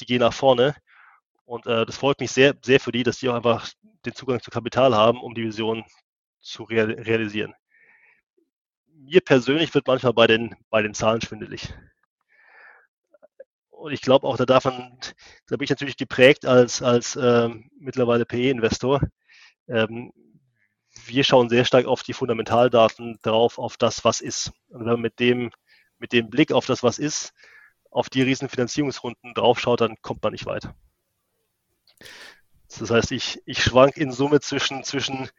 die 0.00 0.06
gehen 0.06 0.20
nach 0.20 0.32
vorne. 0.32 0.76
Und 1.44 1.66
äh, 1.66 1.84
das 1.84 1.96
freut 1.96 2.20
mich 2.20 2.30
sehr, 2.30 2.54
sehr 2.62 2.78
für 2.78 2.92
die, 2.92 3.02
dass 3.02 3.18
die 3.18 3.28
auch 3.28 3.34
einfach 3.34 3.68
den 4.06 4.14
Zugang 4.14 4.40
zu 4.40 4.50
Kapital 4.52 4.94
haben, 4.94 5.20
um 5.20 5.34
die 5.34 5.42
Vision 5.42 5.84
zu 6.40 6.62
realisieren. 6.62 7.54
Mir 8.86 9.20
persönlich 9.20 9.74
wird 9.74 9.88
manchmal 9.88 10.12
bei 10.12 10.26
den, 10.28 10.54
bei 10.70 10.82
den 10.82 10.94
Zahlen 10.94 11.20
schwindelig. 11.20 11.74
Und 13.80 13.92
ich 13.92 14.02
glaube 14.02 14.26
auch, 14.26 14.36
da 14.36 14.44
darf 14.44 14.66
man, 14.66 14.98
da 15.46 15.56
bin 15.56 15.64
ich 15.64 15.70
natürlich 15.70 15.96
geprägt 15.96 16.44
als, 16.44 16.82
als 16.82 17.16
ähm, 17.16 17.70
mittlerweile 17.78 18.26
PE-Investor. 18.26 19.00
Ähm, 19.68 20.12
wir 21.06 21.24
schauen 21.24 21.48
sehr 21.48 21.64
stark 21.64 21.86
auf 21.86 22.02
die 22.02 22.12
Fundamentaldaten 22.12 23.18
drauf, 23.22 23.58
auf 23.58 23.78
das, 23.78 24.04
was 24.04 24.20
ist. 24.20 24.52
Und 24.68 24.80
wenn 24.80 24.92
man 24.92 25.00
mit 25.00 25.18
dem, 25.18 25.50
mit 25.98 26.12
dem 26.12 26.28
Blick 26.28 26.52
auf 26.52 26.66
das, 26.66 26.82
was 26.82 26.98
ist, 26.98 27.32
auf 27.90 28.10
die 28.10 28.20
riesen 28.20 28.50
Finanzierungsrunden 28.50 29.32
draufschaut, 29.32 29.80
dann 29.80 29.96
kommt 30.02 30.22
man 30.22 30.32
nicht 30.32 30.44
weit. 30.44 30.68
Das 32.78 32.90
heißt, 32.90 33.12
ich, 33.12 33.40
ich 33.46 33.62
schwank 33.62 33.96
in 33.96 34.12
Summe 34.12 34.40
zwischen, 34.40 34.84
zwischen 34.84 35.30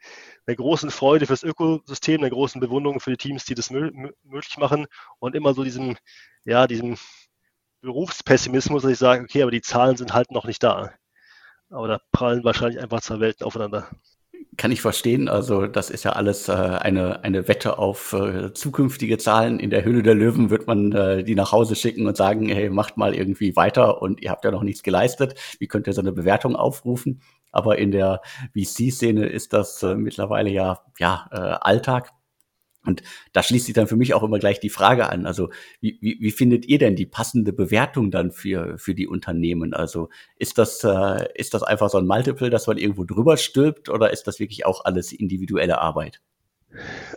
einer 0.46 0.56
großen 0.56 0.90
Freude 0.90 1.26
fürs 1.26 1.44
Ökosystem, 1.44 2.20
einer 2.20 2.30
großen 2.30 2.60
Bewunderung 2.60 2.98
für 2.98 3.12
die 3.12 3.16
Teams, 3.16 3.44
die 3.44 3.54
das 3.54 3.70
möglich 3.70 4.58
machen 4.58 4.86
und 5.20 5.36
immer 5.36 5.54
so 5.54 5.62
diesem, 5.62 5.96
ja, 6.44 6.66
diesem 6.66 6.98
Berufspessimismus, 7.82 8.82
dass 8.82 8.92
ich 8.92 8.98
sage, 8.98 9.24
okay, 9.24 9.42
aber 9.42 9.50
die 9.50 9.60
Zahlen 9.60 9.96
sind 9.96 10.14
halt 10.14 10.30
noch 10.30 10.44
nicht 10.44 10.62
da. 10.62 10.92
Aber 11.68 11.88
da 11.88 11.98
prallen 12.12 12.44
wahrscheinlich 12.44 12.80
einfach 12.80 13.00
zwei 13.00 13.20
Welten 13.20 13.44
aufeinander. 13.44 13.88
Kann 14.56 14.70
ich 14.70 14.82
verstehen. 14.82 15.28
Also 15.28 15.66
das 15.66 15.88
ist 15.90 16.04
ja 16.04 16.12
alles 16.12 16.48
äh, 16.48 16.52
eine, 16.52 17.24
eine 17.24 17.48
Wette 17.48 17.78
auf 17.78 18.12
äh, 18.12 18.52
zukünftige 18.52 19.16
Zahlen. 19.18 19.58
In 19.58 19.70
der 19.70 19.84
Höhle 19.84 20.02
der 20.02 20.14
Löwen 20.14 20.50
wird 20.50 20.66
man 20.66 20.92
äh, 20.92 21.24
die 21.24 21.34
nach 21.34 21.52
Hause 21.52 21.74
schicken 21.74 22.06
und 22.06 22.16
sagen, 22.16 22.48
hey, 22.48 22.68
macht 22.68 22.96
mal 22.96 23.14
irgendwie 23.14 23.56
weiter 23.56 24.02
und 24.02 24.20
ihr 24.20 24.30
habt 24.30 24.44
ja 24.44 24.50
noch 24.50 24.62
nichts 24.62 24.82
geleistet. 24.82 25.34
Wie 25.58 25.68
könnt 25.68 25.86
ihr 25.86 25.94
so 25.94 26.02
eine 26.02 26.12
Bewertung 26.12 26.54
aufrufen? 26.54 27.22
Aber 27.50 27.78
in 27.78 27.90
der 27.90 28.20
VC-Szene 28.54 29.26
ist 29.26 29.52
das 29.52 29.82
äh, 29.82 29.94
mittlerweile 29.94 30.50
ja, 30.50 30.82
ja 30.98 31.28
äh, 31.32 31.36
Alltag. 31.36 32.10
Und 32.84 33.02
da 33.32 33.42
schließt 33.42 33.66
sich 33.66 33.74
dann 33.74 33.86
für 33.86 33.96
mich 33.96 34.12
auch 34.14 34.22
immer 34.22 34.38
gleich 34.38 34.58
die 34.58 34.70
Frage 34.70 35.08
an. 35.08 35.26
Also 35.26 35.50
wie, 35.80 35.98
wie, 36.00 36.18
wie 36.20 36.30
findet 36.32 36.66
ihr 36.66 36.78
denn 36.78 36.96
die 36.96 37.06
passende 37.06 37.52
Bewertung 37.52 38.10
dann 38.10 38.32
für, 38.32 38.76
für 38.78 38.94
die 38.94 39.06
Unternehmen? 39.06 39.72
Also 39.72 40.08
ist 40.36 40.58
das, 40.58 40.82
äh, 40.82 41.28
ist 41.34 41.54
das 41.54 41.62
einfach 41.62 41.90
so 41.90 41.98
ein 41.98 42.06
Multiple, 42.06 42.50
dass 42.50 42.66
man 42.66 42.78
irgendwo 42.78 43.04
drüber 43.04 43.36
stülpt 43.36 43.88
oder 43.88 44.12
ist 44.12 44.26
das 44.26 44.40
wirklich 44.40 44.66
auch 44.66 44.84
alles 44.84 45.12
individuelle 45.12 45.78
Arbeit? 45.78 46.20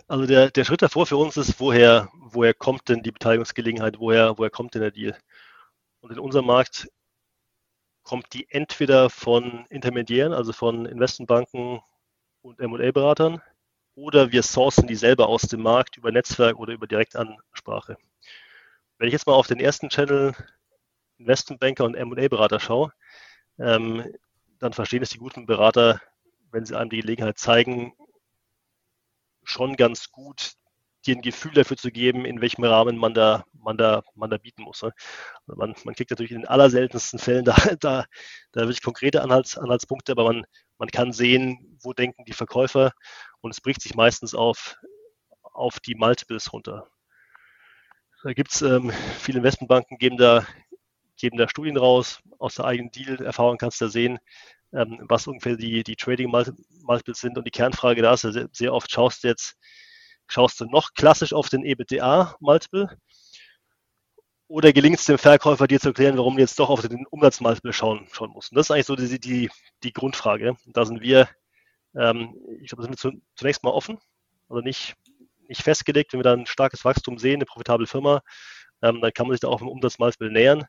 Also 0.06 0.26
der, 0.26 0.50
der 0.50 0.64
Schritt 0.64 0.82
davor 0.82 1.06
für 1.06 1.16
uns 1.16 1.36
ist, 1.36 1.58
woher, 1.58 2.10
woher 2.14 2.54
kommt 2.54 2.88
denn 2.88 3.02
die 3.02 3.12
Beteiligungsgelegenheit, 3.12 3.98
woher, 3.98 4.38
woher 4.38 4.50
kommt 4.50 4.74
denn 4.74 4.82
der 4.82 4.90
Deal? 4.90 5.16
Und 6.00 6.12
in 6.12 6.18
unserem 6.18 6.46
Markt 6.46 6.88
kommt 8.04 8.32
die 8.34 8.46
entweder 8.50 9.10
von 9.10 9.66
Intermediären, 9.68 10.32
also 10.32 10.52
von 10.52 10.86
Investmentbanken 10.86 11.80
und 12.42 12.60
M&A-Beratern, 12.60 13.42
oder 13.96 14.30
wir 14.30 14.42
sourcen 14.42 14.86
die 14.86 14.94
selber 14.94 15.26
aus 15.26 15.42
dem 15.42 15.62
Markt 15.62 15.96
über 15.96 16.12
Netzwerk 16.12 16.58
oder 16.58 16.74
über 16.74 16.86
Direktansprache. 16.86 17.96
Wenn 18.98 19.08
ich 19.08 19.12
jetzt 19.12 19.26
mal 19.26 19.32
auf 19.32 19.48
den 19.48 19.58
ersten 19.58 19.88
Channel 19.88 20.34
Investmentbanker 21.18 21.84
und 21.84 21.94
M&A-Berater 21.94 22.60
schaue, 22.60 22.92
ähm, 23.58 24.04
dann 24.58 24.74
verstehen 24.74 25.02
es 25.02 25.10
die 25.10 25.18
guten 25.18 25.46
Berater, 25.46 26.00
wenn 26.52 26.66
sie 26.66 26.76
einem 26.76 26.90
die 26.90 27.00
Gelegenheit 27.00 27.38
zeigen, 27.38 27.94
schon 29.44 29.76
ganz 29.76 30.10
gut 30.10 30.52
dir 31.06 31.16
ein 31.16 31.22
Gefühl 31.22 31.52
dafür 31.52 31.76
zu 31.76 31.90
geben, 31.90 32.24
in 32.24 32.40
welchem 32.40 32.64
Rahmen 32.64 32.96
man 32.96 33.14
da, 33.14 33.44
man 33.52 33.78
da, 33.78 34.02
man 34.14 34.28
da 34.28 34.38
bieten 34.38 34.62
muss. 34.62 34.82
Ne? 34.82 34.92
Also 35.46 35.58
man, 35.58 35.74
man 35.84 35.94
kriegt 35.94 36.10
natürlich 36.10 36.32
in 36.32 36.40
den 36.40 36.48
allerseltensten 36.48 37.18
Fällen 37.18 37.44
da, 37.44 37.54
da, 37.80 38.04
da 38.52 38.60
wirklich 38.62 38.82
konkrete 38.82 39.22
Anhalts, 39.22 39.56
Anhaltspunkte, 39.56 40.12
aber 40.12 40.24
man, 40.24 40.44
man 40.78 40.88
kann 40.88 41.12
sehen, 41.12 41.78
wo 41.80 41.92
denken 41.92 42.24
die 42.24 42.32
Verkäufer 42.32 42.92
und 43.46 43.52
es 43.52 43.60
bricht 43.60 43.80
sich 43.80 43.94
meistens 43.94 44.34
auf, 44.34 44.76
auf 45.42 45.80
die 45.80 45.94
Multiples 45.94 46.52
runter. 46.52 46.86
Da 48.22 48.32
gibt 48.32 48.52
es 48.52 48.60
ähm, 48.62 48.90
viele 49.20 49.38
Investmentbanken, 49.38 49.98
geben 49.98 50.16
da, 50.16 50.46
geben 51.16 51.38
da 51.38 51.48
Studien 51.48 51.76
raus, 51.76 52.20
aus 52.38 52.56
der 52.56 52.66
eigenen 52.66 52.90
Deal-Erfahrung 52.90 53.56
kannst 53.56 53.80
du 53.80 53.86
da 53.86 53.90
sehen, 53.90 54.18
ähm, 54.72 54.98
was 55.08 55.26
ungefähr 55.26 55.56
die, 55.56 55.84
die 55.84 55.96
Trading-Multiples 55.96 57.20
sind. 57.20 57.38
Und 57.38 57.46
die 57.46 57.52
Kernfrage 57.52 58.02
da 58.02 58.14
ist 58.14 58.24
ja 58.24 58.32
sehr, 58.32 58.48
sehr 58.52 58.74
oft, 58.74 58.90
schaust 58.90 59.22
du 59.22 59.28
jetzt, 59.28 59.56
schaust 60.26 60.60
du 60.60 60.64
noch 60.66 60.92
klassisch 60.94 61.32
auf 61.32 61.48
den 61.48 61.64
EBITDA-Multiple 61.64 62.98
oder 64.48 64.72
gelingt 64.72 64.98
es 64.98 65.04
dem 65.06 65.18
Verkäufer, 65.18 65.66
dir 65.66 65.80
zu 65.80 65.88
erklären, 65.88 66.18
warum 66.18 66.34
du 66.34 66.40
jetzt 66.40 66.58
doch 66.58 66.70
auf 66.70 66.82
den 66.82 67.06
Umsatzmultiple 67.06 67.72
schauen, 67.72 68.06
schauen 68.12 68.30
musst? 68.30 68.52
Und 68.52 68.56
das 68.56 68.66
ist 68.66 68.70
eigentlich 68.70 68.86
so 68.86 68.96
die, 68.96 69.20
die, 69.20 69.50
die 69.82 69.92
Grundfrage. 69.92 70.56
Und 70.66 70.76
da 70.76 70.84
sind 70.84 71.00
wir 71.00 71.28
ähm, 71.96 72.34
ich 72.60 72.68
glaube, 72.68 72.82
da 72.82 72.94
sind 72.94 73.14
wir 73.14 73.20
zunächst 73.34 73.64
mal 73.64 73.70
offen, 73.70 73.98
also 74.48 74.62
nicht, 74.62 74.94
nicht 75.48 75.62
festgelegt. 75.62 76.12
Wenn 76.12 76.20
wir 76.20 76.24
dann 76.24 76.40
ein 76.40 76.46
starkes 76.46 76.84
Wachstum 76.84 77.18
sehen, 77.18 77.36
eine 77.36 77.46
profitable 77.46 77.86
Firma, 77.86 78.22
ähm, 78.82 79.00
dann 79.00 79.12
kann 79.12 79.26
man 79.26 79.34
sich 79.34 79.40
da 79.40 79.48
auch 79.48 79.60
im 79.60 79.68
Umsatzmultiple 79.68 80.30
nähern. 80.30 80.64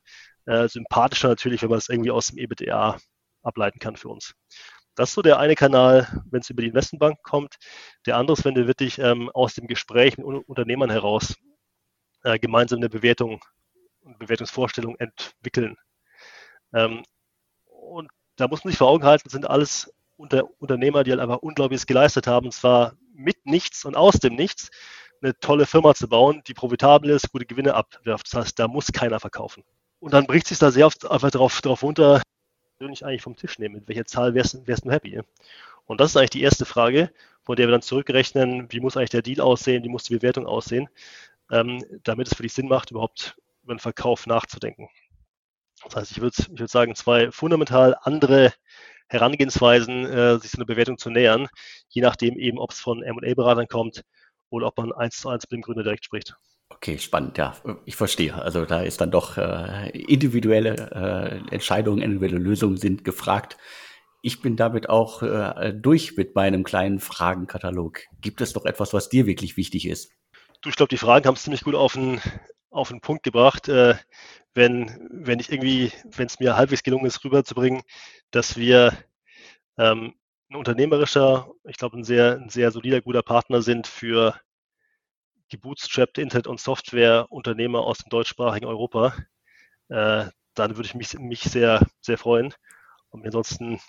Äh, 0.45 0.67
sympathischer 0.67 1.27
natürlich, 1.27 1.61
wenn 1.61 1.69
man 1.69 1.77
das 1.77 1.89
irgendwie 1.89 2.11
aus 2.11 2.27
dem 2.27 2.37
EBITDA 2.37 2.97
ableiten 3.43 3.79
kann 3.79 3.97
für 3.97 4.09
uns. 4.09 4.33
Das 4.95 5.09
ist 5.09 5.15
so 5.15 5.21
der 5.21 5.39
eine 5.39 5.55
Kanal, 5.55 6.07
wenn 6.31 6.41
es 6.41 6.49
über 6.49 6.63
die 6.63 6.69
Investmentbank 6.69 7.21
kommt. 7.21 7.57
Der 8.05 8.17
andere 8.17 8.35
ist, 8.35 8.45
wenn 8.45 8.55
du 8.55 8.65
wirklich 8.65 8.97
ähm, 8.97 9.29
aus 9.29 9.53
dem 9.53 9.67
Gespräch 9.67 10.17
mit 10.17 10.25
Unternehmern 10.25 10.89
heraus 10.89 11.35
äh, 12.23 12.39
gemeinsam 12.39 12.79
eine 12.79 12.89
Bewertung 12.89 13.39
und 14.01 14.17
Bewertungsvorstellung 14.17 14.95
entwickeln. 14.97 15.77
Ähm, 16.73 17.03
und 17.65 18.09
da 18.37 18.47
muss 18.47 18.63
man 18.63 18.71
sich 18.71 18.77
vor 18.77 18.89
Augen 18.89 19.03
halten, 19.03 19.29
sind 19.29 19.49
alles 19.49 19.93
unter 20.17 20.43
Unternehmer, 20.59 21.03
die 21.03 21.11
halt 21.11 21.21
einfach 21.21 21.37
Unglaubliches 21.37 21.85
geleistet 21.85 22.27
haben, 22.27 22.47
und 22.47 22.51
zwar 22.51 22.93
mit 23.13 23.45
nichts 23.45 23.85
und 23.85 23.95
aus 23.95 24.15
dem 24.15 24.35
Nichts 24.35 24.69
eine 25.21 25.37
tolle 25.39 25.65
Firma 25.65 25.93
zu 25.95 26.07
bauen, 26.07 26.41
die 26.47 26.53
profitabel 26.53 27.09
ist, 27.09 27.31
gute 27.31 27.45
Gewinne 27.45 27.73
abwirft. 27.73 28.27
Das 28.27 28.33
heißt, 28.33 28.59
da 28.59 28.67
muss 28.67 28.91
keiner 28.91 29.19
verkaufen. 29.19 29.63
Und 29.99 30.13
dann 30.13 30.27
bricht 30.27 30.47
sich 30.47 30.59
da 30.59 30.71
sehr 30.71 30.85
oft 30.85 31.09
einfach 31.09 31.31
drauf, 31.31 31.59
drauf 31.61 31.81
runter, 31.81 32.21
persönlich 32.77 33.05
eigentlich 33.05 33.23
vom 33.23 33.35
Tisch 33.35 33.57
nehmen. 33.57 33.75
Mit 33.75 33.87
welcher 33.87 34.05
Zahl 34.05 34.35
wärst, 34.35 34.67
wärst 34.67 34.85
du 34.85 34.91
happy? 34.91 35.21
Und 35.85 36.01
das 36.01 36.11
ist 36.11 36.17
eigentlich 36.17 36.29
die 36.31 36.41
erste 36.43 36.65
Frage, 36.65 37.11
von 37.41 37.55
der 37.55 37.67
wir 37.67 37.71
dann 37.71 37.81
zurückrechnen, 37.81 38.71
wie 38.71 38.79
muss 38.79 38.97
eigentlich 38.97 39.09
der 39.09 39.21
Deal 39.21 39.41
aussehen, 39.41 39.83
wie 39.83 39.89
muss 39.89 40.03
die 40.03 40.15
Bewertung 40.15 40.45
aussehen, 40.45 40.89
ähm, 41.51 41.83
damit 42.03 42.27
es 42.27 42.35
für 42.35 42.43
dich 42.43 42.53
Sinn 42.53 42.67
macht, 42.67 42.91
überhaupt 42.91 43.37
über 43.63 43.73
den 43.73 43.79
Verkauf 43.79 44.27
nachzudenken. 44.27 44.89
Das 45.83 45.95
heißt, 45.95 46.11
ich 46.11 46.21
würde 46.21 46.35
ich 46.37 46.59
würd 46.59 46.69
sagen, 46.69 46.95
zwei 46.95 47.31
fundamental 47.31 47.95
andere 48.01 48.53
Herangehensweisen, 49.09 50.05
äh, 50.05 50.37
sich 50.39 50.51
so 50.51 50.57
eine 50.57 50.65
Bewertung 50.65 50.97
zu 50.97 51.09
nähern, 51.09 51.47
je 51.89 52.01
nachdem 52.01 52.37
eben, 52.37 52.59
ob 52.59 52.71
es 52.71 52.79
von 52.79 53.03
M&A-Beratern 53.03 53.67
kommt 53.67 54.03
oder 54.49 54.67
ob 54.67 54.77
man 54.77 54.91
eins 54.93 55.17
zu 55.17 55.29
eins 55.29 55.43
mit 55.43 55.57
dem 55.57 55.61
Gründer 55.61 55.83
direkt 55.83 56.05
spricht. 56.05 56.35
Okay, 56.69 56.99
spannend, 56.99 57.37
ja, 57.37 57.55
ich 57.85 57.95
verstehe. 57.95 58.35
Also 58.35 58.65
da 58.65 58.81
ist 58.81 58.99
dann 58.99 59.09
doch 59.09 59.37
äh, 59.37 59.89
individuelle 59.89 61.41
äh, 61.49 61.53
Entscheidungen, 61.53 62.01
individuelle 62.01 62.37
Lösungen 62.37 62.77
sind 62.77 63.05
gefragt. 63.05 63.57
Ich 64.21 64.41
bin 64.41 64.57
damit 64.57 64.89
auch 64.89 65.23
äh, 65.23 65.73
durch 65.73 66.17
mit 66.17 66.35
meinem 66.35 66.63
kleinen 66.63 66.99
Fragenkatalog. 66.99 68.01
Gibt 68.19 68.41
es 68.41 68.53
noch 68.53 68.65
etwas, 68.65 68.93
was 68.93 69.07
dir 69.07 69.25
wirklich 69.25 69.55
wichtig 69.55 69.87
ist? 69.87 70.11
Du, 70.67 70.69
ich 70.69 70.75
glaube, 70.75 70.89
die 70.89 70.97
Fragen 70.97 71.25
haben 71.25 71.35
es 71.35 71.43
ziemlich 71.43 71.63
gut 71.63 71.75
auf 71.75 71.93
den, 71.93 72.19
auf 72.71 72.89
den 72.89 72.99
Punkt 72.99 73.23
gebracht. 73.23 73.69
Äh, 73.69 73.95
wenn, 74.53 75.07
wenn 75.09 75.39
ich 75.39 75.49
irgendwie, 75.49 75.93
wenn 76.03 76.25
es 76.27 76.41
mir 76.41 76.57
halbwegs 76.57 76.83
gelungen 76.83 77.05
ist, 77.05 77.23
rüberzubringen, 77.23 77.83
dass 78.31 78.57
wir 78.57 78.91
ähm, 79.77 80.15
ein 80.49 80.55
unternehmerischer, 80.57 81.49
ich 81.63 81.77
glaube, 81.77 81.97
ein 81.97 82.03
sehr, 82.03 82.39
ein 82.41 82.49
sehr 82.49 82.71
solider, 82.71 83.01
guter 83.01 83.23
Partner 83.23 83.61
sind 83.61 83.87
für 83.87 84.37
gebootstrappte 85.47 86.21
Internet- 86.21 86.47
und 86.47 86.59
Softwareunternehmer 86.59 87.79
aus 87.79 87.99
dem 87.99 88.09
deutschsprachigen 88.09 88.65
Europa, 88.65 89.15
äh, 89.89 90.25
dann 90.55 90.77
würde 90.77 90.87
ich 90.87 90.95
mich, 90.95 91.13
mich 91.19 91.43
sehr, 91.43 91.85
sehr 92.01 92.17
freuen 92.17 92.53
und 93.09 93.21
mir 93.21 93.27
ansonsten 93.27 93.79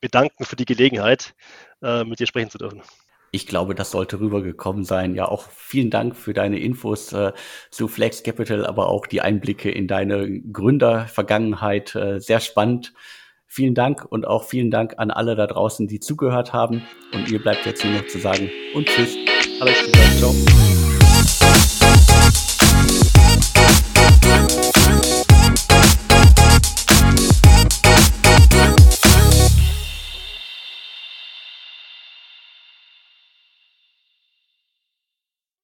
bedanken 0.00 0.44
für 0.44 0.56
die 0.56 0.66
Gelegenheit, 0.66 1.34
äh, 1.82 2.04
mit 2.04 2.20
dir 2.20 2.28
sprechen 2.28 2.50
zu 2.50 2.58
dürfen. 2.58 2.82
Ich 3.34 3.46
glaube, 3.46 3.74
das 3.74 3.90
sollte 3.90 4.20
rübergekommen 4.20 4.84
sein. 4.84 5.14
Ja, 5.14 5.26
auch 5.26 5.48
vielen 5.48 5.88
Dank 5.88 6.16
für 6.16 6.34
deine 6.34 6.58
Infos 6.60 7.14
äh, 7.14 7.32
zu 7.70 7.88
Flex 7.88 8.22
Capital, 8.22 8.66
aber 8.66 8.88
auch 8.88 9.06
die 9.06 9.22
Einblicke 9.22 9.70
in 9.70 9.88
deine 9.88 10.40
Gründervergangenheit. 10.42 11.94
Äh, 11.94 12.20
sehr 12.20 12.40
spannend. 12.40 12.92
Vielen 13.46 13.74
Dank 13.74 14.04
und 14.04 14.26
auch 14.26 14.44
vielen 14.44 14.70
Dank 14.70 14.94
an 14.98 15.10
alle 15.10 15.34
da 15.34 15.46
draußen, 15.46 15.88
die 15.88 15.98
zugehört 15.98 16.52
haben. 16.52 16.82
Und 17.14 17.30
mir 17.30 17.40
bleibt 17.40 17.64
jetzt 17.64 17.82
nur 17.82 17.94
noch 17.94 18.06
zu 18.06 18.18
sagen 18.18 18.50
und 18.74 18.86
tschüss. 18.86 19.16
Alles 19.60 19.82
Gute, 19.86 19.98
ciao. 20.18 20.71